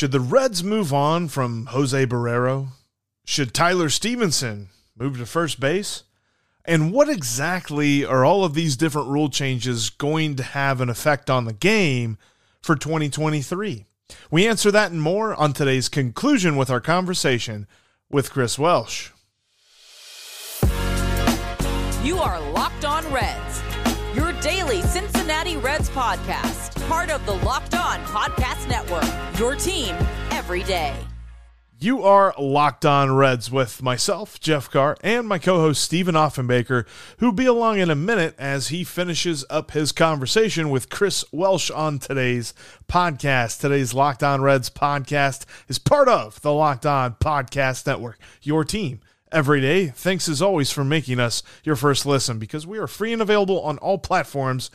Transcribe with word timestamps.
Should 0.00 0.12
the 0.12 0.20
Reds 0.20 0.64
move 0.64 0.94
on 0.94 1.28
from 1.28 1.66
Jose 1.66 2.06
Barrero? 2.06 2.68
Should 3.26 3.52
Tyler 3.52 3.90
Stephenson 3.90 4.70
move 4.98 5.18
to 5.18 5.26
first 5.26 5.60
base? 5.60 6.04
And 6.64 6.90
what 6.90 7.10
exactly 7.10 8.02
are 8.02 8.24
all 8.24 8.42
of 8.42 8.54
these 8.54 8.78
different 8.78 9.08
rule 9.08 9.28
changes 9.28 9.90
going 9.90 10.36
to 10.36 10.42
have 10.42 10.80
an 10.80 10.88
effect 10.88 11.28
on 11.28 11.44
the 11.44 11.52
game 11.52 12.16
for 12.62 12.76
2023? 12.76 13.84
We 14.30 14.48
answer 14.48 14.70
that 14.70 14.90
and 14.90 15.02
more 15.02 15.34
on 15.34 15.52
today's 15.52 15.90
conclusion 15.90 16.56
with 16.56 16.70
our 16.70 16.80
conversation 16.80 17.66
with 18.10 18.32
Chris 18.32 18.58
Welsh. 18.58 19.10
You 22.02 22.16
are 22.16 22.40
Locked 22.52 22.86
On 22.86 23.06
Reds, 23.12 23.60
daily 24.40 24.82
Cincinnati 24.82 25.56
Reds 25.56 25.90
podcast 25.90 26.70
part 26.90 27.10
of 27.10 27.24
the 27.24 27.34
Locked 27.46 27.76
On 27.76 28.00
Podcast 28.00 28.68
Network. 28.68 29.04
Your 29.38 29.54
team 29.54 29.94
every 30.32 30.64
day. 30.64 30.92
You 31.78 32.02
are 32.02 32.34
Locked 32.36 32.84
On 32.84 33.14
Reds 33.14 33.48
with 33.48 33.80
myself, 33.80 34.40
Jeff 34.40 34.68
Carr, 34.68 34.96
and 35.02 35.28
my 35.28 35.38
co 35.38 35.60
host, 35.60 35.82
Stephen 35.82 36.16
Offenbaker, 36.16 36.84
who'll 37.18 37.30
be 37.30 37.46
along 37.46 37.78
in 37.78 37.90
a 37.90 37.94
minute 37.94 38.34
as 38.38 38.68
he 38.68 38.82
finishes 38.82 39.44
up 39.48 39.70
his 39.70 39.92
conversation 39.92 40.68
with 40.68 40.90
Chris 40.90 41.24
Welsh 41.32 41.70
on 41.70 42.00
today's 42.00 42.52
podcast. 42.88 43.60
Today's 43.60 43.94
Locked 43.94 44.24
On 44.24 44.42
Reds 44.42 44.68
podcast 44.68 45.44
is 45.68 45.78
part 45.78 46.08
of 46.08 46.40
the 46.42 46.52
Locked 46.52 46.86
On 46.86 47.14
Podcast 47.14 47.86
Network, 47.86 48.18
your 48.42 48.64
team 48.64 49.00
every 49.32 49.60
day. 49.60 49.88
Thanks 49.88 50.28
as 50.28 50.42
always 50.42 50.70
for 50.70 50.84
making 50.84 51.20
us 51.20 51.42
your 51.64 51.76
first 51.76 52.06
listen 52.06 52.38
because 52.38 52.66
we 52.66 52.78
are 52.78 52.86
free 52.86 53.12
and 53.12 53.22
available 53.22 53.60
on 53.62 53.78
all 53.78 53.98
platforms 53.98 54.70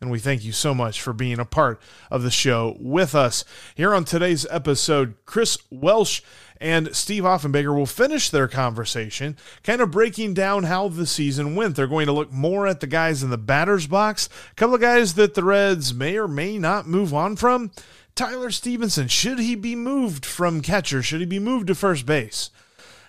and 0.00 0.10
we 0.10 0.18
thank 0.18 0.44
you 0.44 0.52
so 0.52 0.74
much 0.74 1.00
for 1.00 1.12
being 1.12 1.38
a 1.38 1.44
part 1.44 1.80
of 2.10 2.22
the 2.22 2.30
show 2.30 2.76
with 2.80 3.14
us. 3.14 3.44
Here 3.74 3.94
on 3.94 4.04
today's 4.04 4.46
episode, 4.50 5.14
Chris 5.26 5.58
Welsh 5.70 6.22
and 6.58 6.94
Steve 6.94 7.24
Offenbaker 7.24 7.74
will 7.74 7.86
finish 7.86 8.30
their 8.30 8.48
conversation, 8.48 9.36
kind 9.62 9.80
of 9.80 9.90
breaking 9.90 10.34
down 10.34 10.64
how 10.64 10.88
the 10.88 11.06
season 11.06 11.54
went. 11.54 11.76
They're 11.76 11.86
going 11.86 12.06
to 12.06 12.12
look 12.12 12.32
more 12.32 12.66
at 12.66 12.80
the 12.80 12.86
guys 12.86 13.22
in 13.22 13.30
the 13.30 13.38
batter's 13.38 13.86
box, 13.86 14.28
a 14.50 14.54
couple 14.54 14.74
of 14.74 14.80
guys 14.80 15.14
that 15.14 15.34
the 15.34 15.44
Reds 15.44 15.92
may 15.92 16.16
or 16.16 16.28
may 16.28 16.58
not 16.58 16.86
move 16.86 17.12
on 17.12 17.36
from. 17.36 17.70
Tyler 18.14 18.50
Stephenson, 18.50 19.08
should 19.08 19.38
he 19.38 19.54
be 19.54 19.74
moved 19.74 20.26
from 20.26 20.60
catcher? 20.60 21.02
Should 21.02 21.20
he 21.20 21.26
be 21.26 21.38
moved 21.38 21.68
to 21.68 21.74
first 21.74 22.04
base? 22.04 22.50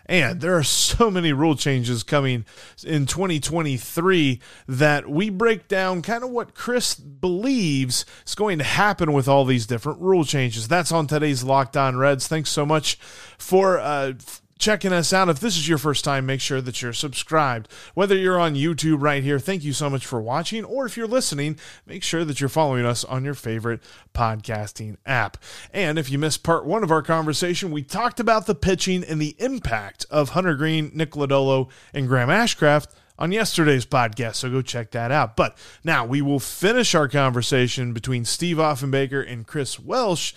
And 0.05 0.41
there 0.41 0.57
are 0.57 0.63
so 0.63 1.09
many 1.11 1.33
rule 1.33 1.55
changes 1.55 2.03
coming 2.03 2.45
in 2.83 3.05
2023 3.05 4.39
that 4.67 5.09
we 5.09 5.29
break 5.29 5.67
down 5.67 6.01
kind 6.01 6.23
of 6.23 6.29
what 6.29 6.53
Chris 6.53 6.95
believes 6.95 8.05
is 8.25 8.35
going 8.35 8.57
to 8.57 8.63
happen 8.63 9.13
with 9.13 9.27
all 9.27 9.45
these 9.45 9.65
different 9.65 9.99
rule 9.99 10.25
changes. 10.25 10.67
That's 10.67 10.91
on 10.91 11.07
today's 11.07 11.43
Locked 11.43 11.77
On 11.77 11.95
Reds. 11.95 12.27
Thanks 12.27 12.49
so 12.49 12.65
much 12.65 12.95
for 13.37 13.79
uh, 13.79 14.13
checking 14.61 14.93
us 14.93 15.11
out. 15.11 15.27
If 15.27 15.39
this 15.39 15.57
is 15.57 15.67
your 15.67 15.79
first 15.79 16.05
time, 16.05 16.25
make 16.25 16.39
sure 16.39 16.61
that 16.61 16.81
you're 16.81 16.93
subscribed. 16.93 17.67
Whether 17.95 18.15
you're 18.15 18.39
on 18.39 18.55
YouTube 18.55 19.01
right 19.01 19.23
here, 19.23 19.39
thank 19.39 19.63
you 19.63 19.73
so 19.73 19.89
much 19.89 20.05
for 20.05 20.21
watching, 20.21 20.63
or 20.63 20.85
if 20.85 20.95
you're 20.95 21.07
listening, 21.07 21.57
make 21.85 22.03
sure 22.03 22.23
that 22.23 22.39
you're 22.39 22.47
following 22.47 22.85
us 22.85 23.03
on 23.03 23.25
your 23.25 23.33
favorite 23.33 23.81
podcasting 24.13 24.97
app. 25.05 25.37
And 25.73 25.97
if 25.97 26.11
you 26.11 26.19
missed 26.19 26.43
part 26.43 26.65
one 26.65 26.83
of 26.83 26.91
our 26.91 27.01
conversation, 27.01 27.71
we 27.71 27.81
talked 27.81 28.19
about 28.19 28.45
the 28.45 28.55
pitching 28.55 29.03
and 29.03 29.19
the 29.19 29.35
impact 29.39 30.05
of 30.11 30.29
Hunter 30.29 30.55
Greene, 30.55 30.91
Nick 30.93 31.11
Lodolo, 31.11 31.69
and 31.93 32.07
Graham 32.07 32.29
Ashcraft 32.29 32.87
on 33.17 33.31
yesterday's 33.31 33.85
podcast, 33.85 34.35
so 34.35 34.49
go 34.49 34.61
check 34.61 34.91
that 34.91 35.11
out. 35.11 35.35
But 35.35 35.57
now 35.83 36.05
we 36.05 36.21
will 36.21 36.39
finish 36.39 36.93
our 36.93 37.07
conversation 37.07 37.93
between 37.93 38.25
Steve 38.25 38.57
Offenbaker 38.57 39.27
and 39.27 39.45
Chris 39.45 39.79
Welsh 39.79 40.33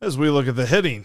as 0.00 0.16
we 0.16 0.30
look 0.30 0.48
at 0.48 0.56
the 0.56 0.66
hitting. 0.66 1.04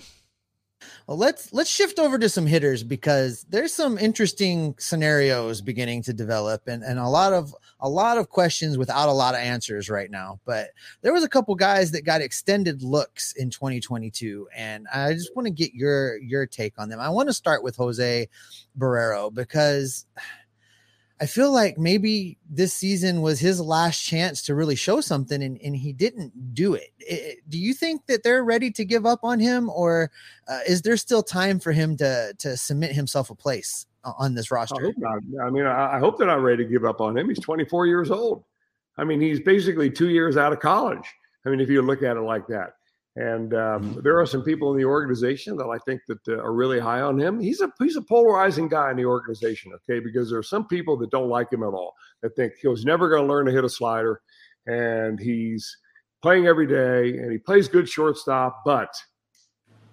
Well, 1.11 1.17
let's 1.17 1.51
let's 1.51 1.69
shift 1.69 1.99
over 1.99 2.17
to 2.17 2.29
some 2.29 2.45
hitters 2.45 2.83
because 2.83 3.45
there's 3.49 3.73
some 3.73 3.97
interesting 3.97 4.75
scenarios 4.79 5.59
beginning 5.59 6.03
to 6.03 6.13
develop 6.13 6.69
and, 6.69 6.83
and 6.83 6.97
a 6.97 7.09
lot 7.09 7.33
of 7.33 7.53
a 7.81 7.89
lot 7.89 8.17
of 8.17 8.29
questions 8.29 8.77
without 8.77 9.09
a 9.09 9.11
lot 9.11 9.35
of 9.35 9.41
answers 9.41 9.89
right 9.89 10.09
now. 10.09 10.39
But 10.45 10.69
there 11.01 11.11
was 11.11 11.25
a 11.25 11.27
couple 11.27 11.53
guys 11.55 11.91
that 11.91 12.05
got 12.05 12.21
extended 12.21 12.81
looks 12.81 13.33
in 13.33 13.49
2022, 13.49 14.47
and 14.55 14.87
I 14.87 15.11
just 15.11 15.35
want 15.35 15.47
to 15.47 15.51
get 15.53 15.73
your 15.73 16.15
your 16.19 16.45
take 16.45 16.79
on 16.79 16.87
them. 16.87 17.01
I 17.01 17.09
want 17.09 17.27
to 17.27 17.33
start 17.33 17.61
with 17.61 17.75
Jose 17.75 18.29
Barrero 18.79 19.33
because 19.33 20.05
I 21.21 21.27
feel 21.27 21.51
like 21.51 21.77
maybe 21.77 22.39
this 22.49 22.73
season 22.73 23.21
was 23.21 23.39
his 23.39 23.61
last 23.61 23.99
chance 23.99 24.41
to 24.43 24.55
really 24.55 24.75
show 24.75 25.01
something 25.01 25.43
and, 25.43 25.59
and 25.63 25.75
he 25.75 25.93
didn't 25.93 26.55
do 26.55 26.73
it. 26.73 26.89
it. 26.97 27.47
Do 27.47 27.59
you 27.59 27.75
think 27.75 28.07
that 28.07 28.23
they're 28.23 28.43
ready 28.43 28.71
to 28.71 28.83
give 28.83 29.05
up 29.05 29.19
on 29.21 29.39
him 29.39 29.69
or 29.69 30.09
uh, 30.47 30.61
is 30.67 30.81
there 30.81 30.97
still 30.97 31.21
time 31.21 31.59
for 31.59 31.73
him 31.73 31.95
to, 31.97 32.33
to 32.39 32.57
submit 32.57 32.93
himself 32.93 33.29
a 33.29 33.35
place 33.35 33.85
on 34.03 34.33
this 34.33 34.49
roster? 34.49 34.81
I 34.81 34.85
hope 34.85 34.95
not. 34.97 35.45
I 35.45 35.51
mean, 35.51 35.65
I, 35.67 35.97
I 35.97 35.99
hope 35.99 36.17
they're 36.17 36.25
not 36.25 36.41
ready 36.41 36.63
to 36.63 36.69
give 36.69 36.85
up 36.85 37.01
on 37.01 37.15
him. 37.15 37.29
He's 37.29 37.39
24 37.39 37.85
years 37.85 38.09
old. 38.09 38.43
I 38.97 39.03
mean, 39.03 39.21
he's 39.21 39.39
basically 39.39 39.91
two 39.91 40.09
years 40.09 40.37
out 40.37 40.51
of 40.51 40.59
college. 40.59 41.05
I 41.45 41.49
mean, 41.49 41.59
if 41.61 41.69
you 41.69 41.83
look 41.83 42.01
at 42.01 42.17
it 42.17 42.21
like 42.21 42.47
that. 42.47 42.77
And 43.17 43.53
um, 43.53 43.59
mm-hmm. 43.59 44.01
there 44.01 44.19
are 44.19 44.25
some 44.25 44.41
people 44.41 44.71
in 44.71 44.77
the 44.77 44.85
organization 44.85 45.57
that 45.57 45.67
I 45.67 45.77
think 45.79 46.01
that 46.07 46.19
uh, 46.29 46.41
are 46.41 46.53
really 46.53 46.79
high 46.79 47.01
on 47.01 47.19
him. 47.19 47.41
He's 47.41 47.59
a 47.59 47.69
he's 47.79 47.97
a 47.97 48.01
polarizing 48.01 48.69
guy 48.69 48.91
in 48.91 48.97
the 48.97 49.05
organization, 49.05 49.73
okay? 49.73 49.99
Because 49.99 50.29
there 50.29 50.39
are 50.39 50.43
some 50.43 50.65
people 50.67 50.95
that 50.97 51.11
don't 51.11 51.27
like 51.27 51.51
him 51.51 51.63
at 51.63 51.73
all. 51.73 51.93
That 52.21 52.35
think 52.35 52.53
he 52.61 52.69
was 52.69 52.85
never 52.85 53.09
going 53.09 53.23
to 53.23 53.27
learn 53.27 53.45
to 53.47 53.51
hit 53.51 53.65
a 53.65 53.69
slider, 53.69 54.21
and 54.65 55.19
he's 55.19 55.77
playing 56.21 56.47
every 56.47 56.67
day, 56.67 57.17
and 57.17 57.31
he 57.31 57.37
plays 57.37 57.67
good 57.67 57.89
shortstop, 57.89 58.61
but 58.63 58.93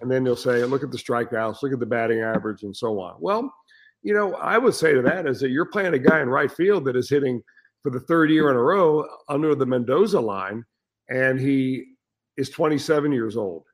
and 0.01 0.09
then 0.09 0.23
they'll 0.23 0.35
say, 0.35 0.63
look 0.63 0.83
at 0.83 0.91
the 0.91 0.97
strikeouts, 0.97 1.61
look 1.61 1.73
at 1.73 1.79
the 1.79 1.85
batting 1.85 2.21
average, 2.21 2.63
and 2.63 2.75
so 2.75 2.99
on. 3.01 3.15
Well, 3.19 3.53
you 4.01 4.13
know, 4.13 4.35
I 4.35 4.57
would 4.57 4.75
say 4.75 4.93
to 4.93 5.01
that 5.01 5.27
is 5.27 5.41
that 5.41 5.49
you're 5.49 5.65
playing 5.65 5.93
a 5.93 5.99
guy 5.99 6.21
in 6.21 6.29
right 6.29 6.49
field 6.49 6.85
that 6.85 6.95
is 6.95 7.09
hitting 7.09 7.41
for 7.83 7.91
the 7.91 7.99
third 7.99 8.29
year 8.29 8.49
in 8.49 8.55
a 8.55 8.61
row 8.61 9.05
under 9.27 9.55
the 9.55 9.65
Mendoza 9.65 10.21
line, 10.21 10.63
and 11.09 11.39
he 11.39 11.88
is 12.39 12.49
27 12.49 13.11
years 13.11 13.35
old, 13.35 13.65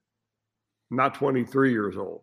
not 0.90 1.14
23 1.14 1.72
years 1.72 1.96
old. 1.98 2.22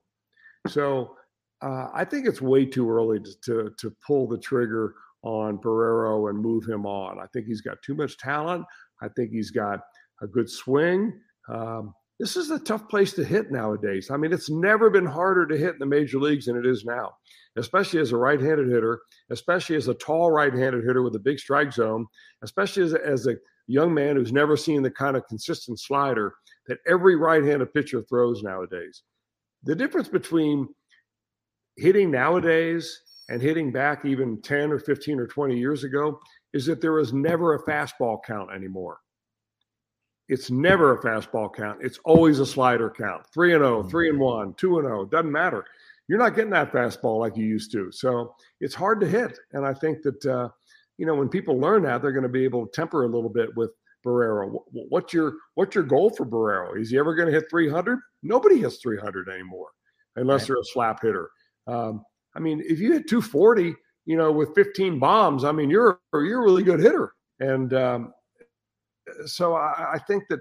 So 0.69 1.17
uh, 1.63 1.89
I 1.95 2.05
think 2.05 2.27
it's 2.27 2.43
way 2.43 2.67
too 2.67 2.91
early 2.91 3.21
to, 3.21 3.35
to, 3.45 3.73
to 3.79 3.97
pull 4.05 4.27
the 4.27 4.39
trigger 4.39 4.95
on 5.23 5.59
Barrero 5.59 6.29
and 6.29 6.39
move 6.39 6.65
him 6.65 6.85
on. 6.85 7.21
I 7.21 7.27
think 7.33 7.47
he's 7.47 7.61
got 7.61 7.81
too 7.83 7.95
much 7.95 8.19
talent. 8.19 8.65
I 9.01 9.09
think 9.17 9.31
he's 9.31 9.53
got 9.53 9.81
a 10.21 10.27
good 10.27 10.51
swing. 10.51 11.13
Um, 11.49 11.95
this 12.19 12.37
is 12.37 12.51
a 12.51 12.59
tough 12.59 12.89
place 12.89 13.13
to 13.15 13.25
hit 13.25 13.51
nowadays. 13.51 14.11
I 14.11 14.17
mean, 14.17 14.33
it's 14.33 14.51
never 14.51 14.91
been 14.91 15.07
harder 15.07 15.47
to 15.47 15.57
hit 15.57 15.75
in 15.75 15.79
the 15.79 15.87
major 15.87 16.19
leagues 16.19 16.47
than 16.47 16.57
it 16.57 16.67
is 16.67 16.85
now, 16.85 17.13
especially 17.57 18.01
as 18.01 18.13
a 18.13 18.17
right 18.17 18.41
handed 18.41 18.69
hitter, 18.69 19.01
especially 19.31 19.77
as 19.77 19.89
a 19.89 19.95
tall 19.95 20.31
right 20.31 20.53
handed 20.53 20.85
hitter 20.85 21.03
with 21.03 21.15
a 21.15 21.21
big 21.21 21.39
strike 21.39 21.73
zone, 21.73 22.07
especially 22.43 22.83
as, 22.83 22.95
as 22.95 23.27
a 23.27 23.37
young 23.67 23.93
man 23.95 24.17
who's 24.17 24.33
never 24.33 24.57
seen 24.57 24.83
the 24.83 24.91
kind 24.91 25.17
of 25.17 25.27
consistent 25.27 25.81
slider 25.81 26.35
that 26.67 26.79
every 26.87 27.17
right-handed 27.17 27.73
pitcher 27.73 28.03
throws 28.03 28.43
nowadays. 28.43 29.03
The 29.65 29.75
difference 29.75 30.09
between 30.09 30.69
hitting 31.77 32.11
nowadays 32.11 33.01
and 33.29 33.41
hitting 33.41 33.73
back 33.73 34.05
even 34.05 34.41
10 34.43 34.73
or 34.73 34.79
15 34.79 35.19
or 35.19 35.27
20 35.27 35.59
years 35.59 35.85
ago 35.85 36.21
is 36.53 36.67
that 36.67 36.81
there 36.81 36.99
is 36.99 37.13
never 37.13 37.55
a 37.55 37.63
fastball 37.65 38.19
count 38.25 38.51
anymore. 38.53 38.99
It's 40.29 40.51
never 40.51 40.97
a 40.97 41.03
fastball 41.03 41.55
count. 41.55 41.79
It's 41.83 41.99
always 42.05 42.39
a 42.39 42.47
slider 42.47 42.91
count. 42.91 43.25
3 43.33 43.55
and 43.55 43.63
0, 43.63 43.83
3 43.85 44.11
and 44.11 44.21
1, 44.21 44.55
2 44.55 44.79
and 44.79 44.87
0, 44.87 45.05
doesn't 45.07 45.33
matter. 45.33 45.65
You're 46.09 46.19
not 46.19 46.35
getting 46.35 46.51
that 46.51 46.73
fastball 46.73 47.19
like 47.19 47.37
you 47.37 47.45
used 47.45 47.73
to. 47.73 47.91
So, 47.93 48.35
it's 48.61 48.75
hard 48.75 49.01
to 49.01 49.09
hit 49.09 49.39
and 49.53 49.67
I 49.67 49.75
think 49.75 50.03
that 50.03 50.27
uh, 50.27 50.49
you 50.99 51.07
know, 51.07 51.15
when 51.15 51.29
people 51.29 51.59
learn 51.59 51.83
that, 51.83 52.03
they're 52.03 52.13
going 52.13 52.23
to 52.23 52.29
be 52.29 52.45
able 52.45 52.67
to 52.67 52.73
temper 52.73 53.05
a 53.05 53.09
little 53.09 53.31
bit 53.31 53.49
with 53.57 53.71
Barrero. 54.05 54.61
What's 54.73 55.13
your 55.13 55.35
what's 55.55 55.75
your 55.75 55.85
goal 55.85 56.11
for 56.11 56.27
Barrero? 56.27 56.81
Is 56.81 56.91
he 56.91 56.99
ever 56.99 57.15
going 57.15 57.27
to 57.27 57.35
hit 57.35 57.51
300? 57.51 57.99
Nobody 58.23 58.59
hits 58.59 58.79
300 58.79 59.29
anymore, 59.29 59.69
unless 60.17 60.43
right. 60.43 60.49
they're 60.49 60.57
a 60.57 60.65
slap 60.65 61.03
hitter. 61.03 61.31
Um, 61.67 62.05
I 62.35 62.41
mean, 62.41 62.63
if 62.67 62.79
you 62.81 62.93
hit 62.93 63.09
240, 63.09 63.75
you 64.07 64.17
know, 64.17 64.33
with 64.33 64.55
15 64.55 64.99
bombs, 64.99 65.45
I 65.45 65.53
mean, 65.53 65.71
you're 65.71 66.01
you're 66.13 66.41
a 66.41 66.45
really 66.45 66.63
good 66.63 66.81
hitter. 66.81 67.13
And 67.41 67.75
um, 67.75 68.15
so 69.27 69.55
I, 69.55 69.95
I, 69.95 69.99
think 70.07 70.25
that 70.31 70.41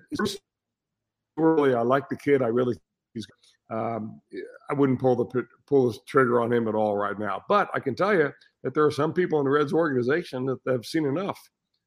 really, 1.35 1.73
I 1.73 1.81
like 1.81 2.09
the 2.09 2.17
kid. 2.17 2.41
I 2.41 2.47
really 2.47 2.75
he's. 3.13 3.25
Um, 3.71 4.21
I 4.69 4.73
wouldn't 4.73 4.99
pull 4.99 5.15
the 5.15 5.45
pull 5.65 5.89
the 5.89 5.97
trigger 6.05 6.41
on 6.41 6.51
him 6.51 6.67
at 6.67 6.75
all 6.75 6.97
right 6.97 7.17
now. 7.17 7.41
But 7.47 7.69
I 7.73 7.79
can 7.79 7.95
tell 7.95 8.13
you 8.13 8.31
that 8.63 8.73
there 8.73 8.85
are 8.85 8.91
some 8.91 9.13
people 9.13 9.39
in 9.39 9.45
the 9.45 9.51
Reds 9.51 9.73
organization 9.73 10.45
that 10.45 10.59
have 10.67 10.85
seen 10.85 11.05
enough. 11.05 11.39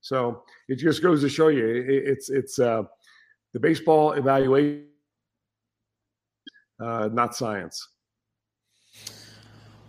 So 0.04 0.42
it 0.68 0.76
just 0.76 1.02
goes 1.02 1.22
to 1.22 1.30
show 1.30 1.48
you 1.48 1.66
it's 1.88 2.28
it's 2.28 2.58
uh, 2.58 2.82
the 3.54 3.58
baseball 3.58 4.12
evaluation, 4.12 4.88
uh, 6.78 7.08
not 7.10 7.34
science. 7.34 7.88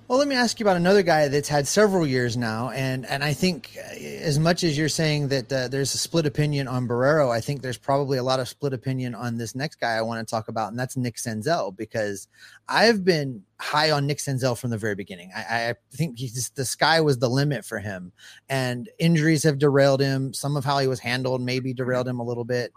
Well, 0.08 0.20
let 0.20 0.28
me 0.28 0.36
ask 0.36 0.60
you 0.60 0.64
about 0.64 0.78
another 0.78 1.02
guy 1.02 1.30
that's 1.30 1.50
had 1.50 1.68
several 1.68 2.06
years 2.06 2.38
now, 2.38 2.70
and 2.70 3.08
and 3.08 3.24
I 3.24 3.34
think 3.34 3.76
uh, 3.76 3.96
as 3.96 4.38
much 4.38 4.64
as 4.64 4.78
you're 4.78 4.88
saying 4.88 5.30
that 5.30 5.52
uh, 5.52 5.68
there's 5.68 5.96
a 5.96 5.98
split 5.98 6.28
opinion 6.28 6.68
on 6.68 6.88
Barrero, 6.88 7.32
I 7.32 7.42
think 7.42 7.64
there's 7.64 7.80
probably 7.80 8.20
a 8.20 8.24
lot 8.24 8.40
of 8.40 8.48
split 8.48 8.72
opinion 8.72 9.16
on 9.16 9.40
this 9.40 9.56
next 9.56 9.80
guy 9.80 9.94
I 9.94 10.04
want 10.04 10.26
to 10.26 10.32
talk 10.32 10.48
about, 10.48 10.70
and 10.70 10.78
that's 10.78 10.96
Nick 10.96 11.16
Senzel 11.16 11.76
because 11.76 12.28
I've 12.68 13.04
been 13.04 13.42
high 13.60 13.90
on 13.90 14.06
Nick 14.06 14.20
Senzel 14.20 14.56
from 14.56 14.70
the 14.70 14.78
very 14.78 14.94
beginning. 14.94 15.32
I, 15.36 15.70
I 15.70 15.74
think 15.92 16.20
the 16.20 16.66
sky 16.66 17.02
was 17.02 17.18
the 17.18 17.30
limit 17.30 17.66
for 17.66 17.80
him, 17.80 18.12
and 18.48 18.88
injuries 19.00 19.42
have 19.42 19.58
derailed 19.58 20.02
him. 20.02 20.36
Some 20.36 20.56
of 20.56 20.64
how 20.64 20.78
he 20.78 20.88
was 20.88 21.00
handled 21.00 21.42
maybe 21.42 21.74
derailed 21.74 22.08
him 22.08 22.20
a 22.20 22.24
little 22.24 22.46
bit, 22.46 22.74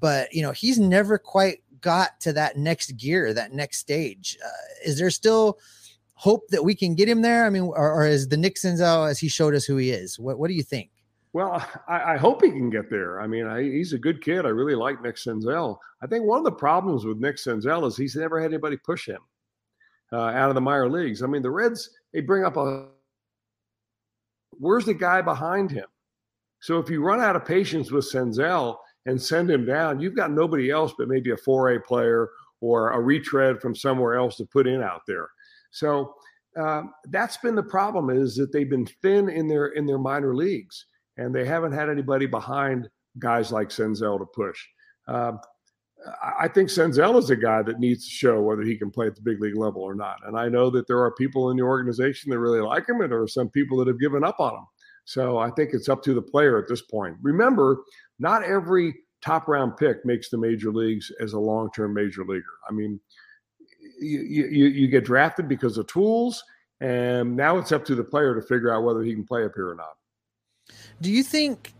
but 0.00 0.34
you 0.34 0.42
know 0.42 0.50
he's 0.50 0.80
never 0.80 1.16
quite 1.16 1.62
got 1.80 2.18
to 2.20 2.32
that 2.32 2.56
next 2.56 2.96
gear, 2.96 3.32
that 3.32 3.52
next 3.52 3.78
stage. 3.78 4.36
Uh, 4.44 4.48
is 4.84 4.98
there 4.98 5.10
still 5.10 5.60
hope 6.14 6.48
that 6.48 6.64
we 6.64 6.74
can 6.74 6.94
get 6.94 7.08
him 7.08 7.22
there? 7.22 7.44
I 7.44 7.50
mean, 7.50 7.62
or, 7.62 7.92
or 7.92 8.06
is 8.06 8.28
the 8.28 8.36
Nick 8.36 8.56
Senzel 8.56 9.08
as 9.08 9.18
he 9.18 9.28
showed 9.28 9.54
us 9.54 9.64
who 9.64 9.76
he 9.76 9.90
is? 9.90 10.18
What 10.18 10.38
What 10.38 10.48
do 10.48 10.54
you 10.54 10.62
think? 10.62 10.90
Well, 11.32 11.66
I, 11.88 12.14
I 12.14 12.16
hope 12.18 12.42
he 12.42 12.50
can 12.50 12.68
get 12.68 12.90
there. 12.90 13.20
I 13.20 13.26
mean, 13.26 13.46
I, 13.46 13.62
he's 13.62 13.94
a 13.94 13.98
good 13.98 14.22
kid. 14.22 14.44
I 14.44 14.50
really 14.50 14.74
like 14.74 15.00
Nick 15.00 15.16
Senzel. 15.16 15.78
I 16.02 16.06
think 16.06 16.26
one 16.26 16.38
of 16.38 16.44
the 16.44 16.52
problems 16.52 17.06
with 17.06 17.18
Nick 17.18 17.36
Senzel 17.36 17.86
is 17.86 17.96
he's 17.96 18.16
never 18.16 18.38
had 18.38 18.50
anybody 18.50 18.76
push 18.76 19.08
him 19.08 19.20
uh, 20.12 20.26
out 20.26 20.50
of 20.50 20.54
the 20.54 20.60
minor 20.60 20.90
leagues. 20.90 21.22
I 21.22 21.26
mean, 21.26 21.42
the 21.42 21.50
Reds 21.50 21.88
they 22.12 22.20
bring 22.20 22.44
up 22.44 22.56
a 22.56 22.88
where's 24.58 24.84
the 24.84 24.94
guy 24.94 25.22
behind 25.22 25.70
him? 25.70 25.86
So 26.60 26.78
if 26.78 26.90
you 26.90 27.02
run 27.02 27.20
out 27.20 27.34
of 27.34 27.44
patience 27.44 27.90
with 27.90 28.04
Senzel 28.04 28.76
and 29.06 29.20
send 29.20 29.50
him 29.50 29.64
down, 29.64 30.00
you've 30.00 30.14
got 30.14 30.30
nobody 30.30 30.70
else 30.70 30.92
but 30.96 31.08
maybe 31.08 31.30
a 31.30 31.36
4A 31.36 31.82
player 31.84 32.28
or 32.60 32.92
a 32.92 33.00
retread 33.00 33.60
from 33.60 33.74
somewhere 33.74 34.14
else 34.14 34.36
to 34.36 34.44
put 34.44 34.68
in 34.68 34.82
out 34.82 35.02
there. 35.08 35.28
So 35.72 36.14
uh, 36.56 36.82
that's 37.08 37.36
been 37.38 37.54
the 37.54 37.62
problem 37.62 38.10
is 38.10 38.36
that 38.36 38.52
they've 38.52 38.68
been 38.68 38.86
thin 39.02 39.28
in 39.28 39.48
their 39.48 39.66
in 39.66 39.86
their 39.86 39.98
minor 39.98 40.34
leagues, 40.34 40.86
and 41.16 41.34
they 41.34 41.44
haven't 41.44 41.72
had 41.72 41.88
anybody 41.88 42.26
behind 42.26 42.88
guys 43.18 43.50
like 43.50 43.68
Senzel 43.68 44.18
to 44.18 44.26
push. 44.26 44.64
Uh, 45.08 45.32
I 46.38 46.48
think 46.48 46.68
Senzel 46.68 47.18
is 47.18 47.30
a 47.30 47.36
guy 47.36 47.62
that 47.62 47.78
needs 47.78 48.04
to 48.04 48.10
show 48.10 48.40
whether 48.40 48.62
he 48.62 48.76
can 48.76 48.90
play 48.90 49.06
at 49.06 49.14
the 49.14 49.22
big 49.22 49.40
league 49.40 49.56
level 49.56 49.82
or 49.82 49.94
not. 49.94 50.16
And 50.26 50.36
I 50.36 50.48
know 50.48 50.68
that 50.70 50.86
there 50.86 50.98
are 50.98 51.12
people 51.14 51.50
in 51.50 51.56
the 51.56 51.62
organization 51.62 52.30
that 52.30 52.38
really 52.38 52.60
like 52.60 52.88
him, 52.88 53.00
and 53.00 53.10
there 53.10 53.22
are 53.22 53.28
some 53.28 53.48
people 53.48 53.78
that 53.78 53.88
have 53.88 54.00
given 54.00 54.24
up 54.24 54.40
on 54.40 54.54
him. 54.54 54.66
So 55.04 55.38
I 55.38 55.50
think 55.50 55.70
it's 55.72 55.88
up 55.88 56.02
to 56.04 56.14
the 56.14 56.22
player 56.22 56.58
at 56.58 56.68
this 56.68 56.82
point. 56.82 57.16
Remember, 57.22 57.82
not 58.18 58.44
every 58.44 58.94
top 59.24 59.48
round 59.48 59.76
pick 59.76 60.04
makes 60.04 60.28
the 60.28 60.38
major 60.38 60.70
leagues 60.70 61.10
as 61.20 61.32
a 61.32 61.38
long 61.38 61.70
term 61.74 61.94
major 61.94 62.24
leaguer. 62.24 62.44
I 62.68 62.72
mean, 62.72 63.00
you, 64.02 64.20
you, 64.20 64.66
you 64.66 64.88
get 64.88 65.04
drafted 65.04 65.48
because 65.48 65.78
of 65.78 65.86
tools, 65.86 66.42
and 66.80 67.36
now 67.36 67.58
it's 67.58 67.72
up 67.72 67.84
to 67.86 67.94
the 67.94 68.04
player 68.04 68.34
to 68.34 68.42
figure 68.42 68.74
out 68.74 68.82
whether 68.82 69.02
he 69.02 69.14
can 69.14 69.24
play 69.24 69.44
up 69.44 69.52
here 69.54 69.68
or 69.68 69.74
not. 69.74 69.94
Do 71.00 71.10
you 71.10 71.22
think 71.22 71.74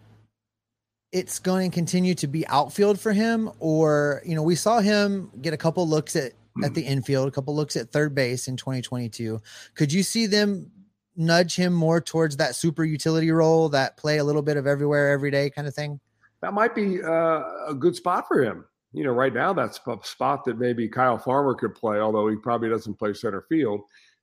it's 1.12 1.38
going 1.38 1.70
to 1.70 1.74
continue 1.74 2.14
to 2.14 2.26
be 2.26 2.46
outfield 2.46 2.98
for 3.00 3.12
him, 3.12 3.50
or 3.58 4.22
you 4.24 4.34
know, 4.34 4.42
we 4.42 4.54
saw 4.54 4.80
him 4.80 5.30
get 5.40 5.52
a 5.52 5.56
couple 5.56 5.86
looks 5.88 6.16
at 6.16 6.32
at 6.62 6.74
the 6.74 6.82
infield, 6.82 7.28
a 7.28 7.30
couple 7.30 7.54
looks 7.54 7.76
at 7.76 7.90
third 7.90 8.14
base 8.14 8.46
in 8.46 8.56
2022. 8.56 9.40
Could 9.74 9.92
you 9.92 10.02
see 10.02 10.26
them 10.26 10.70
nudge 11.16 11.56
him 11.56 11.72
more 11.72 12.00
towards 12.00 12.36
that 12.36 12.54
super 12.54 12.84
utility 12.84 13.30
role, 13.30 13.70
that 13.70 13.96
play 13.96 14.18
a 14.18 14.24
little 14.24 14.42
bit 14.42 14.56
of 14.56 14.66
everywhere, 14.66 15.10
every 15.10 15.30
day 15.30 15.48
kind 15.48 15.66
of 15.66 15.74
thing? 15.74 15.98
That 16.42 16.52
might 16.52 16.74
be 16.74 17.02
uh, 17.02 17.42
a 17.68 17.74
good 17.74 17.96
spot 17.96 18.28
for 18.28 18.42
him 18.42 18.66
you 18.92 19.04
know, 19.04 19.12
right 19.12 19.32
now 19.32 19.52
that's 19.52 19.80
a 19.86 19.98
spot 20.02 20.44
that 20.44 20.58
maybe 20.58 20.88
Kyle 20.88 21.18
Farmer 21.18 21.54
could 21.54 21.74
play, 21.74 21.98
although 21.98 22.28
he 22.28 22.36
probably 22.36 22.68
doesn't 22.68 22.98
play 22.98 23.14
center 23.14 23.44
field. 23.48 23.80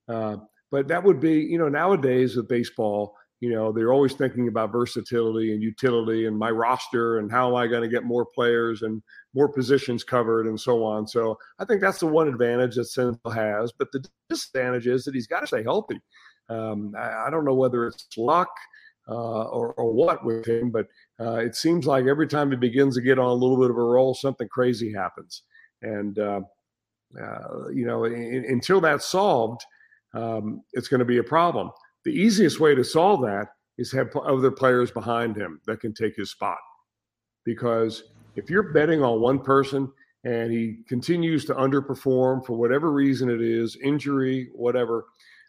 Uh, 0.07 0.37
but 0.71 0.87
that 0.87 1.03
would 1.03 1.19
be, 1.19 1.41
you 1.41 1.57
know, 1.57 1.69
nowadays 1.69 2.35
with 2.35 2.47
baseball, 2.47 3.15
you 3.39 3.49
know, 3.49 3.71
they're 3.71 3.93
always 3.93 4.13
thinking 4.13 4.47
about 4.47 4.71
versatility 4.71 5.53
and 5.53 5.63
utility 5.63 6.25
and 6.25 6.37
my 6.37 6.51
roster 6.51 7.19
and 7.19 7.31
how 7.31 7.49
am 7.49 7.55
I 7.55 7.67
going 7.67 7.81
to 7.81 7.87
get 7.87 8.03
more 8.03 8.25
players 8.25 8.81
and 8.81 9.01
more 9.33 9.47
positions 9.47 10.03
covered 10.03 10.45
and 10.45 10.59
so 10.59 10.83
on. 10.83 11.07
So 11.07 11.37
I 11.57 11.65
think 11.65 11.79
that's 11.79 11.99
the 11.99 12.07
one 12.07 12.27
advantage 12.27 12.75
that 12.75 12.87
Senzel 12.87 13.33
has. 13.33 13.71
But 13.71 13.91
the 13.91 14.05
disadvantage 14.29 14.87
is 14.87 15.05
that 15.05 15.15
he's 15.15 15.27
got 15.27 15.39
to 15.39 15.47
stay 15.47 15.63
healthy. 15.63 16.01
Um, 16.49 16.93
I, 16.97 17.27
I, 17.27 17.29
don't 17.29 17.45
know 17.45 17.53
whether 17.53 17.85
it's 17.85 18.07
luck 18.17 18.49
uh, 19.07 19.43
or, 19.43 19.73
or, 19.73 19.93
what 19.93 20.25
with 20.25 20.47
him, 20.47 20.71
but 20.71 20.87
uh, 21.19 21.35
it 21.35 21.55
seems 21.55 21.85
like 21.85 22.05
every 22.05 22.27
time 22.27 22.49
he 22.49 22.57
begins 22.57 22.95
to 22.95 23.01
get 23.01 23.19
on 23.19 23.27
a 23.29 23.33
little 23.33 23.57
bit 23.57 23.69
of 23.69 23.77
a 23.77 23.83
roll, 23.83 24.13
something 24.13 24.47
crazy 24.47 24.93
happens. 24.93 25.43
And, 25.81 26.17
uh, 26.17 26.41
uh, 27.21 27.69
you 27.73 27.85
know, 27.85 28.05
in, 28.05 28.45
until 28.47 28.79
that's 28.79 29.05
solved, 29.05 29.61
um, 30.13 30.63
it's 30.73 30.87
going 30.87 30.99
to 30.99 31.05
be 31.05 31.17
a 31.17 31.23
problem. 31.23 31.71
The 32.05 32.11
easiest 32.11 32.59
way 32.59 32.73
to 32.75 32.83
solve 32.83 33.21
that 33.21 33.47
is 33.77 33.91
have 33.91 34.15
other 34.15 34.51
players 34.51 34.91
behind 34.91 35.35
him 35.35 35.59
that 35.65 35.79
can 35.79 35.93
take 35.93 36.15
his 36.15 36.31
spot. 36.31 36.57
Because 37.45 38.03
if 38.35 38.49
you're 38.49 38.73
betting 38.73 39.03
on 39.03 39.21
one 39.21 39.39
person 39.39 39.91
and 40.23 40.51
he 40.51 40.77
continues 40.87 41.45
to 41.45 41.53
underperform 41.55 42.45
for 42.45 42.53
whatever 42.53 42.91
reason 42.91 43.29
it 43.29 43.41
is, 43.41 43.77
injury, 43.83 44.49
whatever, 44.53 45.05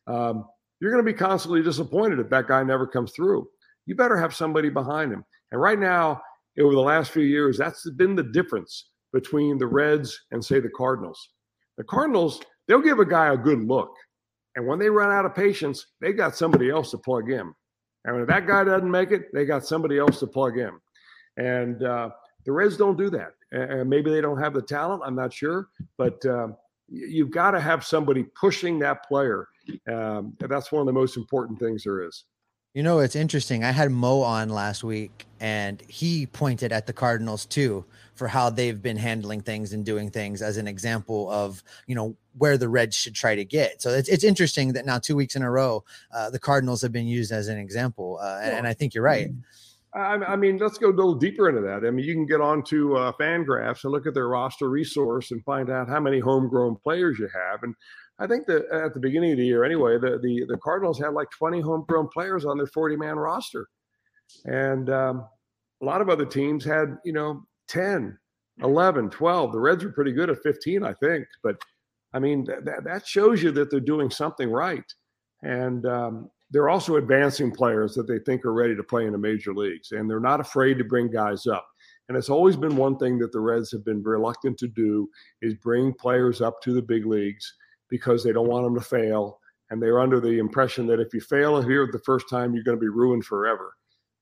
um, 0.07 0.45
you're 0.81 0.93
going 0.93 1.05
to 1.05 1.13
be 1.13 1.17
constantly 1.17 1.63
disappointed 1.63 2.19
if 2.19 2.31
that 2.31 2.49
guy 2.49 2.63
never 2.63 2.87
comes 2.87 3.13
through. 3.13 3.49
You 3.87 3.95
better 3.95 4.17
have 4.17 4.35
somebody 4.35 4.71
behind 4.71 5.13
him. 5.13 5.25
And 5.53 5.61
right 5.61 5.79
now, 5.79 6.23
over 6.59 6.75
the 6.75 6.81
last 6.81 7.11
few 7.11 7.23
years, 7.23 7.59
that's 7.59 7.89
been 7.91 8.15
the 8.15 8.23
difference 8.23 8.91
between 9.13 9.59
the 9.59 9.67
Reds 9.67 10.19
and, 10.31 10.45
say, 10.45 10.61
the 10.61 10.71
Cardinals. 10.71 11.31
The 11.79 11.85
Cardinals, 11.85 12.41
they'll 12.69 12.81
give 12.81 12.99
a 12.99 13.05
guy 13.05 13.33
a 13.33 13.37
good 13.37 13.61
look. 13.61 13.95
And 14.57 14.67
when 14.67 14.79
they 14.79 14.91
run 14.91 15.11
out 15.11 15.25
of 15.25 15.35
patience, 15.35 15.87
they 16.01 16.13
got 16.13 16.37
somebody 16.37 16.71
else 16.71 16.91
to 16.91 16.99
plug 16.99 17.31
in. 17.31 17.53
And 18.05 18.17
when 18.17 18.27
that 18.27 18.47
guy 18.47 18.65
doesn't 18.65 18.91
make 18.91 19.11
it, 19.11 19.33
they 19.33 19.45
got 19.45 19.65
somebody 19.65 19.99
else 19.99 20.21
to 20.21 20.27
plug 20.27 20.59
in. 20.59 20.73
And 21.37 21.83
uh, 21.83 22.11
the 22.45 22.53
Reds 22.53 22.77
don't 22.77 22.97
do 22.97 23.11
that. 23.11 23.33
And 23.53 23.89
maybe 23.89 24.11
they 24.11 24.21
don't 24.21 24.41
have 24.41 24.55
the 24.55 24.63
talent. 24.63 25.03
I'm 25.05 25.15
not 25.15 25.33
sure. 25.33 25.69
But 25.99 26.25
uh, 26.25 26.49
you've 26.89 27.31
got 27.31 27.53
to 27.53 27.61
have 27.61 27.85
somebody 27.85 28.25
pushing 28.39 28.79
that 28.81 29.05
player. 29.07 29.47
Um, 29.91 30.35
that's 30.39 30.73
one 30.73 30.81
of 30.81 30.87
the 30.87 30.93
most 30.93 31.17
important 31.17 31.59
things 31.59 31.85
there 31.85 32.05
is. 32.07 32.25
You 32.73 32.85
know, 32.85 33.01
it's 33.01 33.17
interesting. 33.17 33.65
I 33.65 33.73
had 33.73 33.91
Mo 33.91 34.21
on 34.21 34.49
last 34.49 34.85
week, 34.85 35.27
and 35.41 35.83
he 35.89 36.27
pointed 36.27 36.71
at 36.71 36.87
the 36.87 36.93
Cardinals 36.93 37.45
too 37.45 37.85
for 38.15 38.29
how 38.29 38.49
they've 38.49 38.81
been 38.81 38.97
handling 38.97 39.41
things 39.41 39.73
and 39.73 39.85
doing 39.85 40.09
things 40.09 40.41
as 40.41 40.57
an 40.57 40.69
example 40.69 41.29
of 41.31 41.65
you 41.89 41.97
know 41.97 42.17
where 42.39 42.57
the 42.57 42.69
Reds 42.69 42.95
should 42.95 43.15
try 43.17 43.35
to 43.35 43.45
get. 43.45 43.83
So 43.83 43.91
it's 43.91 44.09
it's 44.09 44.23
interesting 44.23 44.75
that 44.75 44.87
now 44.87 45.01
two 45.01 45.17
weeks 45.17 45.35
in 45.35 45.43
a 45.43 45.51
row, 45.51 45.83
uh, 46.15 46.31
the 46.31 46.39
Cardinals 46.39 46.81
have 46.83 46.93
been 46.93 47.09
used 47.09 47.33
as 47.33 47.49
an 47.49 47.59
example, 47.59 48.21
uh, 48.23 48.39
and, 48.41 48.59
and, 48.59 48.67
I 48.69 48.75
think 48.75 48.95
you're 48.95 49.03
right. 49.03 49.31
I, 49.93 50.37
mean, 50.37 50.59
let's 50.59 50.79
go 50.79 50.91
a 50.91 50.95
little 50.95 51.17
deeper 51.17 51.49
into 51.49 51.63
that. 51.63 51.85
I 51.85 51.91
mean, 51.91 52.07
you 52.07 52.15
can 52.15 52.25
get 52.25 52.41
onto 52.41 52.95
uh, 52.95 53.11
Fangraphs 53.21 53.83
and 53.83 53.93
look 53.93 54.07
at 54.07 54.15
their 54.15 54.29
roster 54.29 54.69
resource 54.69 55.33
and 55.33 55.43
find 55.45 55.69
out 55.69 55.89
how 55.89 55.99
many 55.99 56.21
homegrown 56.21 56.77
players 56.77 57.19
you 57.19 57.29
have, 57.35 57.65
and 57.65 57.75
I 58.21 58.27
think 58.27 58.47
that 58.47 58.67
at 58.71 58.93
the 58.93 59.01
beginning 59.01 59.33
of 59.33 59.39
the 59.39 59.47
year, 59.47 59.65
anyway, 59.65 59.99
the 59.99 60.19
the, 60.23 60.45
the 60.47 60.59
Cardinals 60.63 60.99
had 60.99 61.15
like 61.15 61.31
20 61.31 61.61
homegrown 61.61 62.09
players 62.09 62.45
on 62.45 62.59
their 62.59 62.67
40 62.67 62.97
man 62.97 63.17
roster, 63.17 63.67
and 64.45 64.91
um, 64.91 65.27
a 65.81 65.85
lot 65.85 66.03
of 66.03 66.11
other 66.11 66.27
teams 66.27 66.63
had 66.65 66.99
you 67.05 67.15
know 67.15 67.43
10, 67.69 68.17
11, 68.63 69.11
12. 69.11 69.53
The 69.53 69.59
Reds 69.59 69.85
were 69.85 69.93
pretty 69.93 70.13
good 70.13 70.29
at 70.29 70.43
15, 70.43 70.85
I 70.85 70.93
think. 70.95 71.27
But 71.43 71.57
I 72.13 72.19
mean, 72.19 72.45
that 72.45 72.85
that 72.85 73.07
shows 73.07 73.43
you 73.43 73.53
that 73.53 73.71
they're 73.71 73.81
doing 73.81 74.11
something 74.11 74.51
right, 74.51 74.85
and 75.43 75.87
um, 75.87 76.31
they're 76.51 76.69
also 76.69 76.97
advancing 76.97 77.51
players 77.51 77.95
that 77.95 78.07
they 78.07 78.19
think 78.19 78.45
are 78.45 78.53
ready 78.53 78.77
to 78.77 78.83
play 78.83 79.07
in 79.07 79.13
the 79.13 79.19
major 79.19 79.55
leagues, 79.55 79.93
and 79.93 80.11
they're 80.11 80.21
not 80.21 80.41
afraid 80.41 80.77
to 80.77 80.85
bring 80.85 81.11
guys 81.11 81.47
up. 81.47 81.67
And 82.09 82.19
it's 82.19 82.29
always 82.29 82.57
been 82.57 82.77
one 82.77 82.99
thing 82.99 83.19
that 83.21 83.33
the 83.33 83.41
Reds 83.41 83.71
have 83.71 83.85
been 83.85 84.03
reluctant 84.03 84.59
to 84.59 84.69
do 84.69 85.09
is 85.41 85.55
bring 85.55 85.95
players 85.95 86.43
up 86.43 86.61
to 86.63 86.75
the 86.75 86.83
big 86.83 87.07
leagues 87.07 87.55
because 87.91 88.25
they 88.25 88.33
don't 88.33 88.49
want 88.49 88.65
them 88.65 88.75
to 88.75 88.81
fail. 88.81 89.41
And 89.71 89.81
they're 89.81 90.01
under 90.01 90.21
the 90.21 90.39
impression 90.39 90.87
that 90.89 91.01
if 91.01 91.13
you 91.15 91.21
fail 91.21 91.61
here 91.61 91.89
the 91.91 92.01
first 92.01 92.29
time, 92.29 92.55
you're 92.55 92.65
going 92.65 92.77
to 92.77 92.81
be 92.81 92.89
ruined 92.89 93.25
forever. 93.25 93.75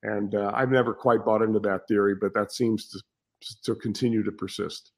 And 0.03 0.35
uh, 0.35 0.53
I've 0.55 0.71
never 0.71 0.93
quite 0.93 1.25
bought 1.25 1.43
into 1.43 1.59
that 1.61 1.89
theory, 1.89 2.15
but 2.21 2.35
that 2.35 2.53
seems 2.53 2.89
to, 2.91 3.03
to 3.65 3.75
continue 3.75 4.23
to 4.23 4.33
persist. 4.33 4.93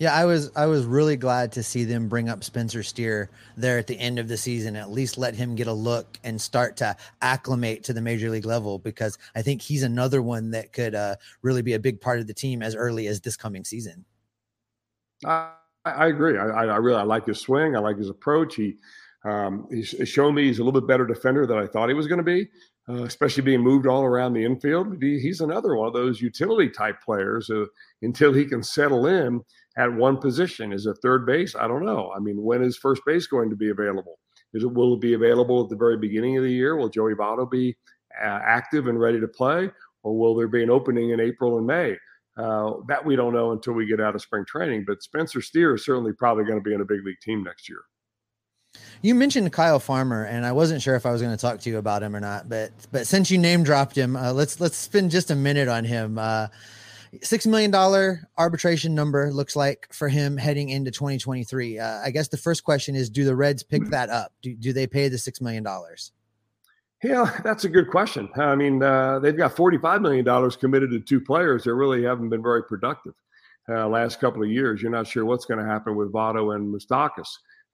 Yeah, 0.00 0.14
I 0.14 0.26
was 0.26 0.52
I 0.54 0.66
was 0.66 0.84
really 0.84 1.16
glad 1.16 1.50
to 1.52 1.62
see 1.64 1.82
them 1.82 2.08
bring 2.08 2.28
up 2.28 2.44
Spencer 2.44 2.84
Steer 2.84 3.30
there 3.56 3.78
at 3.78 3.88
the 3.88 3.98
end 3.98 4.20
of 4.20 4.28
the 4.28 4.36
season. 4.36 4.76
At 4.76 4.92
least 4.92 5.18
let 5.18 5.34
him 5.34 5.56
get 5.56 5.66
a 5.66 5.72
look 5.72 6.20
and 6.22 6.40
start 6.40 6.76
to 6.76 6.96
acclimate 7.20 7.82
to 7.84 7.92
the 7.92 8.00
major 8.00 8.30
league 8.30 8.46
level 8.46 8.78
because 8.78 9.18
I 9.34 9.42
think 9.42 9.60
he's 9.60 9.82
another 9.82 10.22
one 10.22 10.52
that 10.52 10.72
could 10.72 10.94
uh, 10.94 11.16
really 11.42 11.62
be 11.62 11.72
a 11.72 11.80
big 11.80 12.00
part 12.00 12.20
of 12.20 12.28
the 12.28 12.34
team 12.34 12.62
as 12.62 12.76
early 12.76 13.08
as 13.08 13.20
this 13.20 13.36
coming 13.36 13.64
season. 13.64 14.04
I, 15.24 15.50
I 15.90 16.06
agree. 16.08 16.38
I, 16.38 16.46
I 16.46 16.76
really 16.76 16.98
I 16.98 17.04
like 17.04 17.26
his 17.26 17.40
swing. 17.40 17.76
I 17.76 17.80
like 17.80 17.98
his 17.98 18.10
approach. 18.10 18.54
He 18.54 18.76
um, 19.24 19.66
he's 19.70 19.94
shown 20.04 20.34
me 20.34 20.46
he's 20.46 20.58
a 20.58 20.64
little 20.64 20.80
bit 20.80 20.88
better 20.88 21.06
defender 21.06 21.46
than 21.46 21.58
I 21.58 21.66
thought 21.66 21.88
he 21.88 21.94
was 21.94 22.06
going 22.06 22.18
to 22.18 22.24
be, 22.24 22.48
uh, 22.88 23.02
especially 23.04 23.42
being 23.42 23.60
moved 23.60 23.86
all 23.86 24.04
around 24.04 24.32
the 24.32 24.44
infield. 24.44 25.02
He, 25.02 25.18
he's 25.18 25.40
another 25.40 25.74
one 25.74 25.88
of 25.88 25.94
those 25.94 26.20
utility 26.20 26.70
type 26.70 27.02
players 27.02 27.50
uh, 27.50 27.64
until 28.02 28.32
he 28.32 28.44
can 28.44 28.62
settle 28.62 29.06
in 29.06 29.40
at 29.76 29.92
one 29.92 30.16
position. 30.18 30.72
Is 30.72 30.86
it 30.86 30.98
third 31.02 31.26
base? 31.26 31.54
I 31.56 31.66
don't 31.66 31.84
know. 31.84 32.12
I 32.14 32.20
mean, 32.20 32.42
when 32.42 32.62
is 32.62 32.76
first 32.76 33.02
base 33.06 33.26
going 33.26 33.50
to 33.50 33.56
be 33.56 33.70
available? 33.70 34.18
Is 34.54 34.62
it 34.62 34.72
will 34.72 34.94
it 34.94 35.00
be 35.00 35.14
available 35.14 35.62
at 35.62 35.68
the 35.68 35.76
very 35.76 35.98
beginning 35.98 36.36
of 36.36 36.44
the 36.44 36.52
year? 36.52 36.76
Will 36.76 36.88
Joey 36.88 37.14
Votto 37.14 37.50
be 37.50 37.76
uh, 38.22 38.40
active 38.42 38.86
and 38.86 38.98
ready 38.98 39.20
to 39.20 39.28
play, 39.28 39.70
or 40.02 40.16
will 40.16 40.34
there 40.36 40.48
be 40.48 40.62
an 40.62 40.70
opening 40.70 41.10
in 41.10 41.20
April 41.20 41.58
and 41.58 41.66
May? 41.66 41.96
Uh, 42.38 42.74
that 42.86 43.04
we 43.04 43.16
don't 43.16 43.34
know 43.34 43.50
until 43.50 43.72
we 43.72 43.84
get 43.84 44.00
out 44.00 44.14
of 44.14 44.22
spring 44.22 44.44
training. 44.46 44.84
But 44.86 45.02
Spencer 45.02 45.42
Steer 45.42 45.74
is 45.74 45.84
certainly 45.84 46.12
probably 46.12 46.44
going 46.44 46.58
to 46.58 46.62
be 46.62 46.72
in 46.72 46.80
a 46.80 46.84
big 46.84 47.04
league 47.04 47.18
team 47.20 47.42
next 47.42 47.68
year. 47.68 47.80
You 49.02 49.16
mentioned 49.16 49.52
Kyle 49.52 49.80
Farmer, 49.80 50.24
and 50.24 50.46
I 50.46 50.52
wasn't 50.52 50.80
sure 50.80 50.94
if 50.94 51.04
I 51.04 51.10
was 51.10 51.20
going 51.20 51.36
to 51.36 51.40
talk 51.40 51.58
to 51.60 51.70
you 51.70 51.78
about 51.78 52.02
him 52.02 52.14
or 52.14 52.20
not. 52.20 52.48
But 52.48 52.70
but 52.92 53.08
since 53.08 53.30
you 53.30 53.38
name 53.38 53.64
dropped 53.64 53.96
him, 53.96 54.16
uh, 54.16 54.32
let's 54.32 54.60
let's 54.60 54.76
spend 54.76 55.10
just 55.10 55.32
a 55.32 55.34
minute 55.34 55.68
on 55.68 55.84
him. 55.84 56.16
Uh, 56.16 56.46
six 57.22 57.46
million 57.46 57.70
dollar 57.70 58.28
arbitration 58.36 58.94
number 58.94 59.32
looks 59.32 59.56
like 59.56 59.88
for 59.92 60.08
him 60.08 60.36
heading 60.36 60.68
into 60.68 60.90
2023. 60.90 61.78
Uh, 61.78 62.00
I 62.04 62.10
guess 62.10 62.28
the 62.28 62.36
first 62.36 62.62
question 62.62 62.94
is: 62.94 63.10
Do 63.10 63.24
the 63.24 63.34
Reds 63.34 63.64
pick 63.64 63.84
that 63.86 64.10
up? 64.10 64.32
Do 64.42 64.54
do 64.54 64.72
they 64.72 64.86
pay 64.86 65.08
the 65.08 65.18
six 65.18 65.40
million 65.40 65.64
dollars? 65.64 66.12
Yeah, 67.02 67.40
that's 67.44 67.64
a 67.64 67.68
good 67.68 67.88
question. 67.88 68.28
I 68.36 68.56
mean, 68.56 68.82
uh, 68.82 69.20
they've 69.20 69.36
got 69.36 69.54
$45 69.54 70.00
million 70.00 70.50
committed 70.52 70.90
to 70.90 71.00
two 71.00 71.20
players 71.20 71.64
that 71.64 71.74
really 71.74 72.02
haven't 72.02 72.28
been 72.28 72.42
very 72.42 72.64
productive 72.64 73.14
uh, 73.68 73.88
last 73.88 74.20
couple 74.20 74.42
of 74.42 74.50
years. 74.50 74.82
You're 74.82 74.90
not 74.90 75.06
sure 75.06 75.24
what's 75.24 75.44
going 75.44 75.60
to 75.60 75.70
happen 75.70 75.94
with 75.94 76.12
Votto 76.12 76.56
and 76.56 76.74
Moustakas. 76.74 77.28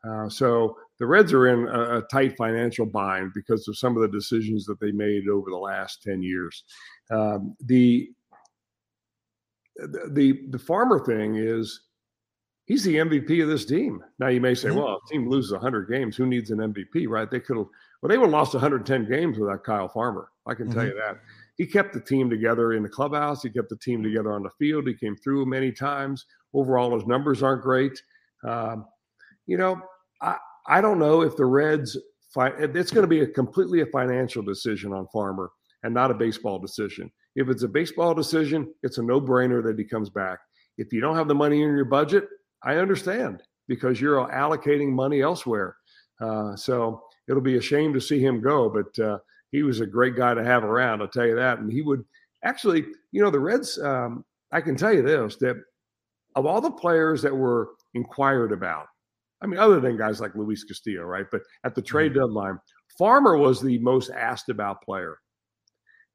Uh, 0.06 0.28
so 0.28 0.76
the 0.98 1.06
Reds 1.06 1.32
are 1.32 1.48
in 1.48 1.66
a, 1.68 1.98
a, 1.98 2.02
tight 2.10 2.36
financial 2.36 2.84
bind 2.84 3.32
because 3.34 3.66
of 3.68 3.78
some 3.78 3.96
of 3.96 4.02
the 4.02 4.08
decisions 4.08 4.66
that 4.66 4.78
they 4.78 4.92
made 4.92 5.28
over 5.28 5.48
the 5.48 5.56
last 5.56 6.02
10 6.02 6.22
years. 6.22 6.64
Um, 7.10 7.56
the 7.60 8.10
the 10.10 10.46
the 10.50 10.58
farmer 10.58 11.04
thing 11.04 11.34
is 11.36 11.80
he's 12.66 12.84
the 12.84 12.96
MVP 12.96 13.42
of 13.42 13.48
this 13.48 13.64
team. 13.64 14.02
Now 14.18 14.28
you 14.28 14.40
may 14.40 14.54
say, 14.54 14.68
mm-hmm. 14.68 14.78
well, 14.78 15.00
if 15.02 15.10
team 15.10 15.28
loses 15.28 15.52
100 15.52 15.90
games, 15.90 16.16
who 16.16 16.26
needs 16.26 16.50
an 16.50 16.58
MVP, 16.58 17.08
right? 17.08 17.30
They 17.30 17.40
could 17.40 17.56
have, 17.56 17.66
well, 18.04 18.10
they 18.10 18.18
would 18.18 18.26
have 18.26 18.32
lost 18.32 18.52
110 18.52 19.08
games 19.08 19.38
without 19.38 19.64
Kyle 19.64 19.88
Farmer. 19.88 20.28
I 20.46 20.52
can 20.52 20.66
mm-hmm. 20.66 20.78
tell 20.78 20.86
you 20.86 20.94
that. 20.94 21.20
He 21.56 21.64
kept 21.64 21.94
the 21.94 22.00
team 22.00 22.28
together 22.28 22.74
in 22.74 22.82
the 22.82 22.88
clubhouse. 22.88 23.42
He 23.42 23.48
kept 23.48 23.70
the 23.70 23.78
team 23.78 24.02
together 24.02 24.34
on 24.34 24.42
the 24.42 24.50
field. 24.58 24.86
He 24.86 24.92
came 24.92 25.16
through 25.16 25.46
many 25.46 25.72
times. 25.72 26.26
Overall, 26.52 26.94
his 26.94 27.06
numbers 27.06 27.42
aren't 27.42 27.62
great. 27.62 27.98
Um, 28.46 28.84
you 29.46 29.56
know, 29.56 29.80
I, 30.20 30.36
I 30.66 30.82
don't 30.82 30.98
know 30.98 31.22
if 31.22 31.34
the 31.34 31.46
Reds, 31.46 31.96
it's 32.36 32.90
going 32.90 33.04
to 33.04 33.08
be 33.08 33.20
a 33.20 33.26
completely 33.26 33.80
a 33.80 33.86
financial 33.86 34.42
decision 34.42 34.92
on 34.92 35.06
Farmer 35.10 35.50
and 35.82 35.94
not 35.94 36.10
a 36.10 36.14
baseball 36.14 36.58
decision. 36.58 37.10
If 37.36 37.48
it's 37.48 37.62
a 37.62 37.68
baseball 37.68 38.12
decision, 38.12 38.70
it's 38.82 38.98
a 38.98 39.02
no 39.02 39.18
brainer 39.18 39.64
that 39.64 39.78
he 39.78 39.84
comes 39.86 40.10
back. 40.10 40.40
If 40.76 40.92
you 40.92 41.00
don't 41.00 41.16
have 41.16 41.28
the 41.28 41.34
money 41.34 41.62
in 41.62 41.74
your 41.74 41.86
budget, 41.86 42.28
I 42.62 42.76
understand 42.76 43.40
because 43.66 43.98
you're 43.98 44.28
allocating 44.28 44.92
money 44.92 45.22
elsewhere. 45.22 45.76
Uh, 46.20 46.54
so 46.54 47.02
it'll 47.28 47.42
be 47.42 47.56
a 47.56 47.62
shame 47.62 47.92
to 47.94 48.00
see 48.00 48.20
him 48.20 48.40
go, 48.40 48.68
but 48.68 48.98
uh, 49.04 49.18
he 49.50 49.62
was 49.62 49.80
a 49.80 49.86
great 49.86 50.16
guy 50.16 50.34
to 50.34 50.44
have 50.44 50.64
around. 50.64 51.00
I'll 51.00 51.08
tell 51.08 51.26
you 51.26 51.36
that. 51.36 51.58
And 51.58 51.70
he 51.70 51.82
would 51.82 52.04
actually, 52.44 52.84
you 53.12 53.22
know, 53.22 53.30
the 53.30 53.40
Reds. 53.40 53.78
Um, 53.78 54.24
I 54.52 54.60
can 54.60 54.76
tell 54.76 54.92
you 54.92 55.02
this: 55.02 55.36
that 55.36 55.56
of 56.36 56.46
all 56.46 56.60
the 56.60 56.70
players 56.70 57.22
that 57.22 57.34
were 57.34 57.70
inquired 57.94 58.52
about, 58.52 58.86
I 59.40 59.46
mean, 59.46 59.58
other 59.58 59.80
than 59.80 59.96
guys 59.96 60.20
like 60.20 60.34
Luis 60.34 60.64
Castillo, 60.64 61.02
right? 61.02 61.26
But 61.30 61.42
at 61.64 61.74
the 61.74 61.82
trade 61.82 62.12
mm-hmm. 62.12 62.20
deadline, 62.20 62.58
Farmer 62.98 63.36
was 63.36 63.60
the 63.60 63.78
most 63.78 64.10
asked 64.10 64.48
about 64.48 64.82
player. 64.82 65.18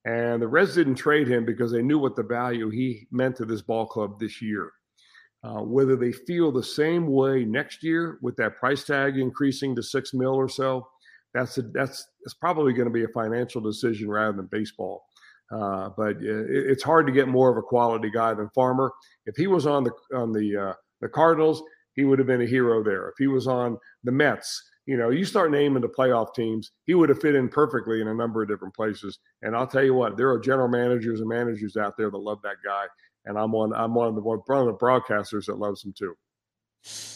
And 0.06 0.42
the 0.42 0.48
Reds 0.48 0.76
didn't 0.76 0.96
trade 0.96 1.28
him 1.28 1.46
because 1.46 1.72
they 1.72 1.82
knew 1.82 2.00
what 2.00 2.16
the 2.16 2.24
value 2.24 2.70
he 2.70 3.08
meant 3.12 3.36
to 3.38 3.46
this 3.46 3.62
ball 3.62 3.86
club 3.86 4.20
this 4.20 4.42
year. 4.42 4.72
Uh, 5.44 5.62
whether 5.62 5.96
they 5.96 6.12
feel 6.12 6.52
the 6.52 6.64
same 6.64 7.08
way 7.08 7.46
next 7.46 7.84
year 7.84 8.18
with 8.22 8.36
that 8.36 8.58
price 8.58 8.84
tag 8.84 9.18
increasing 9.18 9.76
to 9.76 9.84
six 9.84 10.14
mil 10.14 10.34
or 10.34 10.50
so, 10.50 10.86
that's 11.34 11.58
a, 11.58 11.62
that's 11.62 12.06
it's 12.24 12.34
probably 12.34 12.74
going 12.74 12.88
to 12.88 12.94
be 12.94 13.04
a 13.04 13.10
financial 13.10 13.62
decision 13.62 14.10
rather 14.10 14.36
than 14.36 14.48
baseball. 14.52 15.04
Uh, 15.52 15.90
but 15.98 16.18
it, 16.18 16.48
it's 16.50 16.84
hard 16.84 17.08
to 17.08 17.14
get 17.14 17.28
more 17.28 17.50
of 17.50 17.58
a 17.58 17.62
quality 17.62 18.10
guy 18.10 18.34
than 18.34 18.50
Farmer. 18.54 18.92
If 19.26 19.36
he 19.36 19.48
was 19.48 19.66
on 19.66 19.84
the 19.84 19.92
on 20.16 20.32
the 20.34 20.70
uh, 20.70 20.74
the 21.02 21.10
Cardinals, 21.10 21.64
he 21.96 22.06
would 22.06 22.20
have 22.20 22.28
been 22.28 22.42
a 22.42 22.48
hero 22.48 22.84
there. 22.84 23.10
If 23.10 23.16
he 23.18 23.28
was 23.28 23.48
on 23.48 23.78
the 24.04 24.12
Mets, 24.12 24.62
you 24.86 24.98
know, 24.98 25.10
you 25.10 25.26
start 25.26 25.52
naming 25.52 25.82
the 25.82 25.88
playoff 25.88 26.34
teams, 26.34 26.72
he 26.86 26.96
would 26.96 27.10
have 27.10 27.22
fit 27.22 27.36
in 27.36 27.50
perfectly 27.50 28.02
in 28.02 28.08
a 28.08 28.14
number 28.14 28.42
of 28.42 28.50
different 28.50 28.76
places. 28.76 29.20
And 29.42 29.56
I'll 29.56 29.68
tell 29.68 29.84
you 29.84 29.94
what, 29.94 30.18
there 30.18 30.30
are 30.30 30.40
general 30.40 30.68
managers 30.68 31.20
and 31.20 31.30
managers 31.30 31.78
out 31.78 31.96
there 31.98 32.10
that 32.10 32.18
love 32.18 32.40
that 32.44 32.58
guy, 32.66 32.86
and 33.26 33.38
I'm 33.38 33.52
one. 33.52 33.74
I'm 33.74 33.94
one 33.94 34.08
of 34.08 34.16
the 34.16 34.22
one 34.22 34.40
of 34.40 34.66
the 34.66 34.74
broadcasters 34.74 35.46
that 35.46 35.60
loves 35.60 35.84
him 35.84 35.94
too. 35.98 36.16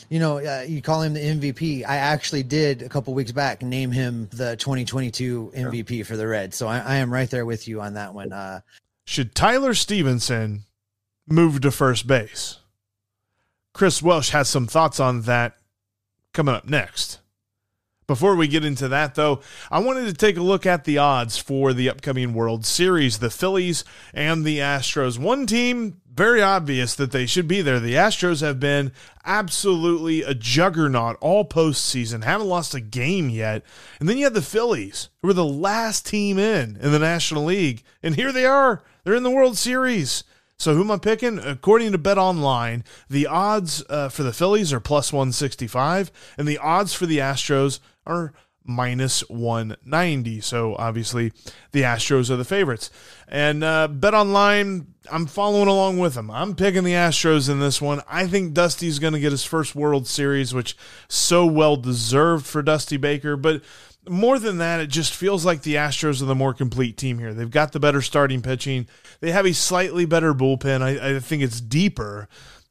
You 0.10 0.20
know, 0.20 0.38
uh, 0.38 0.66
you 0.68 0.82
call 0.82 1.02
him 1.02 1.14
the 1.14 1.20
MVP. 1.20 1.86
I 1.88 1.96
actually 1.96 2.44
did 2.44 2.82
a 2.82 2.90
couple 2.90 3.14
weeks 3.14 3.32
back 3.32 3.62
name 3.62 3.92
him 3.92 4.28
the 4.32 4.56
2022 4.58 5.54
MVP 5.56 5.90
yeah. 5.90 6.04
for 6.04 6.18
the 6.18 6.28
Reds. 6.28 6.56
So 6.56 6.68
I, 6.68 6.80
I, 6.80 6.96
am 6.98 7.12
right 7.12 7.30
there 7.30 7.46
with 7.46 7.68
you 7.68 7.82
on 7.82 7.96
that 7.96 8.14
one. 8.14 8.32
Uh, 8.32 8.62
Should 9.06 9.34
Tyler 9.34 9.74
Stephenson 9.74 10.64
move 11.28 11.62
to 11.62 11.72
first 11.72 12.06
base? 12.06 12.60
Chris 13.74 14.04
Welsh 14.04 14.30
has 14.30 14.50
some 14.50 14.68
thoughts 14.68 15.00
on 15.00 15.22
that 15.24 15.58
coming 16.34 16.54
up 16.54 16.68
next. 16.68 17.20
Before 18.14 18.36
we 18.36 18.48
get 18.48 18.64
into 18.64 18.88
that, 18.90 19.16
though, 19.16 19.42
I 19.72 19.80
wanted 19.80 20.06
to 20.06 20.14
take 20.14 20.38
a 20.38 20.44
look 20.44 20.68
at 20.68 20.84
the 20.84 21.00
odds 21.00 21.40
for 21.40 21.74
the 21.74 21.90
upcoming 21.90 22.36
World 22.36 22.64
Series, 22.64 23.18
the 23.18 23.32
Phillies 23.32 23.84
and 24.14 24.46
the 24.46 24.60
Astros. 24.60 25.18
One 25.18 25.48
team, 25.48 26.00
very 26.14 26.40
obvious 26.40 26.94
that 26.94 27.12
they 27.12 27.26
should 27.26 27.48
be 27.48 27.64
there. 27.64 27.80
The 27.80 27.96
Astros 27.96 28.42
have 28.42 28.60
been 28.60 28.92
absolutely 29.26 30.22
a 30.22 30.36
juggernaut 30.36 31.18
all 31.22 31.44
postseason, 31.44 32.24
haven't 32.24 32.46
lost 32.46 32.76
a 32.76 32.82
game 32.82 33.32
yet. 33.32 33.64
And 34.00 34.08
then 34.08 34.20
you 34.20 34.26
have 34.26 34.36
the 34.36 34.44
Phillies, 34.44 35.10
who 35.24 35.30
were 35.30 35.34
the 35.34 35.44
last 35.44 36.06
team 36.06 36.38
in 36.38 36.78
in 36.80 36.92
the 36.92 37.00
National 37.00 37.46
League. 37.46 37.82
And 38.04 38.16
here 38.16 38.32
they 38.32 38.46
are, 38.46 38.84
they're 39.04 39.16
in 39.16 39.24
the 39.24 39.32
World 39.32 39.58
Series. 39.58 40.24
So 40.58 40.76
who 40.76 40.82
am 40.82 40.92
I 40.92 40.98
picking? 40.98 41.40
According 41.40 41.92
to 41.92 41.98
BetOnline, 41.98 42.84
the 43.10 43.28
odds 43.28 43.84
uh, 43.90 44.10
for 44.10 44.24
the 44.24 44.34
Phillies 44.34 44.72
are 44.72 44.80
plus 44.80 45.12
165, 45.12 46.12
and 46.38 46.48
the 46.48 46.58
odds 46.58 46.94
for 46.94 47.06
the 47.06 47.18
Astros 47.18 47.80
are 48.06 48.34
minus 48.66 49.28
190. 49.30 50.42
So 50.42 50.76
obviously 50.76 51.34
the 51.72 51.82
Astros 51.82 52.30
are 52.30 52.38
the 52.38 52.46
favorites. 52.46 52.90
And 53.28 53.64
uh, 53.64 53.90
BetOnline, 53.92 54.86
I'm 55.12 55.26
following 55.26 55.68
along 55.68 56.00
with 56.00 56.14
them. 56.14 56.32
I'm 56.32 56.56
picking 56.56 56.84
the 56.84 56.94
Astros 56.94 57.50
in 57.50 57.60
this 57.60 57.82
one. 57.82 58.02
I 58.08 58.28
think 58.28 58.54
Dusty's 58.54 59.00
going 59.00 59.14
to 59.14 59.20
get 59.20 59.32
his 59.32 59.44
first 59.44 59.76
World 59.76 60.08
Series, 60.08 60.54
which 60.54 60.78
so 61.08 61.46
well 61.46 61.76
deserved 61.76 62.46
for 62.46 62.62
Dusty 62.62 62.98
Baker. 62.98 63.36
But 63.36 63.62
more 64.08 64.40
than 64.40 64.58
that, 64.58 64.80
it 64.80 64.88
just 64.88 65.14
feels 65.14 65.46
like 65.46 65.62
the 65.62 65.76
Astros 65.76 66.22
are 66.22 66.26
the 66.26 66.36
more 66.36 66.54
complete 66.54 66.98
team 66.98 67.20
here. 67.20 67.34
They've 67.34 67.50
got 67.50 67.72
the 67.72 67.80
better 67.80 68.02
starting 68.02 68.42
pitching. 68.42 68.88
They 69.20 69.32
have 69.32 69.46
a 69.46 69.54
slightly 69.54 70.06
better 70.06 70.34
bullpen. 70.34 70.82
I, 70.82 71.16
I 71.16 71.20
think 71.20 71.44
it's 71.44 71.62
deeper 71.62 72.28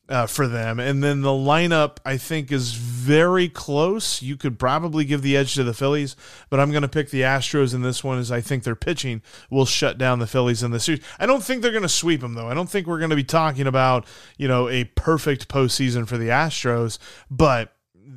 uh, 0.08 0.26
for 0.26 0.46
them. 0.46 0.78
And 0.78 1.02
then 1.02 1.22
the 1.22 1.30
lineup, 1.30 1.96
I 2.04 2.18
think, 2.18 2.52
is 2.52 2.74
very 2.74 3.48
close. 3.48 4.20
You 4.20 4.36
could 4.36 4.58
probably 4.58 5.04
give 5.04 5.22
the 5.22 5.36
edge 5.36 5.54
to 5.54 5.64
the 5.64 5.72
Phillies, 5.72 6.16
but 6.50 6.60
I'm 6.60 6.70
going 6.70 6.82
to 6.82 6.88
pick 6.88 7.10
the 7.10 7.22
Astros 7.22 7.74
in 7.74 7.82
this 7.82 8.04
one 8.04 8.18
as 8.18 8.30
I 8.30 8.42
think 8.42 8.64
their 8.64 8.76
pitching 8.76 9.22
will 9.48 9.64
shut 9.64 9.96
down 9.96 10.18
the 10.18 10.26
Phillies 10.26 10.62
in 10.62 10.70
the 10.70 10.80
series. 10.80 11.02
I 11.18 11.24
don't 11.24 11.42
think 11.42 11.62
they're 11.62 11.70
going 11.70 11.82
to 11.82 11.88
sweep 11.88 12.20
them, 12.20 12.34
though. 12.34 12.48
I 12.48 12.54
don't 12.54 12.68
think 12.68 12.86
we're 12.86 12.98
going 12.98 13.10
to 13.10 13.16
be 13.16 13.24
talking 13.24 13.66
about, 13.66 14.06
you 14.36 14.48
know, 14.48 14.68
a 14.68 14.84
perfect 14.84 15.48
postseason 15.48 16.06
for 16.06 16.18
the 16.18 16.28
Astros, 16.28 16.98
but 17.30 17.74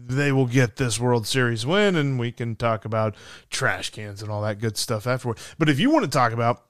they 0.08 0.32
will 0.32 0.48
get 0.48 0.76
this 0.76 1.00
World 1.00 1.26
Series 1.26 1.66
win, 1.66 1.96
and 1.96 2.20
we 2.20 2.32
can 2.32 2.56
talk 2.56 2.86
about 2.86 3.16
trash 3.50 3.90
cans 3.90 4.22
and 4.22 4.30
all 4.32 4.42
that 4.42 4.60
good 4.60 4.78
stuff 4.78 5.08
afterward. 5.08 5.38
But 5.58 5.70
if 5.70 5.80
you 5.80 5.90
want 5.90 6.06
to 6.06 6.12
talk 6.12 6.32
about 6.32 6.66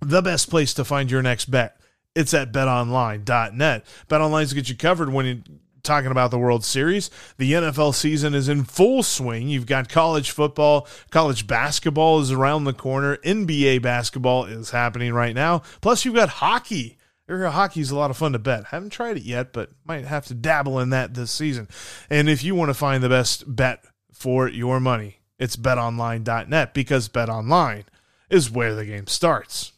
the 0.00 0.22
best 0.22 0.50
place 0.50 0.74
to 0.74 0.84
find 0.84 1.10
your 1.10 1.22
next 1.22 1.46
bet, 1.46 1.76
it's 2.14 2.34
at 2.34 2.52
betonline.net. 2.52 3.86
BetOnline's 4.08 4.52
get 4.52 4.68
you 4.68 4.76
covered 4.76 5.12
when 5.12 5.26
it 5.26 5.38
talking 5.84 6.10
about 6.10 6.30
the 6.30 6.38
World 6.38 6.64
Series. 6.64 7.10
The 7.36 7.52
NFL 7.52 7.94
season 7.94 8.34
is 8.34 8.48
in 8.48 8.64
full 8.64 9.02
swing. 9.02 9.48
You've 9.48 9.66
got 9.66 9.88
college 9.88 10.30
football, 10.30 10.88
college 11.10 11.46
basketball 11.46 12.20
is 12.20 12.32
around 12.32 12.64
the 12.64 12.72
corner, 12.72 13.18
NBA 13.18 13.82
basketball 13.82 14.46
is 14.46 14.70
happening 14.70 15.12
right 15.12 15.34
now. 15.34 15.62
Plus, 15.80 16.04
you've 16.04 16.14
got 16.14 16.28
hockey. 16.30 16.98
Area 17.26 17.48
uh, 17.48 17.52
hockey 17.52 17.80
is 17.80 17.90
a 17.90 17.96
lot 17.96 18.10
of 18.10 18.18
fun 18.18 18.32
to 18.32 18.38
bet. 18.38 18.66
Haven't 18.66 18.90
tried 18.90 19.16
it 19.16 19.22
yet, 19.22 19.52
but 19.52 19.70
might 19.84 20.04
have 20.04 20.26
to 20.26 20.34
dabble 20.34 20.78
in 20.78 20.90
that 20.90 21.14
this 21.14 21.30
season. 21.30 21.68
And 22.10 22.28
if 22.28 22.44
you 22.44 22.54
want 22.54 22.68
to 22.68 22.74
find 22.74 23.02
the 23.02 23.08
best 23.08 23.56
bet 23.56 23.82
for 24.12 24.46
your 24.46 24.78
money, 24.78 25.20
it's 25.38 25.56
betonline.net 25.56 26.74
because 26.74 27.08
betonline 27.08 27.84
is 28.28 28.50
where 28.50 28.74
the 28.74 28.84
game 28.84 29.06
starts. 29.06 29.72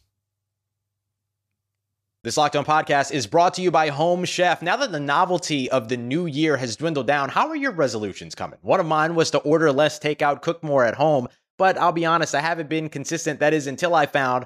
This 2.23 2.35
Locked 2.35 2.57
On 2.57 2.65
podcast 2.65 3.13
is 3.13 3.27
brought 3.27 3.53
to 3.53 3.61
you 3.61 3.71
by 3.71 3.87
Home 3.87 4.25
Chef. 4.25 4.61
Now 4.61 4.75
that 4.75 4.91
the 4.91 4.99
novelty 4.99 5.71
of 5.71 5.87
the 5.87 5.95
new 5.95 6.25
year 6.25 6.57
has 6.57 6.75
dwindled 6.75 7.07
down, 7.07 7.29
how 7.29 7.47
are 7.47 7.55
your 7.55 7.71
resolutions 7.71 8.35
coming? 8.35 8.59
One 8.61 8.81
of 8.81 8.85
mine 8.85 9.15
was 9.15 9.31
to 9.31 9.37
order 9.39 9.71
less 9.71 9.97
takeout, 9.97 10.41
cook 10.41 10.61
more 10.61 10.83
at 10.83 10.95
home, 10.95 11.29
but 11.57 11.77
I'll 11.77 11.93
be 11.93 12.05
honest, 12.05 12.35
I 12.35 12.41
haven't 12.41 12.67
been 12.67 12.89
consistent. 12.89 13.39
That 13.39 13.53
is 13.53 13.67
until 13.67 13.95
I 13.95 14.05
found 14.05 14.45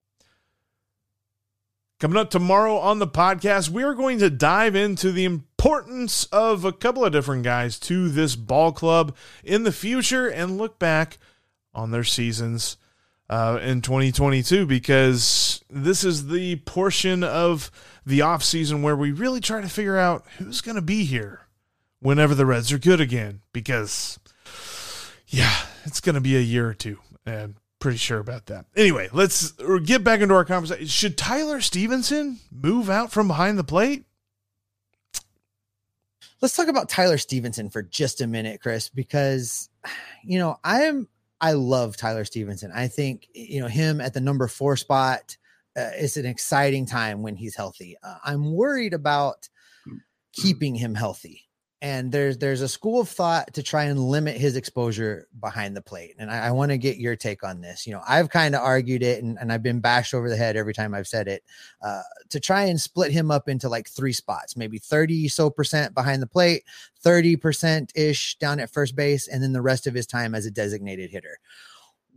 Coming 2.01 2.17
up 2.17 2.31
tomorrow 2.31 2.77
on 2.77 2.97
the 2.97 3.05
podcast, 3.05 3.69
we 3.69 3.83
are 3.83 3.93
going 3.93 4.17
to 4.17 4.31
dive 4.31 4.75
into 4.75 5.11
the 5.11 5.23
importance 5.23 6.23
of 6.31 6.65
a 6.65 6.71
couple 6.71 7.05
of 7.05 7.11
different 7.11 7.43
guys 7.43 7.77
to 7.81 8.09
this 8.09 8.35
ball 8.35 8.71
club 8.71 9.15
in 9.43 9.65
the 9.65 9.71
future 9.71 10.27
and 10.27 10.57
look 10.57 10.79
back 10.79 11.19
on 11.75 11.91
their 11.91 12.03
seasons 12.03 12.77
uh, 13.29 13.59
in 13.61 13.81
2022 13.81 14.65
because 14.65 15.63
this 15.69 16.03
is 16.03 16.29
the 16.29 16.55
portion 16.65 17.23
of 17.23 17.69
the 18.03 18.17
offseason 18.17 18.81
where 18.81 18.95
we 18.95 19.11
really 19.11 19.39
try 19.39 19.61
to 19.61 19.69
figure 19.69 19.99
out 19.99 20.25
who's 20.39 20.61
going 20.61 20.73
to 20.73 20.81
be 20.81 21.05
here 21.05 21.41
whenever 21.99 22.33
the 22.33 22.47
Reds 22.47 22.71
are 22.71 22.79
good 22.79 22.99
again 22.99 23.41
because, 23.53 24.17
yeah, 25.27 25.55
it's 25.85 26.01
going 26.01 26.15
to 26.15 26.19
be 26.19 26.35
a 26.35 26.39
year 26.39 26.67
or 26.67 26.73
two. 26.73 26.97
And 27.27 27.57
pretty 27.81 27.97
sure 27.97 28.19
about 28.19 28.45
that. 28.45 28.65
Anyway, 28.75 29.09
let's 29.11 29.51
get 29.83 30.03
back 30.03 30.21
into 30.21 30.33
our 30.33 30.45
conversation. 30.45 30.87
Should 30.87 31.17
Tyler 31.17 31.59
Stephenson 31.59 32.39
move 32.49 32.89
out 32.89 33.11
from 33.11 33.27
behind 33.27 33.57
the 33.57 33.63
plate? 33.65 34.05
Let's 36.41 36.55
talk 36.55 36.69
about 36.69 36.89
Tyler 36.89 37.17
Stephenson 37.17 37.69
for 37.69 37.83
just 37.83 38.21
a 38.21 38.27
minute, 38.27 38.61
Chris, 38.61 38.87
because 38.87 39.69
you 40.23 40.39
know, 40.39 40.57
I'm 40.63 41.09
I 41.41 41.53
love 41.53 41.97
Tyler 41.97 42.23
Stephenson. 42.23 42.71
I 42.73 42.87
think 42.87 43.27
you 43.33 43.59
know 43.59 43.67
him 43.67 43.99
at 43.99 44.13
the 44.13 44.21
number 44.21 44.47
four 44.47 44.77
spot. 44.77 45.35
Uh, 45.75 45.89
it's 45.95 46.17
an 46.17 46.25
exciting 46.25 46.85
time 46.85 47.21
when 47.21 47.35
he's 47.35 47.55
healthy. 47.55 47.95
Uh, 48.03 48.17
I'm 48.23 48.53
worried 48.53 48.93
about 48.93 49.49
keeping 50.33 50.75
him 50.75 50.95
healthy 50.95 51.43
and 51.81 52.11
there's 52.11 52.37
there's 52.37 52.61
a 52.61 52.67
school 52.67 53.01
of 53.01 53.09
thought 53.09 53.53
to 53.53 53.63
try 53.63 53.85
and 53.85 53.99
limit 53.99 54.37
his 54.37 54.55
exposure 54.55 55.27
behind 55.39 55.75
the 55.75 55.81
plate 55.81 56.13
and 56.19 56.29
i, 56.29 56.47
I 56.47 56.51
want 56.51 56.71
to 56.71 56.77
get 56.77 56.97
your 56.97 57.15
take 57.15 57.43
on 57.43 57.61
this. 57.61 57.87
You 57.87 57.93
know 57.93 58.01
i've 58.07 58.29
kind 58.29 58.55
of 58.55 58.61
argued 58.61 59.03
it 59.03 59.23
and, 59.23 59.37
and 59.39 59.51
i've 59.51 59.63
been 59.63 59.79
bashed 59.79 60.13
over 60.13 60.29
the 60.29 60.35
head 60.35 60.55
every 60.55 60.73
time 60.73 60.93
i've 60.93 61.07
said 61.07 61.27
it 61.27 61.43
uh, 61.81 62.01
to 62.29 62.39
try 62.39 62.63
and 62.63 62.79
split 62.79 63.11
him 63.11 63.31
up 63.31 63.49
into 63.49 63.67
like 63.67 63.89
three 63.89 64.13
spots 64.13 64.55
maybe 64.55 64.77
30 64.77 65.27
so 65.27 65.49
percent 65.49 65.93
behind 65.93 66.21
the 66.21 66.27
plate 66.27 66.63
30 67.01 67.35
percent 67.35 67.91
ish 67.95 68.35
down 68.37 68.59
at 68.59 68.71
first 68.71 68.95
base 68.95 69.27
and 69.27 69.41
then 69.41 69.53
the 69.53 69.61
rest 69.61 69.87
of 69.87 69.93
his 69.93 70.05
time 70.05 70.35
as 70.35 70.45
a 70.45 70.51
designated 70.51 71.09
hitter. 71.09 71.39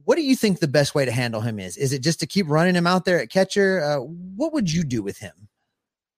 What 0.05 0.17
do 0.17 0.23
you 0.23 0.37
think 0.37 0.61
the 0.61 0.69
best 0.69 0.95
way 0.95 1.07
to 1.07 1.11
handle 1.11 1.41
him 1.41 1.59
is? 1.59 1.79
Is 1.79 1.93
it 1.93 2.03
just 2.03 2.21
to 2.21 2.27
keep 2.27 2.47
running 2.49 2.75
him 2.75 2.87
out 2.87 3.07
there 3.07 3.21
at 3.21 3.31
catcher? 3.31 3.83
Uh, 3.83 4.01
what 4.01 4.53
would 4.53 4.71
you 4.71 4.85
do 4.85 5.03
with 5.03 5.19
him 5.19 5.49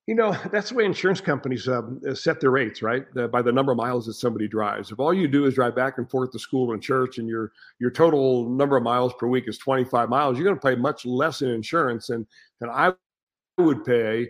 you 0.07 0.15
know, 0.15 0.37
that's 0.53 0.71
the 0.71 0.77
way 0.77 0.85
insurance 0.85 1.21
companies 1.21 1.69
um, 1.69 2.01
uh, 2.09 2.15
set 2.15 2.41
their 2.41 2.51
rates, 2.51 2.83
right? 2.83 3.05
By 3.31 3.43
the 3.43 3.53
number 3.53 3.73
of 3.73 3.79
miles 3.79 4.07
that 4.07 4.15
somebody 4.15 4.49
drives. 4.49 4.91
If 4.91 5.01
all 5.01 5.13
you 5.13 5.29
do 5.29 5.47
is 5.47 5.55
drive 5.55 5.77
back 5.77 5.99
and 5.99 6.09
forth 6.09 6.33
to 6.33 6.39
school 6.39 6.73
and 6.73 6.83
church, 6.83 7.19
and 7.19 7.29
your 7.29 7.53
your 7.79 7.91
total 7.91 8.49
number 8.49 8.77
of 8.77 8.83
miles 8.83 9.13
per 9.19 9.27
week 9.27 9.45
is 9.49 9.59
25 9.59 10.09
miles, 10.09 10.39
you're 10.39 10.47
going 10.47 10.59
to 10.59 10.67
pay 10.67 10.81
much 10.81 11.05
less 11.05 11.43
in 11.43 11.51
insurance 11.51 12.07
than 12.09 12.27
than 12.61 12.71
I 12.71 12.95
would 13.59 13.85
pay, 13.85 14.29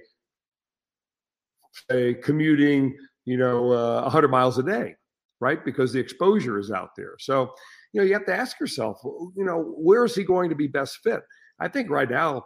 say, 1.90 2.14
commuting, 2.14 2.96
you 3.24 3.36
know, 3.36 3.72
uh, 3.72 4.02
100 4.02 4.28
miles 4.28 4.58
a 4.58 4.62
day, 4.62 4.94
right? 5.40 5.64
Because 5.64 5.92
the 5.92 5.98
exposure 5.98 6.58
is 6.58 6.70
out 6.70 6.90
there. 6.96 7.16
So, 7.18 7.54
you 7.92 8.00
know, 8.00 8.06
you 8.06 8.12
have 8.12 8.26
to 8.26 8.34
ask 8.34 8.60
yourself, 8.60 9.00
you 9.04 9.44
know, 9.44 9.74
where 9.76 10.04
is 10.04 10.14
he 10.14 10.22
going 10.22 10.48
to 10.50 10.56
be 10.56 10.68
best 10.68 10.98
fit? 11.02 11.22
I 11.58 11.68
think 11.68 11.90
right 11.90 12.08
now 12.08 12.44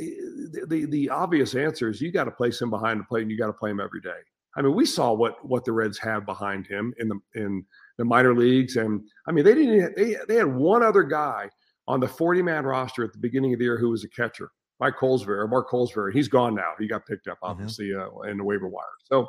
the, 0.00 0.66
the, 0.68 0.84
the 0.86 1.10
obvious 1.10 1.54
answer 1.54 1.90
is 1.90 2.00
you 2.00 2.12
got 2.12 2.24
to 2.24 2.30
place 2.30 2.60
him 2.60 2.70
behind 2.70 3.00
the 3.00 3.04
plate 3.04 3.22
and 3.22 3.30
you 3.30 3.38
got 3.38 3.46
to 3.46 3.52
play 3.52 3.70
him 3.70 3.80
every 3.80 4.00
day. 4.00 4.10
I 4.56 4.62
mean, 4.62 4.74
we 4.74 4.84
saw 4.84 5.12
what 5.12 5.44
what 5.46 5.64
the 5.64 5.72
Reds 5.72 5.98
have 5.98 6.26
behind 6.26 6.66
him 6.66 6.92
in 6.98 7.08
the 7.08 7.18
in 7.34 7.64
the 7.98 8.04
minor 8.04 8.34
leagues, 8.34 8.76
and 8.76 9.02
I 9.26 9.32
mean, 9.32 9.44
they 9.44 9.54
didn't 9.54 9.96
they 9.96 10.16
they 10.26 10.34
had 10.36 10.52
one 10.52 10.82
other 10.82 11.02
guy 11.02 11.48
on 11.86 12.00
the 12.00 12.08
40 12.08 12.42
man 12.42 12.64
roster 12.64 13.04
at 13.04 13.12
the 13.12 13.18
beginning 13.18 13.52
of 13.52 13.58
the 13.58 13.64
year 13.64 13.78
who 13.78 13.90
was 13.90 14.04
a 14.04 14.08
catcher, 14.08 14.50
Mike 14.80 14.94
Kolozsvary, 14.96 15.48
Mark 15.48 15.68
Kolozsvary. 15.68 16.12
He's 16.12 16.28
gone 16.28 16.54
now. 16.54 16.72
He 16.78 16.88
got 16.88 17.06
picked 17.06 17.28
up 17.28 17.36
mm-hmm. 17.36 17.50
obviously 17.50 17.86
mm-hmm. 17.86 18.18
uh, 18.18 18.22
in 18.22 18.38
the 18.38 18.44
waiver 18.44 18.68
wire. 18.68 18.84
So, 19.04 19.28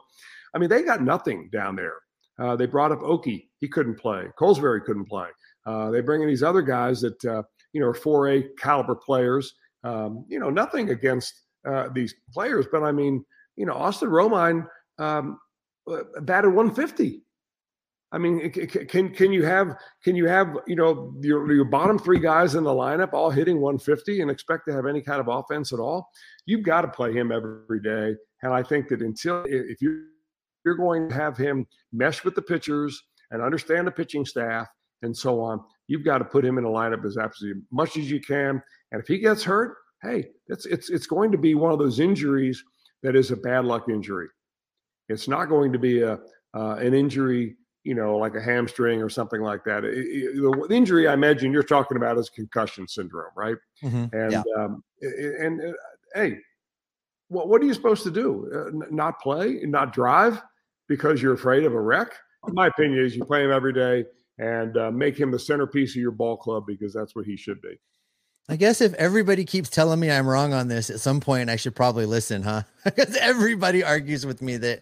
I 0.53 0.59
mean, 0.59 0.69
they 0.69 0.83
got 0.83 1.01
nothing 1.01 1.49
down 1.51 1.75
there. 1.75 1.95
Uh, 2.39 2.55
they 2.55 2.65
brought 2.65 2.91
up 2.91 3.01
Okey. 3.01 3.49
He 3.59 3.67
couldn't 3.67 3.95
play. 3.95 4.25
Kolozsvary 4.39 4.83
couldn't 4.83 5.05
play. 5.05 5.27
Uh, 5.65 5.91
they 5.91 6.01
bring 6.01 6.21
in 6.21 6.27
these 6.27 6.43
other 6.43 6.61
guys 6.61 7.01
that 7.01 7.23
uh, 7.25 7.43
you 7.73 7.81
know 7.81 7.87
are 7.87 7.93
4A 7.93 8.57
caliber 8.57 8.95
players 8.95 9.53
um, 9.83 10.25
you 10.27 10.39
know, 10.39 10.49
nothing 10.49 10.89
against 10.89 11.33
uh, 11.67 11.89
these 11.93 12.13
players, 12.33 12.65
but 12.71 12.83
I 12.83 12.91
mean, 12.91 13.23
you 13.55 13.65
know, 13.65 13.73
Austin 13.73 14.09
Romine 14.09 14.67
um, 14.99 15.39
uh, 15.89 16.21
batted 16.21 16.53
150. 16.53 17.23
I 18.13 18.17
mean, 18.17 18.51
can 18.51 19.13
can 19.13 19.31
you 19.31 19.45
have 19.45 19.77
can 20.03 20.17
you 20.17 20.27
have 20.27 20.57
you 20.67 20.75
know 20.75 21.13
your 21.21 21.49
your 21.53 21.63
bottom 21.63 21.97
three 21.97 22.19
guys 22.19 22.55
in 22.55 22.65
the 22.65 22.71
lineup 22.71 23.13
all 23.13 23.29
hitting 23.29 23.61
150 23.61 24.19
and 24.21 24.29
expect 24.29 24.67
to 24.67 24.73
have 24.73 24.85
any 24.85 25.01
kind 25.01 25.21
of 25.21 25.29
offense 25.29 25.71
at 25.71 25.79
all? 25.79 26.09
You've 26.45 26.63
got 26.63 26.81
to 26.81 26.89
play 26.89 27.13
him 27.13 27.31
every 27.31 27.79
day, 27.81 28.17
and 28.43 28.53
I 28.53 28.63
think 28.63 28.89
that 28.89 29.01
until 29.01 29.45
if 29.47 29.81
you 29.81 30.07
you're 30.65 30.75
going 30.75 31.09
to 31.09 31.15
have 31.15 31.37
him 31.37 31.65
mesh 31.93 32.23
with 32.25 32.35
the 32.35 32.41
pitchers 32.41 33.01
and 33.31 33.41
understand 33.41 33.87
the 33.87 33.91
pitching 33.91 34.25
staff 34.25 34.67
and 35.03 35.15
so 35.15 35.39
on, 35.39 35.61
you've 35.91 36.05
got 36.05 36.19
to 36.19 36.25
put 36.25 36.45
him 36.45 36.57
in 36.57 36.63
a 36.63 36.69
lineup 36.69 37.03
as 37.05 37.17
absolutely 37.17 37.61
much 37.69 37.97
as 37.97 38.09
you 38.09 38.21
can. 38.21 38.63
And 38.93 39.01
if 39.01 39.07
he 39.07 39.19
gets 39.19 39.43
hurt, 39.43 39.75
hey, 40.01 40.29
it's 40.47 40.65
it's 40.65 40.89
it's 40.89 41.05
going 41.05 41.33
to 41.33 41.37
be 41.37 41.53
one 41.53 41.73
of 41.73 41.79
those 41.79 41.99
injuries 41.99 42.63
that 43.03 43.13
is 43.13 43.31
a 43.31 43.35
bad 43.35 43.65
luck 43.65 43.89
injury. 43.89 44.27
It's 45.09 45.27
not 45.27 45.49
going 45.49 45.73
to 45.73 45.79
be 45.79 46.01
a 46.01 46.13
uh, 46.53 46.75
an 46.75 46.93
injury, 46.93 47.57
you 47.83 47.93
know, 47.93 48.17
like 48.17 48.35
a 48.35 48.41
hamstring 48.41 49.01
or 49.01 49.09
something 49.09 49.41
like 49.41 49.65
that. 49.65 49.83
It, 49.83 49.97
it, 49.97 50.69
the 50.69 50.73
injury 50.73 51.09
I 51.09 51.13
imagine 51.13 51.51
you're 51.51 51.61
talking 51.61 51.97
about 51.97 52.17
is 52.17 52.29
concussion 52.29 52.87
syndrome, 52.87 53.33
right? 53.35 53.57
Mm-hmm. 53.83 54.15
And 54.15 54.31
yeah. 54.31 54.43
um, 54.57 54.83
and 55.01 55.61
uh, 55.61 55.73
hey, 56.15 56.37
what 57.27 57.49
what 57.49 57.61
are 57.61 57.65
you 57.65 57.73
supposed 57.73 58.03
to 58.03 58.11
do? 58.11 58.49
Uh, 58.55 58.85
not 58.89 59.19
play, 59.19 59.59
not 59.63 59.91
drive 59.91 60.41
because 60.87 61.21
you're 61.21 61.33
afraid 61.33 61.65
of 61.65 61.73
a 61.73 61.81
wreck? 61.81 62.13
My 62.47 62.67
opinion 62.67 63.03
is 63.03 63.13
you 63.13 63.25
play 63.25 63.43
him 63.43 63.51
every 63.51 63.73
day 63.73 64.05
and 64.37 64.77
uh, 64.77 64.91
make 64.91 65.19
him 65.19 65.31
the 65.31 65.39
centerpiece 65.39 65.91
of 65.91 66.01
your 66.01 66.11
ball 66.11 66.37
club 66.37 66.65
because 66.67 66.93
that's 66.93 67.15
what 67.15 67.25
he 67.25 67.37
should 67.37 67.61
be. 67.61 67.79
I 68.49 68.55
guess 68.55 68.81
if 68.81 68.93
everybody 68.95 69.45
keeps 69.45 69.69
telling 69.69 69.99
me 69.99 70.11
I'm 70.11 70.27
wrong 70.27 70.53
on 70.53 70.67
this, 70.67 70.89
at 70.89 70.99
some 70.99 71.19
point 71.19 71.49
I 71.49 71.55
should 71.55 71.75
probably 71.75 72.05
listen, 72.05 72.43
huh? 72.43 72.63
because 72.83 73.15
everybody 73.15 73.83
argues 73.83 74.25
with 74.25 74.41
me 74.41 74.57
that 74.57 74.81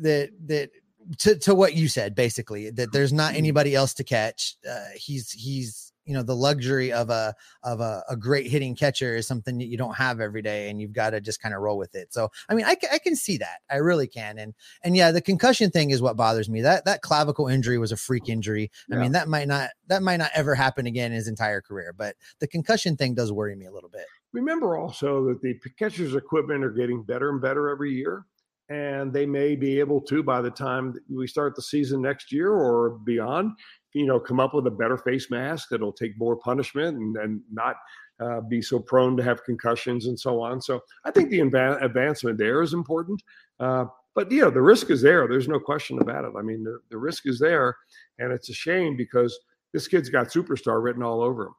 that 0.00 0.30
that 0.46 0.70
to, 1.18 1.36
to 1.36 1.54
what 1.54 1.74
you 1.74 1.88
said 1.88 2.14
basically 2.14 2.70
that 2.70 2.92
there's 2.92 3.12
not 3.12 3.30
mm-hmm. 3.30 3.38
anybody 3.38 3.74
else 3.74 3.94
to 3.94 4.04
catch. 4.04 4.56
Uh, 4.68 4.84
he's 4.94 5.32
he's 5.32 5.87
you 6.08 6.14
know 6.14 6.22
the 6.22 6.34
luxury 6.34 6.90
of 6.90 7.10
a 7.10 7.34
of 7.62 7.80
a, 7.80 8.02
a 8.08 8.16
great 8.16 8.50
hitting 8.50 8.74
catcher 8.74 9.14
is 9.14 9.26
something 9.26 9.58
that 9.58 9.66
you 9.66 9.76
don't 9.76 9.94
have 9.94 10.20
every 10.20 10.40
day 10.40 10.70
and 10.70 10.80
you've 10.80 10.92
got 10.94 11.10
to 11.10 11.20
just 11.20 11.40
kind 11.40 11.54
of 11.54 11.60
roll 11.60 11.76
with 11.76 11.94
it. 11.94 12.12
So 12.12 12.30
i 12.48 12.54
mean 12.54 12.64
I, 12.64 12.76
I 12.90 12.98
can 12.98 13.14
see 13.14 13.36
that. 13.36 13.58
I 13.70 13.76
really 13.76 14.06
can. 14.08 14.38
And 14.38 14.54
and 14.82 14.96
yeah 14.96 15.12
the 15.12 15.20
concussion 15.20 15.70
thing 15.70 15.90
is 15.90 16.00
what 16.00 16.16
bothers 16.16 16.48
me. 16.48 16.62
That 16.62 16.86
that 16.86 17.02
clavicle 17.02 17.46
injury 17.46 17.76
was 17.78 17.92
a 17.92 17.96
freak 17.96 18.28
injury. 18.28 18.70
I 18.90 18.94
Yeah. 18.94 19.02
mean 19.02 19.12
that 19.12 19.28
might 19.28 19.46
not 19.48 19.70
that 19.86 20.02
might 20.02 20.16
not 20.16 20.30
ever 20.34 20.54
happen 20.54 20.86
again 20.86 21.12
in 21.12 21.16
his 21.16 21.28
entire 21.28 21.60
career 21.60 21.92
but 21.96 22.16
the 22.40 22.48
concussion 22.48 22.96
thing 22.96 23.14
does 23.14 23.30
worry 23.30 23.54
me 23.54 23.66
a 23.66 23.72
little 23.72 23.90
bit. 23.90 24.06
Remember 24.32 24.76
also 24.78 25.24
that 25.26 25.42
the 25.42 25.54
catcher's 25.78 26.14
equipment 26.14 26.64
are 26.64 26.70
getting 26.70 27.02
better 27.02 27.28
and 27.30 27.40
better 27.40 27.68
every 27.68 27.92
year. 27.92 28.24
And 28.70 29.12
they 29.12 29.24
may 29.26 29.56
be 29.56 29.80
able 29.80 30.00
to, 30.02 30.22
by 30.22 30.42
the 30.42 30.50
time 30.50 30.94
we 31.08 31.26
start 31.26 31.56
the 31.56 31.62
season 31.62 32.02
next 32.02 32.30
year 32.32 32.52
or 32.52 32.90
beyond, 32.90 33.52
you 33.94 34.06
know, 34.06 34.20
come 34.20 34.40
up 34.40 34.54
with 34.54 34.66
a 34.66 34.70
better 34.70 34.98
face 34.98 35.30
mask 35.30 35.68
that'll 35.70 35.92
take 35.92 36.18
more 36.18 36.36
punishment 36.36 36.98
and, 36.98 37.16
and 37.16 37.40
not 37.50 37.76
uh, 38.20 38.40
be 38.42 38.60
so 38.60 38.78
prone 38.78 39.16
to 39.16 39.22
have 39.22 39.42
concussions 39.44 40.06
and 40.06 40.20
so 40.20 40.40
on. 40.42 40.60
So 40.60 40.80
I 41.04 41.10
think 41.10 41.30
the 41.30 41.38
adva- 41.38 41.82
advancement 41.82 42.36
there 42.38 42.60
is 42.62 42.74
important. 42.74 43.22
Uh, 43.58 43.86
but, 44.14 44.30
you 44.30 44.42
know, 44.42 44.50
the 44.50 44.60
risk 44.60 44.90
is 44.90 45.00
there. 45.00 45.26
There's 45.28 45.48
no 45.48 45.60
question 45.60 46.00
about 46.00 46.24
it. 46.24 46.32
I 46.38 46.42
mean, 46.42 46.64
the, 46.64 46.78
the 46.90 46.98
risk 46.98 47.26
is 47.26 47.38
there. 47.38 47.76
And 48.18 48.32
it's 48.32 48.50
a 48.50 48.54
shame 48.54 48.96
because 48.96 49.38
this 49.72 49.88
kid's 49.88 50.10
got 50.10 50.28
superstar 50.28 50.82
written 50.82 51.02
all 51.02 51.22
over 51.22 51.46
him. 51.46 51.54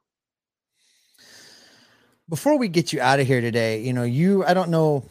before 2.30 2.56
we 2.56 2.68
get 2.68 2.92
you 2.92 3.00
out 3.00 3.18
of 3.20 3.26
here 3.26 3.40
today 3.40 3.82
you 3.82 3.92
know 3.92 4.04
you 4.04 4.44
i 4.46 4.54
don't 4.54 4.70
know 4.70 5.04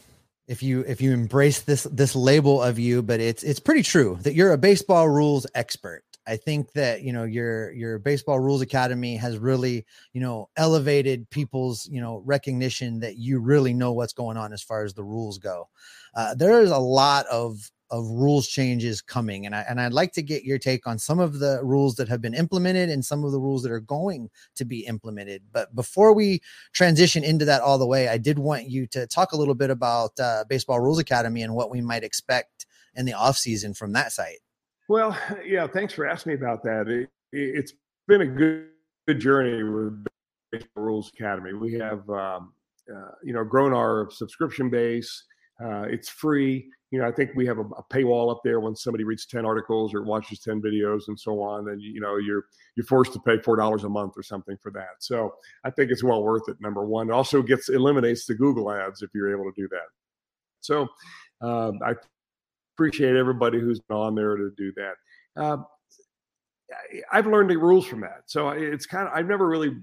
if 0.49 0.63
you 0.63 0.81
if 0.81 0.99
you 0.99 1.13
embrace 1.13 1.61
this 1.61 1.83
this 1.83 2.15
label 2.15 2.61
of 2.61 2.79
you 2.79 3.03
but 3.03 3.19
it's 3.19 3.43
it's 3.43 3.59
pretty 3.59 3.83
true 3.83 4.17
that 4.23 4.33
you're 4.33 4.51
a 4.51 4.57
baseball 4.57 5.07
rules 5.07 5.45
expert. 5.53 6.03
I 6.27 6.37
think 6.37 6.73
that 6.73 7.03
you 7.03 7.13
know 7.13 7.23
your 7.23 7.71
your 7.71 7.99
baseball 7.99 8.39
rules 8.39 8.61
academy 8.61 9.15
has 9.15 9.37
really 9.37 9.85
you 10.11 10.21
know 10.21 10.49
elevated 10.57 11.29
people's 11.29 11.87
you 11.87 12.01
know 12.01 12.23
recognition 12.25 12.99
that 12.99 13.17
you 13.17 13.39
really 13.39 13.73
know 13.73 13.93
what's 13.93 14.13
going 14.13 14.37
on 14.37 14.51
as 14.51 14.63
far 14.63 14.83
as 14.83 14.93
the 14.93 15.03
rules 15.03 15.37
go. 15.37 15.69
Uh, 16.15 16.33
there 16.33 16.61
is 16.61 16.71
a 16.71 16.77
lot 16.77 17.27
of 17.27 17.71
of 17.91 18.07
rules 18.09 18.47
changes 18.47 19.01
coming 19.01 19.45
and 19.45 19.55
I 19.55 19.65
and 19.69 19.81
I'd 19.81 19.93
like 19.93 20.11
to 20.13 20.21
get 20.21 20.43
your 20.43 20.59
take 20.59 20.85
on 20.85 20.99
some 20.99 21.19
of 21.19 21.39
the 21.39 21.59
rules 21.63 21.95
that 21.95 22.07
have 22.07 22.21
been 22.21 22.33
implemented 22.33 22.89
and 22.89 23.03
some 23.03 23.23
of 23.23 23.31
the 23.31 23.39
rules 23.39 23.63
that 23.63 23.71
are 23.71 23.79
going 23.79 24.29
to 24.55 24.65
be 24.65 24.85
implemented 24.85 25.43
but 25.51 25.73
before 25.75 26.13
we 26.13 26.41
transition 26.73 27.23
into 27.23 27.45
that 27.45 27.61
all 27.61 27.77
the 27.77 27.85
way, 27.85 28.07
I 28.07 28.17
did 28.17 28.39
want 28.39 28.69
you 28.69 28.87
to 28.87 29.07
talk 29.07 29.31
a 29.31 29.37
little 29.37 29.55
bit 29.55 29.69
about 29.69 30.19
uh, 30.19 30.43
Baseball 30.47 30.79
Rules 30.79 30.99
Academy 30.99 31.41
and 31.41 31.53
what 31.53 31.69
we 31.69 31.81
might 31.81 32.03
expect 32.03 32.65
in 32.95 33.05
the 33.05 33.13
off 33.13 33.37
season 33.37 33.73
from 33.73 33.93
that 33.93 34.11
site. 34.11 34.39
Well, 34.87 35.17
yeah, 35.45 35.67
thanks 35.67 35.93
for 35.93 36.07
asking 36.07 36.31
me 36.31 36.37
about 36.37 36.63
that. 36.63 36.87
It, 36.87 37.09
it's 37.31 37.73
been 38.07 38.21
a 38.21 38.25
good, 38.25 38.67
good 39.07 39.19
journey 39.19 39.63
with 39.63 40.05
Baseball 40.51 40.83
Rules 40.83 41.11
Academy. 41.13 41.53
We 41.53 41.73
have, 41.73 42.09
um, 42.09 42.53
uh, 42.93 43.11
you 43.23 43.33
know, 43.33 43.43
grown 43.43 43.73
our 43.73 44.09
subscription 44.11 44.69
base. 44.69 45.25
Uh, 45.61 45.83
it's 45.83 46.09
free. 46.09 46.69
You 46.91 46.99
know, 46.99 47.07
I 47.07 47.11
think 47.11 47.31
we 47.35 47.45
have 47.45 47.59
a, 47.59 47.61
a 47.61 47.83
paywall 47.91 48.31
up 48.31 48.41
there 48.43 48.59
when 48.59 48.75
somebody 48.75 49.03
reads 49.03 49.25
ten 49.25 49.45
articles 49.45 49.93
or 49.93 50.03
watches 50.03 50.39
ten 50.39 50.61
videos 50.61 51.07
and 51.07 51.19
so 51.19 51.41
on. 51.41 51.65
Then 51.65 51.79
you 51.79 52.01
know 52.01 52.17
you're 52.17 52.45
you're 52.75 52.85
forced 52.85 53.13
to 53.13 53.19
pay 53.19 53.39
four 53.39 53.55
dollars 53.55 53.83
a 53.83 53.89
month 53.89 54.13
or 54.15 54.23
something 54.23 54.57
for 54.61 54.71
that. 54.71 54.95
So 54.99 55.35
I 55.63 55.69
think 55.69 55.91
it's 55.91 56.03
well 56.03 56.23
worth 56.23 56.47
it. 56.47 56.57
Number 56.59 56.85
one, 56.85 57.09
it 57.09 57.13
also 57.13 57.41
gets 57.41 57.69
eliminates 57.69 58.25
the 58.25 58.35
Google 58.35 58.71
ads 58.71 59.01
if 59.01 59.09
you're 59.13 59.31
able 59.31 59.51
to 59.51 59.61
do 59.61 59.67
that. 59.69 59.87
So 60.61 60.87
um, 61.41 61.79
I 61.85 61.93
appreciate 62.75 63.15
everybody 63.15 63.59
who's 63.59 63.81
on 63.89 64.15
there 64.15 64.35
to 64.37 64.51
do 64.57 64.71
that. 64.77 64.93
Uh, 65.41 65.57
I've 67.11 67.27
learned 67.27 67.49
the 67.49 67.57
rules 67.57 67.85
from 67.85 68.01
that. 68.01 68.23
So 68.27 68.49
it's 68.49 68.85
kind 68.85 69.07
of, 69.07 69.13
I've 69.13 69.27
never 69.27 69.47
really 69.47 69.75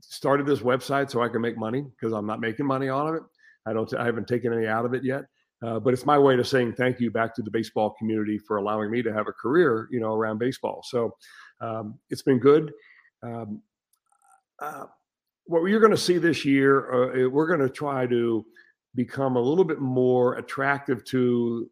started 0.00 0.46
this 0.46 0.60
website 0.60 1.10
so 1.10 1.22
I 1.22 1.28
can 1.28 1.40
make 1.40 1.58
money 1.58 1.82
because 1.82 2.12
I'm 2.12 2.26
not 2.26 2.40
making 2.40 2.66
money 2.66 2.88
on 2.88 3.16
it. 3.16 3.22
I 3.66 3.72
don't, 3.72 3.92
I 3.94 4.04
haven't 4.04 4.28
taken 4.28 4.52
any 4.52 4.66
out 4.66 4.84
of 4.84 4.94
it 4.94 5.04
yet. 5.04 5.24
Uh, 5.64 5.80
but 5.80 5.94
it's 5.94 6.04
my 6.04 6.18
way 6.18 6.36
to 6.36 6.44
saying 6.44 6.74
thank 6.74 7.00
you 7.00 7.10
back 7.10 7.34
to 7.34 7.42
the 7.42 7.50
baseball 7.50 7.94
community 7.98 8.38
for 8.38 8.58
allowing 8.58 8.90
me 8.90 9.02
to 9.02 9.12
have 9.12 9.28
a 9.28 9.32
career, 9.32 9.88
you 9.90 10.00
know, 10.00 10.12
around 10.12 10.38
baseball. 10.38 10.82
So 10.86 11.16
um, 11.60 11.98
it's 12.10 12.22
been 12.22 12.38
good. 12.38 12.72
Um, 13.22 13.62
uh, 14.60 14.84
what 15.46 15.64
you're 15.64 15.80
going 15.80 15.90
to 15.90 15.96
see 15.96 16.18
this 16.18 16.44
year, 16.44 17.24
uh, 17.24 17.28
we're 17.30 17.46
going 17.46 17.60
to 17.60 17.70
try 17.70 18.06
to 18.06 18.44
become 18.94 19.36
a 19.36 19.40
little 19.40 19.64
bit 19.64 19.80
more 19.80 20.34
attractive 20.34 21.04
to 21.06 21.70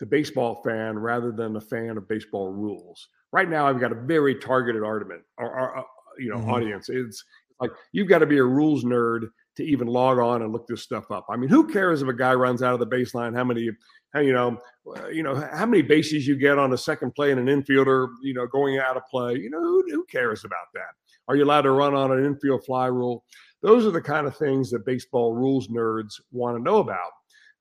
the 0.00 0.06
baseball 0.06 0.62
fan 0.62 0.98
rather 0.98 1.32
than 1.32 1.52
the 1.52 1.60
fan 1.60 1.96
of 1.96 2.08
baseball 2.08 2.52
rules. 2.52 3.08
Right 3.32 3.48
now, 3.48 3.66
I've 3.66 3.80
got 3.80 3.92
a 3.92 3.96
very 3.96 4.34
targeted 4.34 4.82
argument 4.82 5.22
or, 5.38 5.46
or 5.46 5.78
uh, 5.78 5.82
you 6.18 6.30
know 6.30 6.38
Mhm. 6.38 6.48
audience. 6.48 6.88
It's 6.88 7.24
like 7.60 7.70
you've 7.92 8.08
got 8.08 8.18
to 8.18 8.26
be 8.26 8.38
a 8.38 8.44
rules 8.44 8.84
nerd 8.84 9.28
to 9.56 9.64
even 9.64 9.86
log 9.86 10.18
on 10.18 10.42
and 10.42 10.52
look 10.52 10.66
this 10.66 10.82
stuff 10.82 11.10
up. 11.10 11.26
I 11.28 11.36
mean, 11.36 11.48
who 11.48 11.66
cares 11.66 12.02
if 12.02 12.08
a 12.08 12.12
guy 12.12 12.34
runs 12.34 12.62
out 12.62 12.74
of 12.74 12.80
the 12.80 12.86
baseline? 12.86 13.36
How 13.36 13.44
many, 13.44 13.70
how, 14.12 14.20
you 14.20 14.32
know, 14.32 14.58
uh, 14.96 15.08
you 15.08 15.22
know, 15.22 15.34
how 15.34 15.66
many 15.66 15.82
bases 15.82 16.26
you 16.26 16.36
get 16.36 16.58
on 16.58 16.72
a 16.72 16.78
second 16.78 17.14
play 17.14 17.30
and 17.30 17.40
an 17.40 17.62
infielder, 17.62 18.08
you 18.22 18.34
know, 18.34 18.46
going 18.46 18.78
out 18.78 18.96
of 18.96 19.06
play? 19.10 19.34
You 19.34 19.50
know, 19.50 19.60
who, 19.60 19.84
who 19.88 20.04
cares 20.06 20.44
about 20.44 20.66
that? 20.74 20.90
Are 21.28 21.36
you 21.36 21.44
allowed 21.44 21.62
to 21.62 21.70
run 21.70 21.94
on 21.94 22.12
an 22.12 22.24
infield 22.24 22.64
fly 22.64 22.86
rule? 22.86 23.24
Those 23.62 23.86
are 23.86 23.90
the 23.90 24.02
kind 24.02 24.26
of 24.26 24.36
things 24.36 24.70
that 24.70 24.84
baseball 24.84 25.34
rules 25.34 25.68
nerds 25.68 26.20
want 26.32 26.56
to 26.56 26.62
know 26.62 26.78
about, 26.78 27.12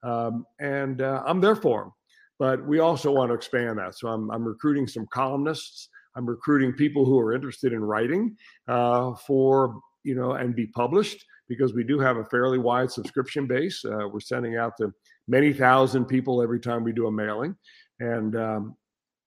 um, 0.04 0.46
and 0.60 1.02
uh, 1.02 1.24
I'm 1.26 1.40
there 1.40 1.56
for 1.56 1.84
them. 1.84 1.94
But 2.40 2.68
we 2.68 2.80
also 2.80 3.10
want 3.10 3.30
to 3.30 3.36
expand 3.36 3.78
that. 3.78 3.96
So 3.96 4.10
I'm, 4.10 4.30
I'm 4.32 4.44
recruiting 4.44 4.86
some 4.86 5.08
columnists. 5.14 5.88
I'm 6.16 6.26
recruiting 6.26 6.74
people 6.74 7.06
who 7.06 7.18
are 7.20 7.34
interested 7.34 7.72
in 7.72 7.82
writing 7.82 8.36
uh, 8.68 9.14
for 9.16 9.80
you 10.04 10.16
know 10.16 10.34
and 10.34 10.54
be 10.54 10.68
published 10.68 11.24
because 11.48 11.74
we 11.74 11.84
do 11.84 12.00
have 12.00 12.18
a 12.18 12.26
fairly 12.26 12.58
wide 12.58 12.92
subscription 12.92 13.48
base. 13.48 13.84
Uh, 13.86 14.08
we're 14.12 14.20
sending 14.20 14.58
out 14.58 14.74
to 14.78 14.92
many 15.28 15.54
thousand 15.54 16.06
people 16.06 16.42
every 16.42 16.60
time 16.60 16.84
we 16.84 16.94
do 16.94 17.08
a 17.08 17.12
mailing, 17.12 17.56
and 18.00 18.36
um, 18.36 18.76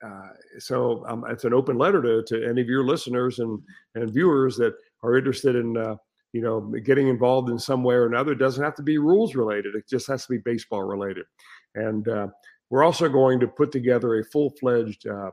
uh, 0.04 0.28
so 0.58 1.04
um, 1.08 1.24
it's 1.28 1.44
an 1.44 1.54
open 1.54 1.78
letter 1.78 2.02
to, 2.02 2.22
to 2.22 2.48
any 2.48 2.60
of 2.60 2.68
your 2.68 2.84
listeners 2.84 3.38
and 3.38 3.58
and 3.94 4.12
viewers 4.12 4.56
that 4.56 4.74
are 5.02 5.16
interested 5.16 5.56
in 5.56 5.76
uh, 5.76 5.96
you 6.32 6.40
know 6.40 6.60
getting 6.84 7.08
involved 7.08 7.50
in 7.50 7.58
some 7.58 7.82
way 7.82 7.94
or 7.94 8.06
another. 8.06 8.32
It 8.32 8.38
doesn't 8.38 8.62
have 8.62 8.76
to 8.76 8.82
be 8.82 8.98
rules 8.98 9.34
related; 9.34 9.74
it 9.74 9.88
just 9.88 10.06
has 10.08 10.26
to 10.26 10.32
be 10.32 10.38
baseball 10.38 10.82
related, 10.82 11.26
and 11.74 12.08
uh, 12.08 12.28
we're 12.70 12.84
also 12.84 13.08
going 13.08 13.40
to 13.40 13.46
put 13.46 13.72
together 13.72 14.18
a 14.18 14.24
full 14.24 14.50
fledged 14.60 15.06
uh, 15.06 15.30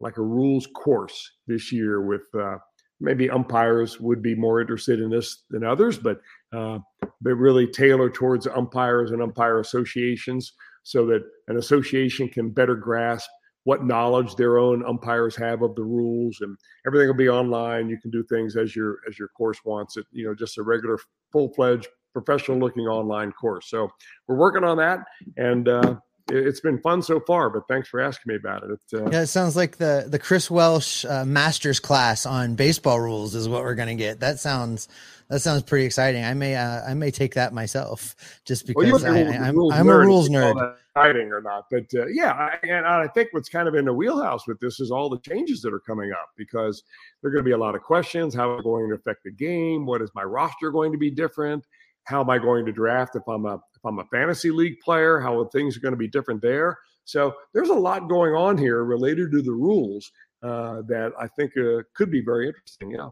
like 0.00 0.16
a 0.18 0.22
rules 0.22 0.66
course 0.74 1.32
this 1.46 1.72
year 1.72 2.02
with 2.02 2.22
uh, 2.34 2.58
maybe 3.00 3.30
umpires 3.30 4.00
would 4.00 4.22
be 4.22 4.34
more 4.34 4.60
interested 4.60 5.00
in 5.00 5.10
this 5.10 5.44
than 5.50 5.64
others, 5.64 5.98
but 5.98 6.20
uh, 6.54 6.78
but 7.20 7.34
really 7.34 7.66
tailored 7.66 8.14
towards 8.14 8.46
umpires 8.46 9.10
and 9.10 9.22
umpire 9.22 9.60
associations 9.60 10.52
so 10.82 11.06
that 11.06 11.22
an 11.48 11.56
association 11.56 12.28
can 12.28 12.50
better 12.50 12.74
grasp 12.74 13.28
what 13.64 13.84
knowledge 13.84 14.36
their 14.36 14.58
own 14.58 14.84
umpires 14.86 15.34
have 15.34 15.62
of 15.62 15.74
the 15.74 15.82
rules 15.82 16.38
and 16.40 16.56
everything 16.86 17.08
will 17.08 17.14
be 17.14 17.28
online. 17.28 17.88
You 17.88 17.98
can 17.98 18.10
do 18.10 18.22
things 18.24 18.56
as 18.56 18.76
your 18.76 18.98
as 19.08 19.18
your 19.18 19.28
course 19.28 19.58
wants 19.64 19.96
it 19.96 20.06
you 20.12 20.24
know 20.24 20.34
just 20.34 20.58
a 20.58 20.62
regular 20.62 20.98
full-fledged 21.32 21.88
professional 22.12 22.58
looking 22.58 22.86
online 22.86 23.32
course. 23.32 23.68
So 23.68 23.90
we're 24.26 24.38
working 24.38 24.64
on 24.64 24.78
that 24.78 25.00
and 25.36 25.68
uh, 25.68 25.96
it's 26.28 26.60
been 26.60 26.78
fun 26.80 27.02
so 27.02 27.20
far 27.20 27.50
but 27.50 27.62
thanks 27.68 27.88
for 27.88 28.00
asking 28.00 28.32
me 28.32 28.36
about 28.36 28.62
it 28.62 28.70
it's, 28.70 28.94
uh, 28.94 29.08
Yeah, 29.10 29.22
it 29.22 29.26
sounds 29.26 29.56
like 29.56 29.76
the 29.76 30.06
the 30.08 30.18
Chris 30.18 30.50
Welsh 30.50 31.04
uh, 31.04 31.24
master's 31.24 31.80
class 31.80 32.26
on 32.26 32.54
baseball 32.54 33.00
rules 33.00 33.34
is 33.34 33.48
what 33.48 33.62
we're 33.62 33.74
gonna 33.74 33.94
get. 33.94 34.20
That 34.20 34.38
sounds 34.38 34.88
that 35.28 35.40
sounds 35.40 35.62
pretty 35.62 35.84
exciting. 35.84 36.24
I 36.24 36.34
may 36.34 36.54
uh, 36.54 36.82
I 36.82 36.94
may 36.94 37.10
take 37.10 37.34
that 37.34 37.52
myself 37.52 38.14
just 38.44 38.66
because 38.66 39.02
might 39.02 39.10
I, 39.10 39.24
be 39.24 39.30
a 39.30 39.40
I'm, 39.40 39.58
I'm 39.72 39.88
a 39.88 39.98
rules 39.98 40.28
nerd. 40.28 40.74
Exciting 40.94 41.30
or 41.30 41.42
not, 41.42 41.66
but 41.70 41.84
uh, 41.94 42.06
yeah, 42.06 42.32
I, 42.32 42.58
and 42.66 42.86
I 42.86 43.06
think 43.08 43.28
what's 43.32 43.50
kind 43.50 43.68
of 43.68 43.74
in 43.74 43.84
the 43.84 43.92
wheelhouse 43.92 44.46
with 44.46 44.58
this 44.60 44.80
is 44.80 44.90
all 44.90 45.10
the 45.10 45.18
changes 45.18 45.60
that 45.62 45.74
are 45.74 45.80
coming 45.80 46.10
up 46.12 46.30
because 46.38 46.84
there 47.20 47.28
are 47.28 47.32
going 47.32 47.44
to 47.44 47.48
be 47.48 47.52
a 47.52 47.58
lot 47.58 47.74
of 47.74 47.82
questions. 47.82 48.34
How 48.34 48.50
are 48.50 48.62
going 48.62 48.88
to 48.88 48.94
affect 48.94 49.24
the 49.24 49.30
game? 49.30 49.84
What 49.84 50.00
is 50.00 50.10
my 50.14 50.22
roster 50.22 50.70
going 50.70 50.92
to 50.92 50.98
be 50.98 51.10
different? 51.10 51.66
How 52.06 52.20
am 52.20 52.30
I 52.30 52.38
going 52.38 52.64
to 52.66 52.72
draft 52.72 53.16
if 53.16 53.22
I'm 53.28 53.46
a 53.46 53.54
if 53.54 53.84
I'm 53.84 53.98
a 53.98 54.04
fantasy 54.06 54.50
league 54.50 54.80
player? 54.80 55.20
How 55.20 55.40
are 55.40 55.48
things 55.50 55.76
are 55.76 55.80
going 55.80 55.92
to 55.92 55.98
be 55.98 56.08
different 56.08 56.40
there? 56.40 56.78
So 57.04 57.34
there's 57.52 57.68
a 57.68 57.74
lot 57.74 58.08
going 58.08 58.34
on 58.34 58.58
here 58.58 58.84
related 58.84 59.30
to 59.32 59.42
the 59.42 59.52
rules 59.52 60.10
uh, 60.42 60.82
that 60.88 61.12
I 61.18 61.28
think 61.28 61.52
uh, 61.56 61.82
could 61.94 62.10
be 62.10 62.20
very 62.20 62.48
interesting. 62.48 62.90
Yeah. 62.90 63.10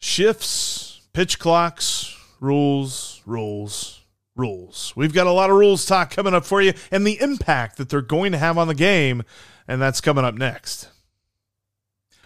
Shifts, 0.00 1.02
pitch 1.12 1.38
clocks, 1.38 2.16
rules, 2.40 3.22
rules, 3.26 4.02
rules. 4.36 4.92
We've 4.96 5.14
got 5.14 5.26
a 5.26 5.32
lot 5.32 5.50
of 5.50 5.56
rules 5.56 5.86
talk 5.86 6.10
coming 6.10 6.34
up 6.34 6.44
for 6.44 6.60
you 6.60 6.74
and 6.90 7.06
the 7.06 7.20
impact 7.20 7.78
that 7.78 7.88
they're 7.88 8.02
going 8.02 8.32
to 8.32 8.38
have 8.38 8.58
on 8.58 8.68
the 8.68 8.74
game, 8.74 9.22
and 9.66 9.80
that's 9.80 10.00
coming 10.00 10.24
up 10.24 10.34
next. 10.34 10.88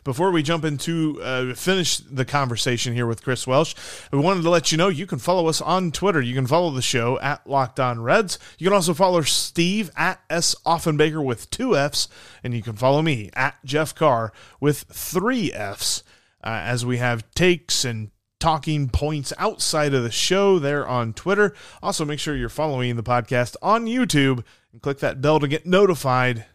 Before 0.09 0.31
we 0.31 0.43
jump 0.43 0.65
into 0.65 1.21
uh, 1.23 1.53
finish 1.53 1.99
the 1.99 2.25
conversation 2.25 2.95
here 2.95 3.07
with 3.07 3.23
Chris 3.23 3.47
Welsh, 3.47 3.75
we 4.11 4.19
wanted 4.19 4.43
to 4.43 4.49
let 4.49 4.73
you 4.73 4.79
know 4.79 4.89
you 4.89 5.07
can 5.07 5.19
follow 5.19 5.49
us 5.49 5.61
on 5.61 5.93
Twitter. 5.93 6.19
You 6.19 6.35
can 6.35 6.47
follow 6.47 6.71
the 6.71 6.81
show 6.81 7.21
at 7.21 7.47
Locked 7.47 7.79
On 7.79 8.01
Reds. 8.01 8.39
You 8.59 8.65
can 8.65 8.73
also 8.73 8.95
follow 8.95 9.21
Steve 9.21 9.91
at 9.99 10.23
S 10.31 10.55
Offenbaker 10.65 11.23
with 11.23 11.51
two 11.51 11.77
F's, 11.77 12.09
and 12.43 12.55
you 12.55 12.63
can 12.63 12.73
follow 12.73 13.03
me 13.03 13.29
at 13.35 13.63
Jeff 13.67 13.95
Carr 13.95 14.33
with 14.61 14.87
three 14.91 15.53
F's. 15.53 16.03
Uh, 16.43 16.63
as 16.65 16.87
we 16.87 16.97
have 16.97 17.31
takes 17.33 17.85
and 17.85 18.11
talking 18.41 18.89
points 18.89 19.35
outside 19.37 19.93
of 19.93 20.03
the 20.03 20.11
show 20.11 20.59
there 20.59 20.89
on 20.89 21.13
Twitter. 21.13 21.55
Also, 21.83 22.07
make 22.07 22.19
sure 22.19 22.35
you're 22.35 22.49
following 22.49 22.97
the 22.97 23.03
podcast 23.03 23.57
on 23.61 23.85
YouTube 23.85 24.43
and 24.73 24.81
click 24.81 25.01
that 25.01 25.21
bell 25.21 25.39
to 25.39 25.49
get 25.49 25.67
notified. 25.67 26.47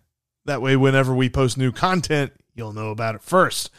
That 0.45 0.61
way, 0.61 0.75
whenever 0.75 1.13
we 1.13 1.29
post 1.29 1.55
new 1.55 1.71
content, 1.71 2.33
you'll 2.55 2.73
know 2.73 2.91
about 2.91 3.15
it 3.15 3.21
first. 3.21 3.69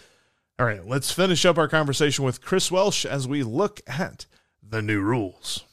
All 0.59 0.67
right, 0.67 0.87
let's 0.87 1.11
finish 1.11 1.45
up 1.45 1.59
our 1.59 1.69
conversation 1.69 2.25
with 2.25 2.41
Chris 2.41 2.71
Welsh 2.71 3.05
as 3.05 3.27
we 3.27 3.43
look 3.43 3.81
at 3.87 4.27
the 4.63 4.83
new 4.83 5.01
rules. 5.01 5.65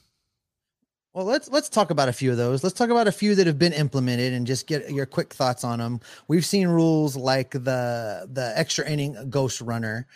Well, 1.14 1.26
let's 1.26 1.50
let's 1.50 1.68
talk 1.68 1.92
about 1.92 2.08
a 2.08 2.14
few 2.14 2.32
of 2.32 2.38
those. 2.38 2.64
Let's 2.64 2.76
talk 2.76 2.90
about 2.90 3.08
a 3.08 3.12
few 3.12 3.36
that 3.36 3.46
have 3.46 3.60
been 3.60 3.74
implemented 3.74 4.32
and 4.32 4.48
just 4.48 4.66
get 4.66 4.90
your 4.90 5.06
quick 5.06 5.34
thoughts 5.34 5.64
on 5.66 5.80
them. 5.80 6.00
We've 6.30 6.46
seen 6.46 6.70
rules 6.70 7.18
like 7.18 7.52
the 7.52 8.30
the 8.32 8.54
extra 8.56 8.90
inning 8.90 9.30
ghost 9.30 9.60
runner 9.60 10.08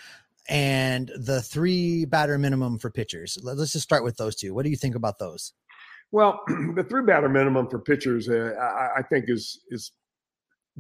and 0.48 1.12
the 1.18 1.42
three 1.42 2.06
batter 2.06 2.38
minimum 2.38 2.80
for 2.80 2.90
pitchers. 2.90 3.38
Let's 3.44 3.74
just 3.74 3.84
start 3.84 4.04
with 4.04 4.16
those 4.16 4.36
two. 4.36 4.54
What 4.54 4.64
do 4.64 4.70
you 4.70 4.78
think 4.78 4.96
about 4.96 5.20
those? 5.20 5.54
Well, 6.12 6.42
the 6.48 6.86
three 6.90 7.04
batter 7.04 7.30
minimum 7.30 7.68
for 7.68 7.80
pitchers, 7.80 8.30
uh, 8.30 8.54
I, 8.60 9.00
I, 9.00 9.02
think, 9.02 9.26
is 9.28 9.60
is 9.70 9.92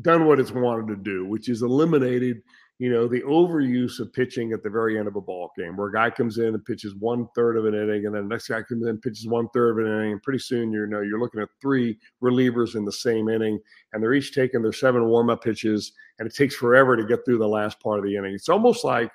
done 0.01 0.25
what 0.25 0.39
it's 0.39 0.51
wanted 0.51 0.88
to 0.88 0.95
do, 0.95 1.25
which 1.25 1.49
is 1.49 1.62
eliminated, 1.62 2.41
you 2.79 2.89
know, 2.89 3.08
the 3.08 3.21
overuse 3.21 3.99
of 3.99 4.12
pitching 4.12 4.51
at 4.51 4.62
the 4.62 4.69
very 4.69 4.99
end 4.99 5.08
of 5.08 5.15
a 5.15 5.21
ball 5.21 5.51
game, 5.58 5.77
where 5.77 5.88
a 5.88 5.93
guy 5.93 6.10
comes 6.10 6.38
in 6.38 6.47
and 6.47 6.65
pitches 6.65 6.93
one 6.95 7.27
third 7.34 7.58
of 7.58 7.65
an 7.65 7.73
inning, 7.73 8.05
and 8.05 8.13
then 8.13 8.27
the 8.27 8.34
next 8.36 8.47
guy 8.47 8.62
comes 8.62 8.84
in 8.84 8.89
and 8.89 9.01
pitches 9.01 9.27
one 9.27 9.47
third 9.53 9.71
of 9.71 9.86
an 9.86 9.91
inning, 9.91 10.12
and 10.12 10.23
pretty 10.23 10.39
soon 10.39 10.71
you 10.71 10.86
know 10.86 11.01
you're 11.01 11.19
looking 11.19 11.41
at 11.41 11.47
three 11.62 11.97
relievers 12.21 12.75
in 12.75 12.84
the 12.84 12.91
same 12.91 13.29
inning, 13.29 13.60
and 13.93 14.03
they're 14.03 14.13
each 14.13 14.34
taking 14.34 14.62
their 14.62 14.73
seven 14.73 15.05
warm 15.05 15.29
up 15.29 15.43
pitches, 15.43 15.93
and 16.19 16.27
it 16.27 16.36
takes 16.36 16.55
forever 16.55 16.97
to 16.97 17.05
get 17.05 17.23
through 17.23 17.38
the 17.38 17.47
last 17.47 17.79
part 17.79 17.99
of 17.99 18.05
the 18.05 18.15
inning. 18.15 18.34
It's 18.34 18.49
almost 18.49 18.84
like 18.84 19.10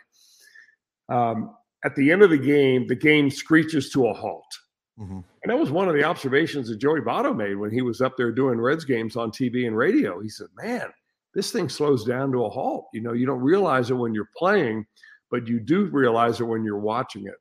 um, 1.10 1.54
at 1.84 1.94
the 1.96 2.10
end 2.10 2.22
of 2.22 2.30
the 2.30 2.38
game, 2.38 2.86
the 2.86 2.94
game 2.94 3.30
screeches 3.30 3.90
to 3.90 4.06
a 4.06 4.14
halt. 4.14 4.58
Mm-hmm. 4.98 5.20
And 5.42 5.50
that 5.50 5.58
was 5.58 5.70
one 5.70 5.88
of 5.88 5.94
the 5.94 6.04
observations 6.04 6.68
that 6.68 6.76
Joey 6.76 7.00
Votto 7.00 7.34
made 7.34 7.56
when 7.56 7.70
he 7.70 7.82
was 7.82 8.00
up 8.00 8.16
there 8.16 8.30
doing 8.30 8.60
Reds 8.60 8.84
games 8.84 9.16
on 9.16 9.30
TV 9.30 9.66
and 9.66 9.76
radio. 9.76 10.20
He 10.20 10.28
said, 10.28 10.48
Man, 10.56 10.90
this 11.34 11.50
thing 11.50 11.68
slows 11.68 12.04
down 12.04 12.30
to 12.32 12.44
a 12.44 12.50
halt. 12.50 12.86
You 12.92 13.00
know, 13.00 13.12
you 13.12 13.26
don't 13.26 13.40
realize 13.40 13.90
it 13.90 13.94
when 13.94 14.12
you're 14.12 14.30
playing, 14.36 14.84
but 15.30 15.48
you 15.48 15.58
do 15.60 15.86
realize 15.86 16.40
it 16.40 16.44
when 16.44 16.64
you're 16.64 16.78
watching 16.78 17.26
it. 17.26 17.36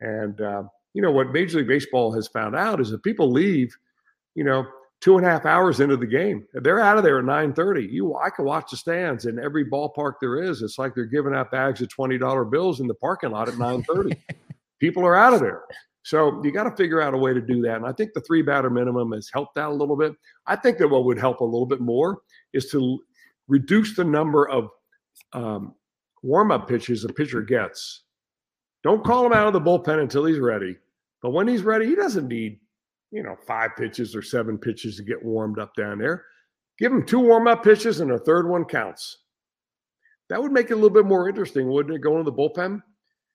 And, 0.00 0.40
uh, 0.40 0.64
you 0.92 1.02
know, 1.02 1.10
what 1.10 1.32
Major 1.32 1.58
League 1.58 1.68
Baseball 1.68 2.12
has 2.12 2.28
found 2.28 2.54
out 2.54 2.80
is 2.80 2.90
that 2.90 3.02
people 3.02 3.30
leave, 3.30 3.74
you 4.34 4.44
know, 4.44 4.66
two 5.00 5.16
and 5.16 5.26
a 5.26 5.30
half 5.30 5.46
hours 5.46 5.80
into 5.80 5.96
the 5.96 6.06
game. 6.06 6.44
They're 6.52 6.80
out 6.80 6.98
of 6.98 7.04
there 7.04 7.18
at 7.18 7.24
9:30. 7.24 7.88
You 7.90 8.16
I 8.16 8.30
can 8.30 8.44
watch 8.44 8.70
the 8.70 8.76
stands 8.76 9.26
in 9.26 9.38
every 9.38 9.64
ballpark 9.64 10.14
there 10.20 10.42
is. 10.42 10.62
It's 10.62 10.78
like 10.78 10.94
they're 10.94 11.04
giving 11.04 11.34
out 11.34 11.50
bags 11.50 11.80
of 11.80 11.88
$20 11.88 12.50
bills 12.50 12.80
in 12.80 12.86
the 12.86 12.94
parking 12.94 13.30
lot 13.30 13.48
at 13.48 13.54
9:30. 13.54 14.16
People 14.80 15.04
are 15.04 15.16
out 15.16 15.34
of 15.34 15.40
there. 15.40 15.62
So 16.08 16.40
you 16.42 16.50
got 16.52 16.64
to 16.64 16.74
figure 16.74 17.02
out 17.02 17.12
a 17.12 17.18
way 17.18 17.34
to 17.34 17.40
do 17.40 17.60
that. 17.62 17.76
And 17.76 17.86
I 17.86 17.92
think 17.92 18.14
the 18.14 18.22
three 18.22 18.40
batter 18.40 18.70
minimum 18.70 19.12
has 19.12 19.28
helped 19.30 19.56
that 19.56 19.68
a 19.68 19.72
little 19.72 19.96
bit. 19.96 20.14
I 20.46 20.56
think 20.56 20.78
that 20.78 20.88
what 20.88 21.04
would 21.04 21.18
help 21.18 21.40
a 21.40 21.44
little 21.44 21.66
bit 21.66 21.80
more 21.80 22.22
is 22.54 22.70
to 22.70 23.00
reduce 23.46 23.94
the 23.94 24.04
number 24.04 24.48
of 24.48 24.70
um, 25.34 25.74
warm 26.22 26.50
up 26.50 26.66
pitches 26.66 27.04
a 27.04 27.08
pitcher 27.08 27.42
gets. 27.42 28.04
Don't 28.82 29.04
call 29.04 29.26
him 29.26 29.34
out 29.34 29.48
of 29.48 29.52
the 29.52 29.60
bullpen 29.60 30.00
until 30.00 30.24
he's 30.24 30.38
ready. 30.38 30.78
But 31.20 31.30
when 31.30 31.46
he's 31.46 31.62
ready, 31.62 31.86
he 31.86 31.94
doesn't 31.94 32.28
need 32.28 32.58
you 33.10 33.22
know, 33.22 33.36
five 33.46 33.70
pitches 33.76 34.14
or 34.14 34.22
seven 34.22 34.58
pitches 34.58 34.96
to 34.96 35.02
get 35.02 35.22
warmed 35.22 35.58
up 35.58 35.74
down 35.74 35.98
there. 35.98 36.24
Give 36.78 36.92
him 36.92 37.04
two 37.04 37.18
warm 37.18 37.48
up 37.48 37.64
pitches 37.64 38.00
and 38.00 38.12
a 38.12 38.18
third 38.18 38.48
one 38.48 38.64
counts. 38.64 39.18
That 40.28 40.42
would 40.42 40.52
make 40.52 40.70
it 40.70 40.74
a 40.74 40.76
little 40.76 40.90
bit 40.90 41.06
more 41.06 41.28
interesting, 41.28 41.68
wouldn't 41.68 41.94
it? 41.94 42.00
Going 42.00 42.24
to 42.24 42.30
the 42.30 42.36
bullpen. 42.36 42.82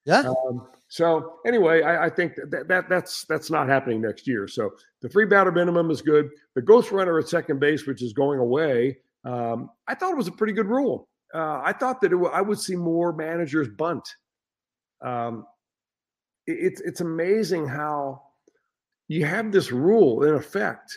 Yeah. 0.06 0.20
Um, 0.20 0.66
so 0.94 1.40
anyway, 1.44 1.82
I, 1.82 2.04
I 2.04 2.08
think 2.08 2.36
that, 2.36 2.68
that 2.68 2.88
that's 2.88 3.24
that's 3.24 3.50
not 3.50 3.68
happening 3.68 4.00
next 4.00 4.28
year. 4.28 4.46
So 4.46 4.70
the 5.02 5.08
three 5.08 5.24
batter 5.24 5.50
minimum 5.50 5.90
is 5.90 6.00
good. 6.00 6.30
The 6.54 6.62
ghost 6.62 6.92
runner 6.92 7.18
at 7.18 7.28
second 7.28 7.58
base, 7.58 7.84
which 7.84 8.00
is 8.00 8.12
going 8.12 8.38
away, 8.38 8.98
um, 9.24 9.70
I 9.88 9.96
thought 9.96 10.12
it 10.12 10.16
was 10.16 10.28
a 10.28 10.32
pretty 10.32 10.52
good 10.52 10.68
rule. 10.68 11.08
Uh, 11.34 11.60
I 11.64 11.72
thought 11.72 12.00
that 12.00 12.12
it, 12.12 12.18
I 12.32 12.40
would 12.40 12.60
see 12.60 12.76
more 12.76 13.12
managers 13.12 13.66
bunt. 13.76 14.08
Um, 15.04 15.46
it, 16.46 16.58
it's 16.60 16.80
it's 16.82 17.00
amazing 17.00 17.66
how 17.66 18.22
you 19.08 19.26
have 19.26 19.50
this 19.50 19.72
rule 19.72 20.22
in 20.22 20.34
effect, 20.34 20.96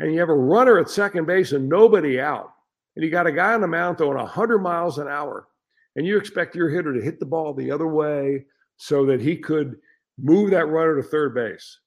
and 0.00 0.12
you 0.12 0.20
have 0.20 0.28
a 0.28 0.34
runner 0.34 0.78
at 0.78 0.90
second 0.90 1.26
base 1.26 1.52
and 1.52 1.66
nobody 1.66 2.20
out, 2.20 2.52
and 2.94 3.02
you 3.02 3.10
got 3.10 3.26
a 3.26 3.32
guy 3.32 3.54
on 3.54 3.62
the 3.62 3.66
mound 3.66 3.96
throwing 3.96 4.18
100 4.18 4.58
miles 4.58 4.98
an 4.98 5.08
hour, 5.08 5.48
and 5.96 6.06
you 6.06 6.18
expect 6.18 6.54
your 6.54 6.68
hitter 6.68 6.92
to 6.92 7.00
hit 7.00 7.18
the 7.18 7.24
ball 7.24 7.54
the 7.54 7.70
other 7.70 7.88
way 7.88 8.44
so 8.80 9.04
that 9.04 9.20
he 9.20 9.36
could 9.36 9.76
move 10.18 10.50
that 10.50 10.66
runner 10.66 10.96
to 10.96 11.02
third 11.02 11.34
base. 11.34 11.80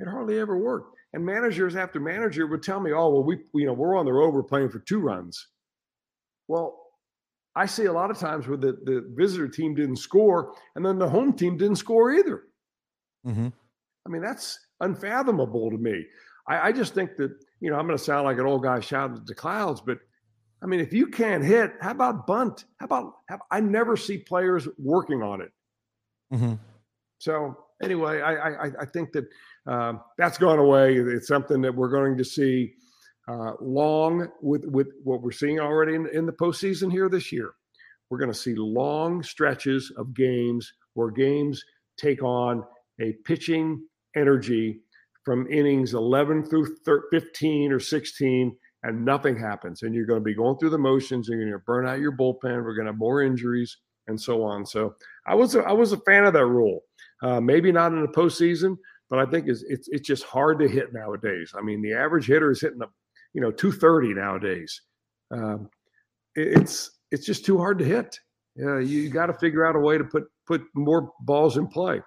It 0.00 0.08
hardly 0.08 0.40
ever 0.40 0.58
worked. 0.58 0.96
And 1.12 1.24
managers 1.24 1.76
after 1.76 2.00
manager 2.00 2.48
would 2.48 2.64
tell 2.64 2.80
me, 2.80 2.92
"Oh, 2.92 3.08
well, 3.10 3.22
we 3.22 3.38
you 3.54 3.64
know 3.64 3.72
we're 3.72 3.96
on 3.96 4.04
the 4.04 4.12
road, 4.12 4.34
we're 4.34 4.42
playing 4.42 4.70
for 4.70 4.80
two 4.80 4.98
runs." 4.98 5.48
Well, 6.48 6.78
I 7.54 7.66
see 7.66 7.84
a 7.84 7.92
lot 7.92 8.10
of 8.10 8.18
times 8.18 8.48
where 8.48 8.56
the, 8.56 8.72
the 8.84 9.12
visitor 9.14 9.48
team 9.48 9.74
didn't 9.74 9.96
score, 9.96 10.54
and 10.74 10.84
then 10.84 10.98
the 10.98 11.08
home 11.08 11.32
team 11.32 11.56
didn't 11.56 11.76
score 11.76 12.12
either. 12.12 12.42
Mm-hmm. 13.26 13.48
I 14.06 14.10
mean, 14.10 14.22
that's 14.22 14.58
unfathomable 14.80 15.70
to 15.70 15.78
me. 15.78 16.04
I, 16.48 16.68
I 16.68 16.72
just 16.72 16.94
think 16.94 17.16
that, 17.16 17.32
you 17.60 17.70
know, 17.70 17.76
I'm 17.76 17.86
going 17.86 17.98
to 17.98 18.02
sound 18.02 18.24
like 18.24 18.38
an 18.38 18.46
old 18.46 18.62
guy 18.62 18.80
shouting 18.80 19.16
at 19.16 19.26
the 19.26 19.34
clouds, 19.34 19.80
but 19.80 19.98
I 20.62 20.66
mean, 20.66 20.80
if 20.80 20.92
you 20.92 21.08
can't 21.08 21.44
hit, 21.44 21.72
how 21.80 21.90
about 21.90 22.26
bunt? 22.26 22.64
How 22.78 22.86
about, 22.86 23.12
have, 23.28 23.40
I 23.50 23.60
never 23.60 23.96
see 23.96 24.18
players 24.18 24.66
working 24.78 25.22
on 25.22 25.40
it. 25.40 25.50
Mm-hmm. 26.32 26.54
So 27.18 27.56
anyway, 27.82 28.20
I, 28.20 28.34
I, 28.34 28.66
I 28.80 28.84
think 28.86 29.12
that 29.12 29.26
um, 29.66 30.00
that's 30.16 30.38
gone 30.38 30.58
away. 30.58 30.96
It's 30.96 31.28
something 31.28 31.60
that 31.62 31.74
we're 31.74 31.90
going 31.90 32.16
to 32.16 32.24
see 32.24 32.74
uh, 33.28 33.52
long 33.60 34.28
with, 34.40 34.64
with 34.64 34.88
what 35.04 35.22
we're 35.22 35.32
seeing 35.32 35.60
already 35.60 35.94
in, 35.94 36.08
in 36.12 36.26
the 36.26 36.32
postseason 36.32 36.90
here 36.90 37.08
this 37.08 37.30
year. 37.32 37.52
We're 38.10 38.18
going 38.18 38.32
to 38.32 38.38
see 38.38 38.54
long 38.54 39.22
stretches 39.22 39.92
of 39.96 40.14
games 40.14 40.72
where 40.94 41.10
games 41.10 41.62
take 41.98 42.22
on 42.22 42.64
a 43.00 43.12
pitching 43.24 43.86
energy 44.16 44.80
from 45.24 45.46
innings 45.48 45.92
11 45.92 46.46
through 46.46 46.74
15 47.10 47.72
or 47.72 47.80
16 47.80 48.56
and 48.84 49.04
nothing 49.04 49.36
happens 49.36 49.82
and 49.82 49.94
you're 49.94 50.06
going 50.06 50.20
to 50.20 50.24
be 50.24 50.34
going 50.34 50.56
through 50.56 50.70
the 50.70 50.78
motions 50.78 51.28
and 51.28 51.38
you're 51.38 51.50
going 51.50 51.60
to 51.60 51.64
burn 51.66 51.86
out 51.86 52.00
your 52.00 52.16
bullpen 52.16 52.64
we're 52.64 52.74
going 52.74 52.86
to 52.86 52.92
have 52.92 52.98
more 52.98 53.22
injuries 53.22 53.76
and 54.08 54.20
so 54.20 54.42
on. 54.42 54.66
So 54.66 54.94
i 55.26 55.34
was 55.34 55.54
a, 55.54 55.60
i 55.60 55.72
was 55.72 55.92
a 55.92 56.00
fan 56.00 56.24
of 56.24 56.32
that 56.32 56.46
rule. 56.46 56.80
Uh, 57.22 57.40
maybe 57.40 57.72
not 57.72 57.92
in 57.92 58.00
the 58.00 58.08
postseason 58.08 58.76
but 59.10 59.18
i 59.18 59.24
think 59.24 59.48
it's, 59.48 59.64
it's 59.68 59.88
it's 59.88 60.06
just 60.06 60.24
hard 60.24 60.58
to 60.58 60.68
hit 60.68 60.92
nowadays. 60.92 61.52
I 61.56 61.62
mean 61.62 61.82
the 61.82 61.92
average 61.92 62.26
hitter 62.26 62.50
is 62.50 62.60
hitting 62.60 62.82
a 62.82 62.86
you 63.34 63.40
know 63.40 63.50
230 63.50 64.14
nowadays. 64.14 64.80
Um, 65.30 65.68
it, 66.34 66.60
it's 66.60 66.90
it's 67.10 67.26
just 67.26 67.44
too 67.44 67.58
hard 67.58 67.78
to 67.78 67.84
hit. 67.84 68.18
You 68.56 69.08
got 69.08 69.26
to 69.26 69.34
figure 69.34 69.64
out 69.64 69.76
a 69.76 69.78
way 69.78 69.98
to 69.98 70.04
put 70.04 70.24
put 70.46 70.62
more 70.74 71.12
balls 71.20 71.56
in 71.56 71.68
play 71.68 72.02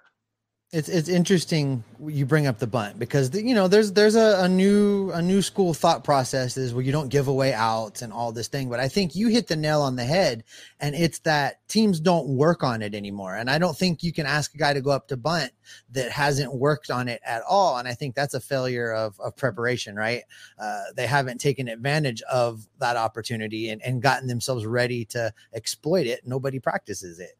it's 0.72 0.88
it's 0.88 1.10
interesting 1.10 1.84
you 2.06 2.24
bring 2.24 2.46
up 2.46 2.58
the 2.58 2.66
bunt 2.66 2.98
because 2.98 3.28
the, 3.30 3.42
you 3.42 3.54
know 3.54 3.68
there's 3.68 3.92
there's 3.92 4.16
a, 4.16 4.42
a 4.42 4.48
new 4.48 5.10
a 5.10 5.20
new 5.20 5.42
school 5.42 5.74
thought 5.74 6.02
process 6.02 6.56
is 6.56 6.72
where 6.72 6.82
you 6.82 6.90
don't 6.90 7.10
give 7.10 7.28
away 7.28 7.52
outs 7.52 8.00
and 8.00 8.10
all 8.10 8.32
this 8.32 8.48
thing 8.48 8.70
but 8.70 8.80
i 8.80 8.88
think 8.88 9.14
you 9.14 9.28
hit 9.28 9.46
the 9.46 9.54
nail 9.54 9.82
on 9.82 9.96
the 9.96 10.04
head 10.04 10.42
and 10.80 10.94
it's 10.94 11.18
that 11.20 11.66
teams 11.68 12.00
don't 12.00 12.26
work 12.26 12.62
on 12.62 12.80
it 12.80 12.94
anymore. 12.94 13.36
And 13.36 13.50
i 13.50 13.58
don't 13.58 13.76
think 13.76 14.02
you 14.02 14.12
can 14.12 14.24
ask 14.24 14.54
a 14.54 14.58
guy 14.58 14.72
to 14.72 14.80
go 14.80 14.90
up 14.90 15.08
to 15.08 15.16
bunt 15.16 15.52
that 15.90 16.10
hasn't 16.10 16.54
worked 16.54 16.90
on 16.90 17.06
it 17.06 17.20
at 17.24 17.42
all. 17.46 17.76
And 17.76 17.86
i 17.86 17.92
think 17.92 18.14
that's 18.14 18.34
a 18.34 18.40
failure 18.40 18.92
of, 18.92 19.20
of 19.20 19.36
preparation 19.36 19.94
right? 19.94 20.22
Uh, 20.58 20.84
they 20.96 21.06
haven't 21.06 21.38
taken 21.38 21.68
advantage 21.68 22.22
of 22.22 22.66
that 22.78 22.96
opportunity 22.96 23.68
and, 23.68 23.82
and 23.82 24.00
gotten 24.00 24.26
themselves 24.26 24.64
ready 24.64 25.04
to 25.06 25.32
exploit 25.52 26.06
it. 26.06 26.26
Nobody 26.26 26.58
practices 26.58 27.20
it 27.20 27.36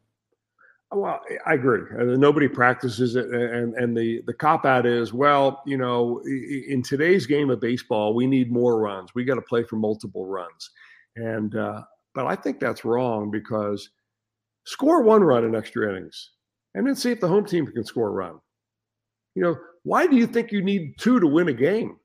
well, 0.95 1.21
I 1.45 1.53
agree. 1.53 1.81
nobody 2.17 2.47
practices 2.47 3.15
it, 3.15 3.25
and 3.27 3.73
and 3.75 3.95
the 3.95 4.21
the 4.25 4.33
cop 4.33 4.65
out 4.65 4.85
is, 4.85 5.13
well, 5.13 5.61
you 5.65 5.77
know, 5.77 6.21
in 6.25 6.83
today's 6.83 7.25
game 7.25 7.49
of 7.49 7.59
baseball, 7.59 8.13
we 8.13 8.27
need 8.27 8.51
more 8.51 8.79
runs. 8.79 9.13
We 9.15 9.23
got 9.23 9.35
to 9.35 9.41
play 9.41 9.63
for 9.63 9.75
multiple 9.75 10.25
runs, 10.25 10.69
and 11.15 11.55
uh, 11.55 11.83
but 12.13 12.27
I 12.27 12.35
think 12.35 12.59
that's 12.59 12.85
wrong 12.85 13.31
because 13.31 13.89
score 14.65 15.03
one 15.03 15.23
run 15.23 15.45
in 15.45 15.55
extra 15.55 15.89
innings, 15.89 16.31
and 16.75 16.85
then 16.85 16.95
see 16.95 17.11
if 17.11 17.19
the 17.19 17.27
home 17.27 17.45
team 17.45 17.67
can 17.67 17.83
score 17.83 18.09
a 18.09 18.11
run. 18.11 18.39
You 19.35 19.43
know, 19.43 19.57
why 19.83 20.07
do 20.07 20.15
you 20.15 20.27
think 20.27 20.51
you 20.51 20.61
need 20.61 20.97
two 20.97 21.19
to 21.19 21.27
win 21.27 21.49
a 21.49 21.53
game? 21.53 21.97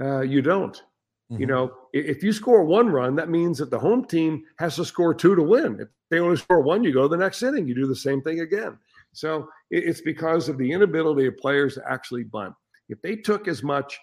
Uh, 0.00 0.20
you 0.20 0.42
don't. 0.42 0.82
Mm-hmm. 1.30 1.40
You 1.40 1.46
know, 1.46 1.72
if 1.92 2.22
you 2.22 2.32
score 2.32 2.64
one 2.64 2.88
run, 2.88 3.14
that 3.16 3.28
means 3.28 3.58
that 3.58 3.70
the 3.70 3.78
home 3.78 4.04
team 4.06 4.44
has 4.58 4.76
to 4.76 4.84
score 4.84 5.12
two 5.12 5.34
to 5.34 5.42
win. 5.42 5.78
If 5.80 5.88
they 6.10 6.20
only 6.20 6.36
score 6.36 6.62
one, 6.62 6.84
you 6.84 6.92
go 6.92 7.06
the 7.06 7.16
next 7.16 7.42
inning, 7.42 7.66
you 7.66 7.74
do 7.74 7.86
the 7.86 7.96
same 7.96 8.22
thing 8.22 8.40
again. 8.40 8.78
So 9.12 9.48
it's 9.70 10.00
because 10.00 10.48
of 10.48 10.58
the 10.58 10.70
inability 10.70 11.26
of 11.26 11.36
players 11.36 11.74
to 11.74 11.82
actually 11.88 12.24
bunt. 12.24 12.54
If 12.88 13.02
they 13.02 13.16
took 13.16 13.48
as 13.48 13.62
much 13.62 13.98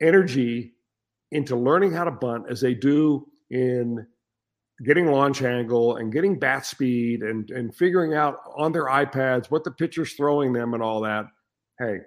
energy 0.00 0.74
into 1.32 1.56
learning 1.56 1.92
how 1.92 2.04
to 2.04 2.10
bunt 2.10 2.44
as 2.48 2.60
they 2.60 2.74
do 2.74 3.26
in 3.50 4.06
getting 4.84 5.06
launch 5.06 5.42
angle 5.42 5.96
and 5.96 6.12
getting 6.12 6.38
bat 6.38 6.64
speed 6.64 7.22
and 7.22 7.50
and 7.50 7.74
figuring 7.74 8.14
out 8.14 8.38
on 8.56 8.72
their 8.72 8.86
iPads 8.86 9.50
what 9.50 9.62
the 9.62 9.70
pitcher's 9.70 10.14
throwing 10.14 10.52
them 10.52 10.74
and 10.74 10.82
all 10.82 11.00
that, 11.02 11.26
hey, 11.78 11.98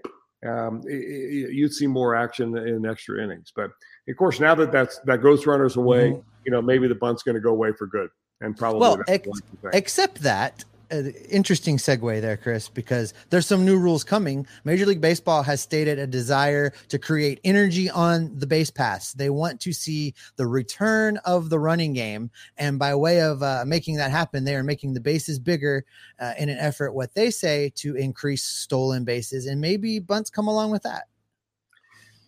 um, 0.45 0.81
it, 0.85 0.95
it, 0.95 1.53
you'd 1.53 1.73
see 1.73 1.87
more 1.87 2.15
action 2.15 2.57
in 2.57 2.85
extra 2.85 3.23
innings. 3.23 3.51
But 3.55 3.71
of 4.07 4.17
course, 4.17 4.39
now 4.39 4.55
that 4.55 4.71
that's 4.71 4.99
that 5.05 5.21
ghost 5.21 5.45
runners 5.45 5.75
away, 5.75 6.11
mm-hmm. 6.11 6.27
you 6.45 6.51
know 6.51 6.61
maybe 6.61 6.87
the 6.87 6.95
bunt's 6.95 7.23
going 7.23 7.35
to 7.35 7.41
go 7.41 7.51
away 7.51 7.71
for 7.73 7.87
good, 7.87 8.09
and 8.41 8.57
probably 8.57 8.79
well, 8.79 9.01
ex- 9.07 9.27
except 9.73 10.21
that 10.21 10.63
interesting 11.29 11.77
segue 11.77 12.21
there, 12.21 12.37
Chris, 12.37 12.69
because 12.69 13.13
there's 13.29 13.47
some 13.47 13.65
new 13.65 13.77
rules 13.77 14.03
coming. 14.03 14.45
Major 14.63 14.85
League 14.85 15.01
Baseball 15.01 15.43
has 15.43 15.61
stated 15.61 15.99
a 15.99 16.07
desire 16.07 16.71
to 16.89 16.99
create 16.99 17.39
energy 17.43 17.89
on 17.89 18.31
the 18.37 18.47
base 18.47 18.69
pass. 18.69 19.13
They 19.13 19.29
want 19.29 19.59
to 19.61 19.73
see 19.73 20.13
the 20.35 20.47
return 20.47 21.17
of 21.25 21.49
the 21.49 21.59
running 21.59 21.93
game. 21.93 22.31
And 22.57 22.77
by 22.79 22.95
way 22.95 23.21
of 23.21 23.41
uh, 23.43 23.63
making 23.65 23.97
that 23.97 24.11
happen, 24.11 24.43
they 24.43 24.55
are 24.55 24.63
making 24.63 24.93
the 24.93 25.01
bases 25.01 25.39
bigger 25.39 25.85
uh, 26.19 26.33
in 26.37 26.49
an 26.49 26.57
effort, 26.57 26.93
what 26.93 27.13
they 27.15 27.31
say, 27.31 27.71
to 27.75 27.95
increase 27.95 28.43
stolen 28.43 29.03
bases. 29.03 29.45
And 29.45 29.59
maybe 29.59 29.99
bunts 29.99 30.29
come 30.29 30.47
along 30.47 30.71
with 30.71 30.83
that. 30.83 31.03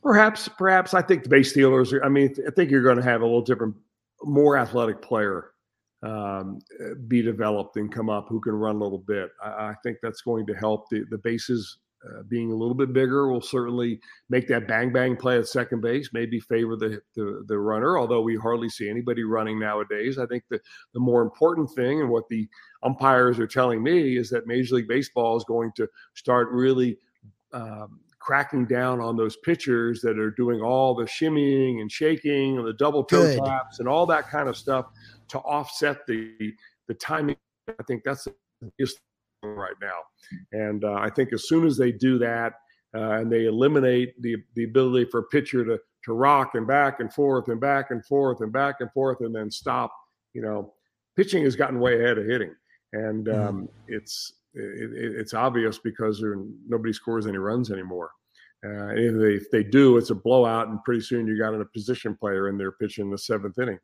Perhaps, 0.01 0.47
perhaps. 0.49 0.93
I 0.93 1.01
think 1.01 1.23
the 1.23 1.29
base 1.29 1.49
stealers, 1.49 1.91
are, 1.91 2.03
I 2.03 2.09
mean, 2.09 2.35
I 2.47 2.51
think 2.51 2.69
you're 2.69 2.83
going 2.83 2.97
to 2.97 3.03
have 3.03 3.21
a 3.21 3.25
little 3.25 3.41
different, 3.41 3.75
more 4.23 4.57
athletic 4.57 5.01
player 5.01 5.51
um, 6.05 6.59
be 7.07 7.21
developed 7.21 7.77
and 7.77 7.91
come 7.91 8.09
up 8.09 8.27
who 8.29 8.39
can 8.39 8.53
run 8.53 8.75
a 8.75 8.83
little 8.83 8.99
bit. 8.99 9.29
I, 9.43 9.47
I 9.47 9.73
think 9.83 9.97
that's 10.01 10.21
going 10.21 10.45
to 10.47 10.53
help 10.53 10.89
the, 10.89 11.05
the 11.09 11.17
bases 11.17 11.79
uh, 12.05 12.21
being 12.27 12.51
a 12.51 12.55
little 12.55 12.75
bit 12.75 12.93
bigger 12.93 13.31
will 13.31 13.41
certainly 13.41 13.99
make 14.29 14.47
that 14.47 14.67
bang 14.67 14.93
bang 14.93 15.15
play 15.15 15.39
at 15.39 15.47
second 15.47 15.81
base, 15.81 16.09
maybe 16.13 16.39
favor 16.39 16.75
the, 16.75 17.01
the, 17.15 17.43
the 17.47 17.57
runner, 17.57 17.97
although 17.97 18.21
we 18.21 18.35
hardly 18.35 18.69
see 18.69 18.87
anybody 18.87 19.23
running 19.23 19.59
nowadays. 19.59 20.19
I 20.19 20.27
think 20.27 20.43
the, 20.49 20.59
the 20.93 20.99
more 20.99 21.23
important 21.23 21.71
thing 21.71 22.01
and 22.01 22.09
what 22.09 22.27
the 22.29 22.47
umpires 22.83 23.39
are 23.39 23.47
telling 23.47 23.81
me 23.81 24.17
is 24.17 24.29
that 24.29 24.45
Major 24.45 24.75
League 24.75 24.87
Baseball 24.87 25.35
is 25.35 25.43
going 25.45 25.71
to 25.77 25.87
start 26.13 26.49
really 26.51 26.97
um, 27.53 28.01
cracking 28.25 28.65
down 28.65 28.99
on 28.99 29.15
those 29.15 29.37
pitchers 29.37 30.01
that 30.01 30.17
are 30.17 30.31
doing 30.31 30.59
all 30.59 30.95
the 30.95 31.03
shimmying 31.03 31.79
and 31.79 31.91
shaking 31.91 32.57
and 32.57 32.65
the 32.65 32.73
double 32.73 33.03
toe 33.03 33.37
taps 33.37 33.79
and 33.79 33.87
all 33.87 34.07
that 34.07 34.27
kind 34.27 34.49
of 34.49 34.57
stuff 34.57 34.87
to 35.27 35.37
offset 35.39 36.05
the 36.07 36.33
the 36.87 36.93
timing. 36.95 37.35
I 37.67 37.83
think 37.83 38.03
that's 38.03 38.23
the 38.23 38.33
biggest 38.77 38.99
right 39.43 39.75
now. 39.79 39.99
And 40.51 40.83
uh, 40.83 40.93
I 40.93 41.09
think 41.09 41.33
as 41.33 41.47
soon 41.47 41.67
as 41.67 41.77
they 41.77 41.91
do 41.91 42.17
that 42.17 42.53
uh, 42.95 43.11
and 43.11 43.31
they 43.31 43.45
eliminate 43.45 44.19
the 44.21 44.37
the 44.55 44.63
ability 44.63 45.05
for 45.11 45.19
a 45.19 45.23
pitcher 45.23 45.63
to 45.63 45.79
to 46.05 46.13
rock 46.13 46.55
and 46.55 46.65
back 46.65 46.99
and 46.99 47.13
forth 47.13 47.47
and 47.49 47.61
back 47.61 47.91
and 47.91 48.03
forth 48.05 48.41
and 48.41 48.51
back 48.51 48.75
and 48.79 48.91
forth 48.91 49.21
and 49.21 49.35
then 49.35 49.51
stop, 49.51 49.91
you 50.33 50.41
know, 50.41 50.73
pitching 51.15 51.43
has 51.43 51.55
gotten 51.55 51.79
way 51.79 51.99
ahead 52.03 52.17
of 52.17 52.25
hitting, 52.25 52.55
and 52.93 53.27
mm-hmm. 53.27 53.47
um, 53.47 53.61
mm-hmm. 53.61 53.93
it's 53.93 54.33
it, 54.55 55.15
it's 55.19 55.33
obvious 55.33 55.77
because 55.77 56.23
nobody 56.67 56.93
scores 56.93 57.27
any 57.27 57.37
runs 57.37 57.71
anymore. 57.71 58.11
Uh, 58.65 58.87
if, 58.95 59.13
they, 59.19 59.33
if 59.33 59.51
they 59.51 59.63
do, 59.63 59.97
it's 59.97 60.09
a 60.09 60.15
blowout, 60.15 60.69
and 60.69 60.83
pretty 60.83 61.01
soon 61.01 61.27
you 61.27 61.37
got 61.37 61.53
a 61.53 61.65
position 61.65 62.15
player 62.15 62.49
in 62.49 62.57
there 62.57 62.71
pitching 62.71 63.11
the 63.11 63.17
seventh 63.17 63.59
inning. 63.59 63.77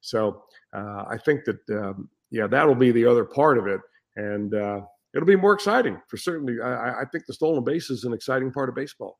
So 0.00 0.44
uh, 0.76 1.04
I 1.08 1.18
think 1.24 1.44
that 1.44 1.58
um, 1.70 2.08
yeah, 2.30 2.46
that'll 2.46 2.74
be 2.74 2.92
the 2.92 3.06
other 3.06 3.24
part 3.24 3.58
of 3.58 3.66
it, 3.66 3.80
and 4.16 4.54
uh, 4.54 4.80
it'll 5.14 5.26
be 5.26 5.36
more 5.36 5.54
exciting 5.54 6.00
for 6.08 6.16
certainly. 6.16 6.60
I, 6.62 7.00
I 7.00 7.04
think 7.10 7.26
the 7.26 7.34
stolen 7.34 7.64
base 7.64 7.90
is 7.90 8.04
an 8.04 8.12
exciting 8.12 8.52
part 8.52 8.68
of 8.68 8.74
baseball. 8.74 9.18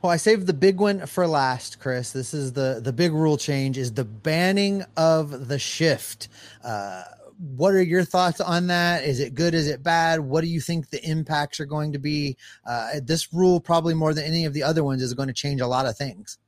Well, 0.00 0.10
I 0.10 0.16
saved 0.16 0.48
the 0.48 0.52
big 0.52 0.80
one 0.80 1.06
for 1.06 1.28
last, 1.28 1.78
Chris. 1.78 2.10
This 2.10 2.34
is 2.34 2.54
the 2.54 2.80
the 2.82 2.92
big 2.92 3.12
rule 3.12 3.36
change: 3.36 3.78
is 3.78 3.92
the 3.92 4.04
banning 4.04 4.84
of 4.96 5.46
the 5.48 5.60
shift. 5.60 6.28
Uh, 6.64 7.04
what 7.42 7.74
are 7.74 7.82
your 7.82 8.04
thoughts 8.04 8.40
on 8.40 8.68
that? 8.68 9.02
Is 9.04 9.18
it 9.18 9.34
good? 9.34 9.52
Is 9.52 9.66
it 9.66 9.82
bad? 9.82 10.20
What 10.20 10.42
do 10.42 10.46
you 10.46 10.60
think 10.60 10.88
the 10.88 11.04
impacts 11.04 11.58
are 11.58 11.66
going 11.66 11.92
to 11.92 11.98
be? 11.98 12.36
Uh, 12.64 13.00
this 13.02 13.32
rule, 13.32 13.60
probably 13.60 13.94
more 13.94 14.14
than 14.14 14.24
any 14.24 14.44
of 14.44 14.54
the 14.54 14.62
other 14.62 14.84
ones, 14.84 15.02
is 15.02 15.12
going 15.12 15.26
to 15.26 15.34
change 15.34 15.60
a 15.60 15.66
lot 15.66 15.86
of 15.86 15.96
things. 15.96 16.38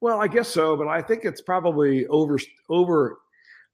Well, 0.00 0.20
I 0.20 0.26
guess 0.26 0.48
so, 0.48 0.76
but 0.76 0.88
I 0.88 1.00
think 1.00 1.24
it's 1.24 1.40
probably 1.40 2.08
over 2.08 2.38
over. 2.68 3.18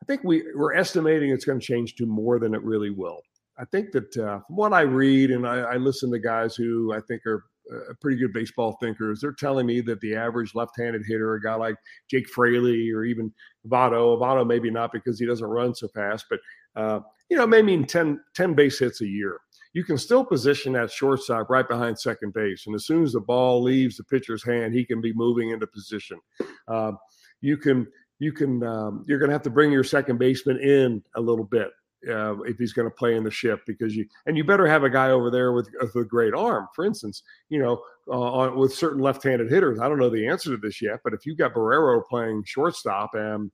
I 0.03 0.05
think 0.05 0.23
we 0.25 0.45
we're 0.55 0.75
estimating 0.75 1.31
it's 1.31 1.47
going 1.47 1.59
to 1.59 1.65
change 1.65 1.95
to 1.97 2.07
more 2.07 2.39
than 2.39 2.55
it 2.55 2.63
really 2.63 2.91
will. 2.91 3.23
I 3.57 3.65
think 3.65 3.91
that 3.93 4.17
uh, 4.19 4.41
from 4.47 4.57
what 4.57 4.75
I 4.75 4.83
read 4.83 5.31
and 5.31 5.49
I, 5.49 5.61
I 5.61 5.77
listen 5.77 6.13
to 6.13 6.19
guys 6.19 6.55
who 6.55 6.93
I 6.93 7.01
think 7.01 7.27
are 7.27 7.47
uh, 7.75 7.95
pretty 8.01 8.19
good 8.19 8.33
baseball 8.33 8.77
thinkers, 8.81 9.21
they're 9.21 9.33
telling 9.33 9.67
me 9.67 9.81
that 9.81 10.01
the 10.01 10.15
average 10.15 10.55
left-handed 10.55 11.03
hitter, 11.07 11.35
a 11.35 11.41
guy 11.41 11.55
like 11.55 11.77
Jake 12.09 12.29
Fraley 12.29 12.91
or 12.91 13.05
even 13.05 13.33
Votto, 13.67 14.19
Votto 14.21 14.47
maybe 14.47 14.71
not 14.71 14.93
because 14.93 15.19
he 15.19 15.27
doesn't 15.27 15.47
run 15.47 15.75
so 15.75 15.89
fast, 15.89 16.27
but 16.31 16.41
uh, 16.77 17.01
you 17.29 17.37
know, 17.37 17.47
may 17.47 17.63
mean 17.63 17.85
10, 17.85 18.21
10 18.35 18.55
base 18.55 18.79
hits 18.79 19.01
a 19.01 19.07
year 19.07 19.41
you 19.73 19.85
can 19.85 19.99
still 19.99 20.25
position 20.25 20.73
that 20.73 20.91
shortstop 20.91 21.51
right 21.51 21.69
behind 21.69 21.99
second 21.99 22.33
base. 22.33 22.67
And 22.67 22.75
as 22.75 22.87
soon 22.87 23.03
as 23.03 23.13
the 23.13 23.21
ball 23.21 23.63
leaves 23.63 23.97
the 23.97 24.05
pitcher's 24.05 24.45
hand, 24.45 24.75
he 24.75 24.85
can 24.85 25.01
be 25.01 25.13
moving 25.13 25.51
into 25.51 25.67
position. 25.67 26.19
Uh, 26.67 26.93
you 27.41 27.57
can 27.57 27.87
you 28.19 28.33
can 28.33 28.63
um, 28.65 29.05
you're 29.07 29.19
going 29.19 29.29
to 29.29 29.35
have 29.35 29.43
to 29.43 29.51
bring 29.51 29.71
your 29.71 29.85
second 29.85 30.19
baseman 30.19 30.59
in 30.59 31.03
a 31.15 31.21
little 31.21 31.45
bit 31.45 31.69
uh, 32.09 32.41
if 32.43 32.59
he's 32.59 32.73
going 32.73 32.89
to 32.89 32.95
play 32.95 33.15
in 33.15 33.23
the 33.23 33.31
shift 33.31 33.63
because 33.67 33.95
you 33.95 34.07
and 34.27 34.37
you 34.37 34.43
better 34.43 34.67
have 34.67 34.83
a 34.83 34.91
guy 34.91 35.11
over 35.11 35.31
there 35.31 35.53
with, 35.53 35.69
with 35.81 35.95
a 35.95 36.05
great 36.05 36.35
arm. 36.35 36.67
For 36.75 36.85
instance, 36.85 37.23
you 37.49 37.61
know, 37.61 37.81
uh, 38.09 38.19
on, 38.19 38.59
with 38.59 38.75
certain 38.75 39.01
left-handed 39.01 39.51
hitters, 39.51 39.79
I 39.79 39.89
don't 39.89 39.99
know 39.99 40.11
the 40.11 40.27
answer 40.27 40.51
to 40.51 40.57
this 40.57 40.83
yet, 40.83 41.01
but 41.05 41.15
if 41.15 41.25
you've 41.27 41.39
got 41.39 41.55
Barrero 41.55 42.03
playing 42.09 42.43
shortstop 42.45 43.11
and 43.15 43.51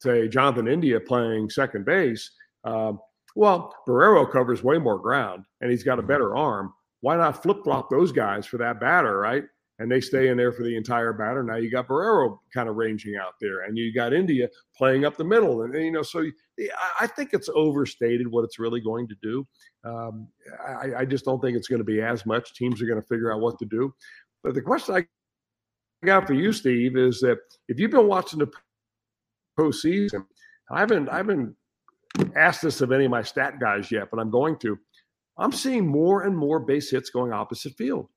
say 0.00 0.28
Jonathan 0.28 0.68
India 0.68 0.98
playing 1.00 1.48
second 1.48 1.86
base, 1.86 2.30
um, 2.64 3.00
well, 3.34 3.74
Barrero 3.88 4.30
covers 4.30 4.62
way 4.62 4.78
more 4.78 4.98
ground 4.98 5.44
and 5.60 5.70
he's 5.70 5.82
got 5.82 5.98
a 5.98 6.02
better 6.02 6.36
arm. 6.36 6.72
Why 7.00 7.16
not 7.16 7.42
flip 7.42 7.64
flop 7.64 7.90
those 7.90 8.12
guys 8.12 8.46
for 8.46 8.58
that 8.58 8.78
batter, 8.78 9.18
right? 9.18 9.44
And 9.78 9.90
they 9.90 10.00
stay 10.00 10.28
in 10.28 10.36
there 10.36 10.52
for 10.52 10.62
the 10.62 10.76
entire 10.76 11.12
batter. 11.12 11.42
Now 11.42 11.56
you 11.56 11.70
got 11.70 11.88
Barrero 11.88 12.38
kind 12.54 12.68
of 12.68 12.76
ranging 12.76 13.16
out 13.16 13.34
there, 13.40 13.62
and 13.62 13.76
you 13.76 13.92
got 13.92 14.12
India 14.12 14.48
playing 14.76 15.04
up 15.04 15.16
the 15.16 15.24
middle, 15.24 15.62
and, 15.62 15.74
and 15.74 15.84
you 15.84 15.90
know, 15.90 16.02
so 16.02 16.24
I 17.00 17.08
think 17.08 17.30
it's 17.32 17.48
overstated 17.52 18.28
what 18.28 18.44
it's 18.44 18.60
really 18.60 18.80
going 18.80 19.08
to 19.08 19.16
do. 19.22 19.46
Um, 19.84 20.28
I, 20.64 21.00
I 21.00 21.04
just 21.04 21.24
don't 21.24 21.40
think 21.40 21.56
it's 21.56 21.66
going 21.66 21.80
to 21.80 21.84
be 21.84 22.00
as 22.00 22.24
much. 22.26 22.54
Teams 22.54 22.80
are 22.80 22.86
going 22.86 23.00
to 23.00 23.06
figure 23.08 23.32
out 23.32 23.40
what 23.40 23.58
to 23.58 23.64
do. 23.64 23.92
But 24.44 24.54
the 24.54 24.62
question 24.62 24.94
I 24.94 25.06
got 26.06 26.28
for 26.28 26.34
you, 26.34 26.52
Steve, 26.52 26.96
is 26.96 27.18
that 27.20 27.38
if 27.66 27.80
you've 27.80 27.90
been 27.90 28.06
watching 28.06 28.38
the 28.38 28.52
postseason, 29.58 30.24
I 30.70 30.80
haven't 30.80 31.08
I 31.08 31.16
haven't 31.16 31.56
asked 32.36 32.62
this 32.62 32.80
of 32.80 32.92
any 32.92 33.04
of 33.04 33.10
my 33.10 33.22
stat 33.22 33.58
guys 33.60 33.90
yet, 33.90 34.08
but 34.10 34.20
I'm 34.20 34.30
going 34.30 34.58
to. 34.58 34.78
I'm 35.38 35.52
seeing 35.52 35.86
more 35.86 36.22
and 36.22 36.36
more 36.36 36.60
base 36.60 36.90
hits 36.90 37.10
going 37.10 37.32
opposite 37.32 37.74
field. 37.76 38.08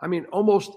I 0.00 0.08
mean, 0.08 0.24
almost, 0.26 0.72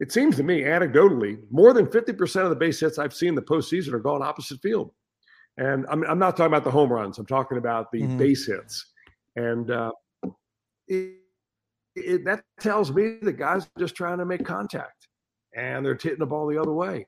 it 0.00 0.10
seems 0.10 0.36
to 0.36 0.42
me, 0.42 0.62
anecdotally, 0.62 1.38
more 1.50 1.72
than 1.72 1.86
50% 1.86 2.42
of 2.42 2.50
the 2.50 2.56
base 2.56 2.80
hits 2.80 2.98
I've 2.98 3.14
seen 3.14 3.30
in 3.30 3.34
the 3.34 3.42
postseason 3.42 3.92
are 3.92 4.00
going 4.00 4.22
opposite 4.22 4.60
field. 4.62 4.92
And 5.58 5.84
I'm, 5.90 6.02
I'm 6.04 6.18
not 6.18 6.36
talking 6.36 6.52
about 6.52 6.64
the 6.64 6.70
home 6.70 6.90
runs, 6.90 7.18
I'm 7.18 7.26
talking 7.26 7.58
about 7.58 7.92
the 7.92 8.02
mm-hmm. 8.02 8.16
base 8.16 8.46
hits. 8.46 8.86
And 9.36 9.70
uh, 9.70 9.92
it, 10.88 11.16
it, 11.94 12.24
that 12.24 12.42
tells 12.60 12.90
me 12.90 13.18
the 13.20 13.32
guys 13.32 13.64
are 13.64 13.80
just 13.80 13.94
trying 13.94 14.18
to 14.18 14.24
make 14.24 14.44
contact 14.44 15.08
and 15.54 15.84
they're 15.84 15.98
hitting 16.00 16.18
the 16.18 16.26
ball 16.26 16.46
the 16.46 16.60
other 16.60 16.72
way. 16.72 17.06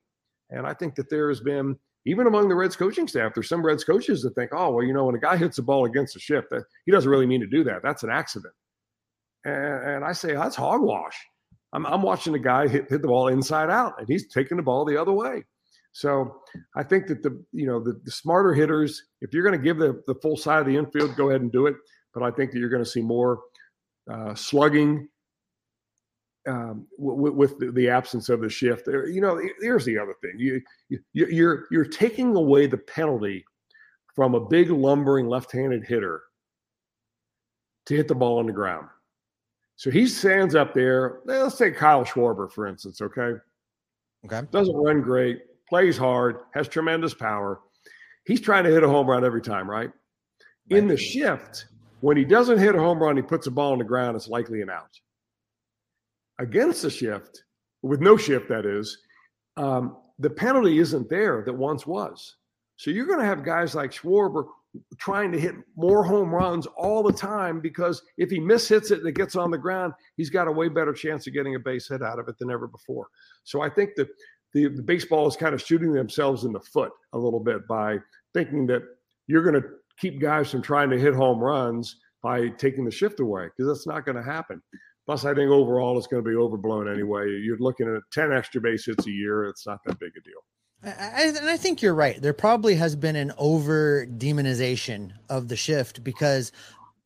And 0.51 0.67
I 0.67 0.75
think 0.75 0.95
that 0.97 1.09
there 1.09 1.29
has 1.29 1.41
been 1.41 1.77
even 2.07 2.27
among 2.27 2.49
the 2.49 2.55
Reds 2.55 2.77
coaching 2.77 3.09
staff, 3.09 3.33
there's 3.35 3.49
some 3.49 3.65
Reds 3.65 3.85
coaches 3.85 4.23
that 4.23 4.35
think, 4.35 4.51
oh, 4.53 4.71
well, 4.71 4.85
you 4.85 4.93
know, 4.93 5.05
when 5.05 5.15
a 5.15 5.21
guy 5.21 5.37
hits 5.37 5.57
the 5.57 5.63
ball 5.63 5.87
against 5.87 6.15
the 6.15 6.21
shift, 6.21 6.51
that 6.51 6.65
he 6.85 6.93
doesn't 6.93 7.11
really 7.11 7.27
mean 7.27 7.41
to 7.41 7.47
do 7.47 7.65
that. 7.65 7.83
That's 7.83 8.03
an 8.03 8.11
accident. 8.11 8.53
And, 9.45 9.89
and 9.89 10.05
I 10.05 10.13
say, 10.13 10.35
that's 10.35 10.57
hogwash. 10.57 11.17
I'm, 11.73 11.87
I'm 11.87 12.03
watching 12.03 12.35
a 12.35 12.39
guy 12.39 12.69
hit, 12.69 12.91
hit 12.91 13.03
the 13.03 13.09
ball 13.09 13.29
inside 13.29 13.71
out, 13.71 13.95
and 13.99 14.07
he's 14.09 14.33
taking 14.33 14.57
the 14.57 14.63
ball 14.63 14.85
the 14.85 15.01
other 15.01 15.13
way. 15.13 15.45
So 15.93 16.41
I 16.75 16.83
think 16.83 17.07
that 17.07 17.23
the 17.23 17.41
you 17.53 17.67
know 17.67 17.79
the, 17.79 18.01
the 18.05 18.11
smarter 18.11 18.53
hitters, 18.53 19.01
if 19.21 19.33
you're 19.33 19.45
going 19.45 19.59
to 19.59 19.65
give 19.65 19.79
the, 19.79 20.03
the 20.09 20.17
full 20.17 20.37
side 20.37 20.59
of 20.59 20.67
the 20.67 20.77
infield, 20.77 21.15
go 21.15 21.29
ahead 21.29 21.41
and 21.41 21.53
do 21.53 21.67
it. 21.69 21.77
But 22.13 22.25
I 22.25 22.33
think 22.33 22.51
that 22.51 22.59
you're 22.59 22.69
going 22.69 22.83
to 22.83 22.91
see 22.91 23.01
more 23.01 23.41
uh, 24.11 24.35
slugging 24.35 25.09
um, 26.47 26.87
w- 26.99 27.33
with 27.33 27.59
the, 27.59 27.73
the, 27.73 27.89
absence 27.89 28.29
of 28.29 28.41
the 28.41 28.49
shift. 28.49 28.87
There, 28.87 29.09
you 29.09 29.21
know, 29.21 29.41
here's 29.61 29.85
the 29.85 29.99
other 29.99 30.15
thing: 30.21 30.35
you, 30.39 30.61
you 30.89 31.01
you're 31.13 31.67
you're 31.71 31.85
taking 31.85 32.37
away 32.37 32.67
the 32.67 32.79
penalty 32.79 33.45
from 34.15 34.35
a 34.35 34.41
big 34.41 34.71
lumbering 34.71 35.27
left-handed 35.27 35.85
hitter 35.85 36.23
to 37.87 37.97
hit 37.97 38.09
the 38.09 38.15
ball 38.15 38.39
on 38.39 38.47
the 38.47 38.53
ground. 38.53 38.89
So 39.77 39.91
he 39.91 40.07
stands 40.07 40.55
up 40.55 40.73
there. 40.73 41.21
Let's 41.25 41.57
take 41.57 41.77
Kyle 41.77 42.05
Schwarber, 42.05 42.51
for 42.51 42.67
instance. 42.67 43.01
Okay, 43.01 43.35
Okay. 44.25 44.43
Doesn't 44.51 44.77
run 44.77 45.03
great, 45.03 45.43
plays 45.69 45.97
hard, 45.97 46.37
has 46.53 46.69
tremendous 46.69 47.13
power. 47.13 47.61
He's 48.27 48.41
trying 48.41 48.65
to 48.65 48.71
hit 48.71 48.83
a 48.83 48.89
home 48.89 49.09
run 49.09 49.25
every 49.25 49.43
time, 49.43 49.69
right? 49.69 49.91
In 50.71 50.87
the 50.89 50.97
shift, 50.97 51.67
when 52.01 52.17
he 52.17 52.25
doesn't 52.25 52.59
hit 52.59 52.75
a 52.75 52.79
home 52.79 53.03
run, 53.03 53.17
he 53.17 53.23
puts 53.23 53.47
a 53.47 53.51
ball 53.51 53.73
on 53.73 53.79
the 53.79 53.85
ground, 53.85 54.17
it's 54.17 54.29
likely 54.29 54.63
an 54.63 54.71
out. 54.71 54.99
Against 56.39 56.83
the 56.83 56.91
shift, 56.91 57.45
with 57.83 58.01
no 58.01 58.17
shift, 58.17 58.49
that 58.49 58.67
is, 58.67 58.99
um, 59.57 59.97
the 60.19 60.31
penalty 60.31 60.79
isn't 60.79 61.09
there 61.09 61.43
that 61.45 61.53
once 61.53 61.87
was. 61.87 62.37
So 62.77 62.91
you're 62.91 63.07
going 63.07 63.21
to 63.21 63.27
have 63.27 63.45
guys 63.45 63.75
like 63.75 63.93
Schwarber 63.93 64.47
trying 64.99 65.31
to 65.33 65.39
hit 65.39 65.55
more 65.77 66.03
home 66.03 66.35
runs 66.35 66.67
all 66.77 67.03
the 67.03 67.13
time 67.13 67.61
because 67.61 68.03
if 68.17 68.31
he 68.31 68.41
mishits 68.41 68.91
it 68.91 68.99
and 68.99 69.09
it 69.09 69.15
gets 69.15 69.37
on 69.37 69.51
the 69.51 69.59
ground, 69.59 69.93
he's 70.17 70.31
got 70.31 70.49
a 70.49 70.53
way 70.53 70.69
better 70.69 70.93
chance 70.93 71.27
of 71.27 71.33
getting 71.33 71.55
a 71.55 71.59
base 71.59 71.89
hit 71.89 72.03
out 72.03 72.19
of 72.19 72.29
it 72.29 72.37
than 72.39 72.51
ever 72.51 72.67
before. 72.67 73.07
So 73.45 73.61
I 73.63 73.71
think 73.71 73.91
that 73.97 74.09
the, 74.53 74.69
the 74.69 74.83
baseball 74.83 75.27
is 75.29 75.37
kind 75.37 75.55
of 75.55 75.63
shooting 75.63 75.93
themselves 75.93 76.45
in 76.45 76.53
the 76.53 76.61
foot 76.61 76.93
a 77.13 77.19
little 77.19 77.41
bit 77.41 77.67
by 77.69 77.99
thinking 78.33 78.67
that 78.69 78.83
you're 79.27 79.43
going 79.43 79.61
to 79.61 79.69
keep 79.99 80.21
guys 80.21 80.51
from 80.51 80.63
trying 80.63 80.91
to 80.91 80.99
hit 80.99 81.15
home 81.15 81.39
runs 81.39 81.97
by 82.23 82.49
taking 82.49 82.85
the 82.85 82.91
shift 82.91 83.21
away 83.21 83.47
because 83.47 83.69
that's 83.69 83.87
not 83.87 84.05
going 84.05 84.17
to 84.17 84.23
happen. 84.23 84.61
Plus, 85.07 85.25
I 85.25 85.35
think 85.35 85.51
overall 85.51 85.99
it's 85.99 86.07
going 86.07 86.25
to 86.25 86.29
be 86.29 86.37
overblown 86.37 86.91
anyway. 86.91 87.29
You're 87.29 87.59
looking 87.59 87.95
at 87.95 88.03
10 88.13 88.33
extra 88.33 88.61
base 88.61 88.87
hits 88.87 89.07
a 89.07 89.11
year. 89.11 89.45
It's 89.45 89.67
not 89.67 89.81
that 89.85 89.99
big 89.99 90.13
a 90.17 90.21
deal. 90.21 90.41
I, 90.83 91.33
and 91.39 91.49
I 91.49 91.57
think 91.57 91.83
you're 91.83 91.95
right. 91.95 92.21
There 92.21 92.33
probably 92.33 92.75
has 92.77 92.97
been 92.97 93.17
an 93.17 93.33
over 93.39 94.07
demonization 94.07 95.13
of 95.29 95.49
the 95.49 95.57
shift 95.57 96.05
because 96.05 96.53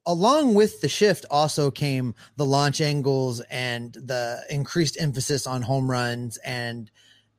along 0.06 0.54
with 0.54 0.80
the 0.80 0.88
shift 0.88 1.24
also 1.30 1.70
came 1.70 2.14
the 2.36 2.44
launch 2.44 2.80
angles 2.80 3.40
and 3.50 3.92
the 3.92 4.42
increased 4.50 4.96
emphasis 5.00 5.46
on 5.46 5.62
home 5.62 5.90
runs 5.90 6.38
and, 6.38 6.90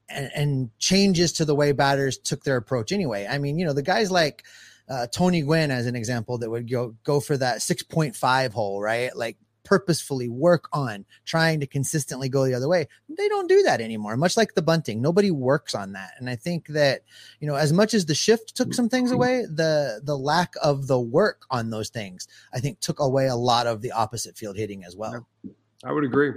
and 0.08 0.32
and, 0.36 0.70
changes 0.80 1.34
to 1.34 1.46
the 1.46 1.56
way 1.56 1.72
batters 1.72 2.18
took 2.18 2.44
their 2.44 2.58
approach 2.58 2.92
anyway. 2.92 3.28
I 3.30 3.38
mean, 3.38 3.60
you 3.60 3.66
know, 3.66 3.74
the 3.74 3.84
guys 3.84 4.12
like 4.12 4.44
uh, 4.90 5.08
Tony 5.08 5.42
Gwynn 5.42 5.72
as 5.72 5.86
an 5.86 5.96
example 5.96 6.38
that 6.40 6.50
would 6.50 6.70
go 6.70 6.96
go 7.04 7.20
for 7.20 7.38
that 7.38 7.58
6.5 7.58 8.54
hole, 8.54 8.82
right? 8.82 9.16
Like 9.16 9.38
purposefully 9.70 10.28
work 10.28 10.68
on 10.74 11.06
trying 11.26 11.60
to 11.60 11.68
consistently 11.68 12.28
go 12.28 12.44
the 12.46 12.56
other 12.56 12.68
way. 12.68 12.88
They 13.08 13.30
don't 13.30 13.48
do 13.48 13.62
that 13.62 13.82
anymore, 13.82 14.18
much 14.18 14.36
like 14.36 14.56
the 14.56 14.64
bunting. 14.64 15.00
Nobody 15.00 15.30
works 15.30 15.76
on 15.76 15.94
that. 15.94 16.14
And 16.18 16.28
I 16.28 16.36
think 16.36 16.66
that, 16.70 17.04
you 17.40 17.48
know, 17.48 17.54
as 17.54 17.72
much 17.72 17.94
as 17.94 18.08
the 18.08 18.16
shift 18.16 18.56
took 18.56 18.74
some 18.74 18.90
things 18.90 19.12
away, 19.12 19.46
the 19.46 20.02
the 20.04 20.18
lack 20.18 20.56
of 20.64 20.88
the 20.88 21.00
work 21.00 21.46
on 21.52 21.70
those 21.70 21.90
things, 21.90 22.28
I 22.52 22.60
think 22.60 22.80
took 22.80 23.00
away 23.00 23.28
a 23.28 23.36
lot 23.36 23.68
of 23.68 23.82
the 23.84 23.92
opposite 23.92 24.36
field 24.36 24.58
hitting 24.58 24.84
as 24.84 24.96
well. 24.96 25.28
I 25.84 25.92
would 25.92 26.04
agree. 26.04 26.32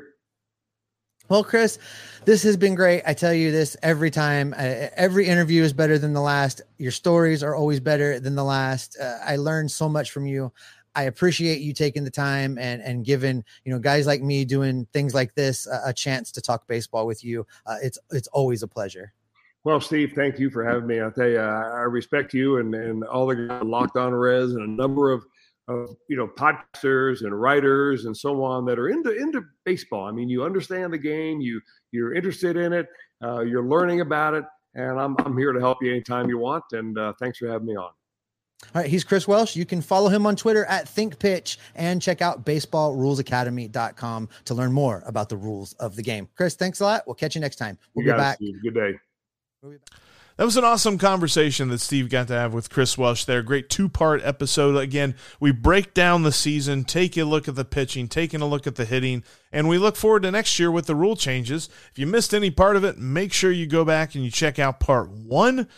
Well, 1.30 1.44
Chris, 1.44 1.78
this 2.26 2.42
has 2.42 2.58
been 2.58 2.74
great. 2.74 3.02
I 3.06 3.14
tell 3.14 3.32
you 3.32 3.50
this 3.50 3.78
every 3.82 4.10
time. 4.10 4.52
Uh, 4.52 4.88
every 4.94 5.26
interview 5.26 5.62
is 5.62 5.72
better 5.72 5.96
than 5.96 6.12
the 6.12 6.20
last. 6.20 6.60
Your 6.76 6.92
stories 6.92 7.42
are 7.42 7.54
always 7.54 7.80
better 7.80 8.20
than 8.20 8.34
the 8.34 8.44
last. 8.44 8.98
Uh, 9.00 9.16
I 9.24 9.36
learned 9.36 9.70
so 9.70 9.88
much 9.88 10.10
from 10.10 10.26
you. 10.26 10.52
I 10.94 11.04
appreciate 11.04 11.60
you 11.60 11.72
taking 11.72 12.04
the 12.04 12.10
time 12.10 12.58
and 12.58 12.82
and 12.82 13.04
giving 13.04 13.44
you 13.64 13.72
know 13.72 13.78
guys 13.78 14.06
like 14.06 14.22
me 14.22 14.44
doing 14.44 14.86
things 14.92 15.14
like 15.14 15.34
this 15.34 15.66
a, 15.66 15.80
a 15.86 15.92
chance 15.92 16.30
to 16.32 16.40
talk 16.40 16.66
baseball 16.66 17.06
with 17.06 17.24
you. 17.24 17.46
Uh, 17.66 17.76
it's 17.82 17.98
it's 18.10 18.28
always 18.28 18.62
a 18.62 18.68
pleasure. 18.68 19.12
Well, 19.64 19.80
Steve, 19.80 20.12
thank 20.16 20.40
you 20.40 20.50
for 20.50 20.64
having 20.64 20.88
me. 20.88 21.00
I'll 21.00 21.12
tell 21.12 21.28
you, 21.28 21.38
I 21.38 21.82
respect 21.82 22.34
you 22.34 22.58
and, 22.58 22.74
and 22.74 23.04
all 23.04 23.26
the 23.28 23.60
locked 23.62 23.96
on 23.96 24.12
Reds 24.12 24.54
and 24.54 24.64
a 24.64 24.70
number 24.70 25.12
of, 25.12 25.24
of 25.68 25.94
you 26.08 26.16
know 26.16 26.26
podcasters 26.26 27.22
and 27.22 27.40
writers 27.40 28.06
and 28.06 28.16
so 28.16 28.42
on 28.42 28.64
that 28.64 28.78
are 28.78 28.88
into 28.88 29.16
into 29.16 29.42
baseball. 29.64 30.06
I 30.06 30.10
mean, 30.10 30.28
you 30.28 30.44
understand 30.44 30.92
the 30.92 30.98
game, 30.98 31.40
you 31.40 31.60
you're 31.92 32.12
interested 32.12 32.56
in 32.56 32.72
it, 32.72 32.88
uh, 33.22 33.40
you're 33.40 33.64
learning 33.64 34.00
about 34.00 34.34
it, 34.34 34.44
and 34.74 35.00
I'm 35.00 35.14
I'm 35.20 35.38
here 35.38 35.52
to 35.52 35.60
help 35.60 35.78
you 35.80 35.92
anytime 35.92 36.28
you 36.28 36.38
want. 36.38 36.64
And 36.72 36.98
uh, 36.98 37.12
thanks 37.20 37.38
for 37.38 37.46
having 37.46 37.68
me 37.68 37.76
on. 37.76 37.92
All 38.74 38.80
right, 38.80 38.90
he's 38.90 39.04
Chris 39.04 39.28
Welsh. 39.28 39.54
You 39.54 39.66
can 39.66 39.82
follow 39.82 40.08
him 40.08 40.24
on 40.26 40.34
Twitter 40.36 40.64
at 40.64 40.86
ThinkPitch 40.86 41.58
and 41.74 42.00
check 42.00 42.22
out 42.22 42.44
baseballrulesacademy.com 42.44 44.28
to 44.46 44.54
learn 44.54 44.72
more 44.72 45.02
about 45.06 45.28
the 45.28 45.36
rules 45.36 45.74
of 45.74 45.94
the 45.96 46.02
game. 46.02 46.28
Chris, 46.36 46.54
thanks 46.54 46.80
a 46.80 46.84
lot. 46.84 47.02
We'll 47.06 47.14
catch 47.14 47.34
you 47.34 47.40
next 47.40 47.56
time. 47.56 47.76
We'll 47.94 48.06
you 48.06 48.12
be 48.12 48.16
back. 48.16 48.38
It, 48.40 48.54
Good 48.62 48.74
day. 48.74 49.78
That 50.38 50.44
was 50.44 50.56
an 50.56 50.64
awesome 50.64 50.96
conversation 50.96 51.68
that 51.68 51.80
Steve 51.80 52.08
got 52.08 52.28
to 52.28 52.34
have 52.34 52.54
with 52.54 52.70
Chris 52.70 52.96
Welsh 52.96 53.26
there. 53.26 53.42
Great 53.42 53.68
two 53.68 53.88
part 53.88 54.22
episode. 54.24 54.76
Again, 54.76 55.14
we 55.38 55.52
break 55.52 55.92
down 55.92 56.22
the 56.22 56.32
season, 56.32 56.84
take 56.84 57.18
a 57.18 57.24
look 57.24 57.48
at 57.48 57.54
the 57.54 57.66
pitching, 57.66 58.08
taking 58.08 58.40
a 58.40 58.46
look 58.46 58.66
at 58.66 58.76
the 58.76 58.86
hitting, 58.86 59.24
and 59.52 59.68
we 59.68 59.76
look 59.76 59.94
forward 59.94 60.22
to 60.22 60.30
next 60.30 60.58
year 60.58 60.70
with 60.70 60.86
the 60.86 60.96
rule 60.96 61.16
changes. 61.16 61.68
If 61.90 61.98
you 61.98 62.06
missed 62.06 62.32
any 62.32 62.50
part 62.50 62.76
of 62.76 62.84
it, 62.84 62.96
make 62.96 63.32
sure 63.34 63.52
you 63.52 63.66
go 63.66 63.84
back 63.84 64.14
and 64.14 64.24
you 64.24 64.30
check 64.30 64.58
out 64.58 64.80
part 64.80 65.10
one. 65.10 65.68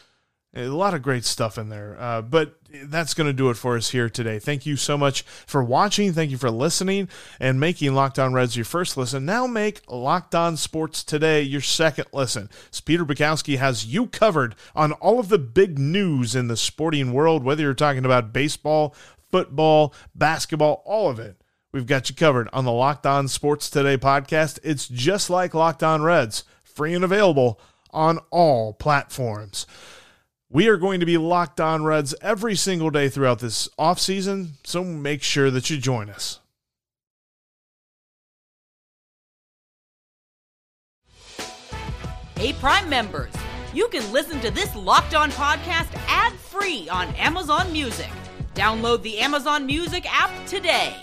A 0.57 0.69
lot 0.69 0.95
of 0.95 1.03
great 1.03 1.25
stuff 1.25 1.59
in 1.59 1.69
there. 1.69 1.97
Uh, 1.99 2.23
but 2.23 2.55
that's 2.85 3.15
going 3.15 3.27
to 3.27 3.33
do 3.33 3.51
it 3.51 3.55
for 3.55 3.77
us 3.77 3.91
here 3.91 4.09
today. 4.09 4.39
Thank 4.39 4.67
you 4.67 4.77
so 4.77 4.97
much 4.97 5.23
for 5.23 5.65
watching. 5.65 6.13
Thank 6.13 6.31
you 6.31 6.39
for 6.39 6.51
listening 6.51 7.09
and 7.41 7.59
making 7.59 7.95
Locked 7.95 8.19
On 8.19 8.33
Reds 8.33 8.57
your 8.57 8.65
first 8.65 8.97
listen. 8.97 9.25
Now 9.25 9.47
make 9.47 9.81
Locked 9.89 10.35
On 10.35 10.57
Sports 10.57 11.03
Today 11.03 11.43
your 11.43 11.61
second 11.61 12.07
listen. 12.13 12.51
Peter 12.85 13.05
Bukowski 13.05 13.59
has 13.59 13.87
you 13.87 14.07
covered 14.07 14.55
on 14.77 14.93
all 14.93 15.19
of 15.19 15.29
the 15.29 15.39
big 15.39 15.79
news 15.79 16.37
in 16.37 16.49
the 16.49 16.57
sporting 16.57 17.13
world, 17.13 17.43
whether 17.43 17.63
you're 17.63 17.75
talking 17.75 18.05
about 18.05 18.33
baseball, 18.33 18.95
football, 19.33 19.93
basketball, 20.15 20.83
all 20.85 21.11
of 21.11 21.19
it. 21.19 21.37
We've 21.73 21.87
got 21.87 22.09
you 22.09 22.15
covered 22.15 22.49
on 22.53 22.65
the 22.65 22.71
Locked 22.71 23.07
On 23.07 23.27
Sports 23.27 23.69
Today 23.69 23.97
podcast. 23.99 24.61
It's 24.63 24.87
just 24.87 25.29
like 25.29 25.55
Locked 25.55 25.83
On 25.83 26.03
Reds, 26.03 26.45
free 26.63 26.95
and 26.95 27.03
available 27.03 27.61
on 27.91 28.21
all 28.31 28.73
platforms. 28.75 29.67
We 30.55 30.69
are 30.69 30.77
going 30.77 31.01
to 31.01 31.07
be 31.07 31.19
locked 31.19 31.61
on 31.61 31.83
Reds 31.83 32.15
every 32.23 32.55
single 32.55 32.89
day 32.89 33.09
throughout 33.09 33.41
this 33.41 33.69
offseason, 33.77 34.51
so 34.63 34.85
make 34.85 35.21
sure 35.21 35.51
that 35.51 35.69
you 35.69 35.79
join 35.79 36.09
us. 36.09 36.39
Hey, 42.37 42.53
Prime 42.53 42.89
members, 42.89 43.33
you 43.73 43.89
can 43.89 44.13
listen 44.13 44.39
to 44.43 44.53
this 44.53 44.73
locked 44.77 45.17
on 45.17 45.33
podcast 45.33 45.93
ad 46.07 46.33
free 46.35 46.89
on 46.89 47.09
Amazon 47.17 47.73
Music. 47.73 48.11
Download 48.55 49.03
the 49.03 49.19
Amazon 49.19 49.67
Music 49.67 50.07
app 50.09 50.31
today. 50.47 50.95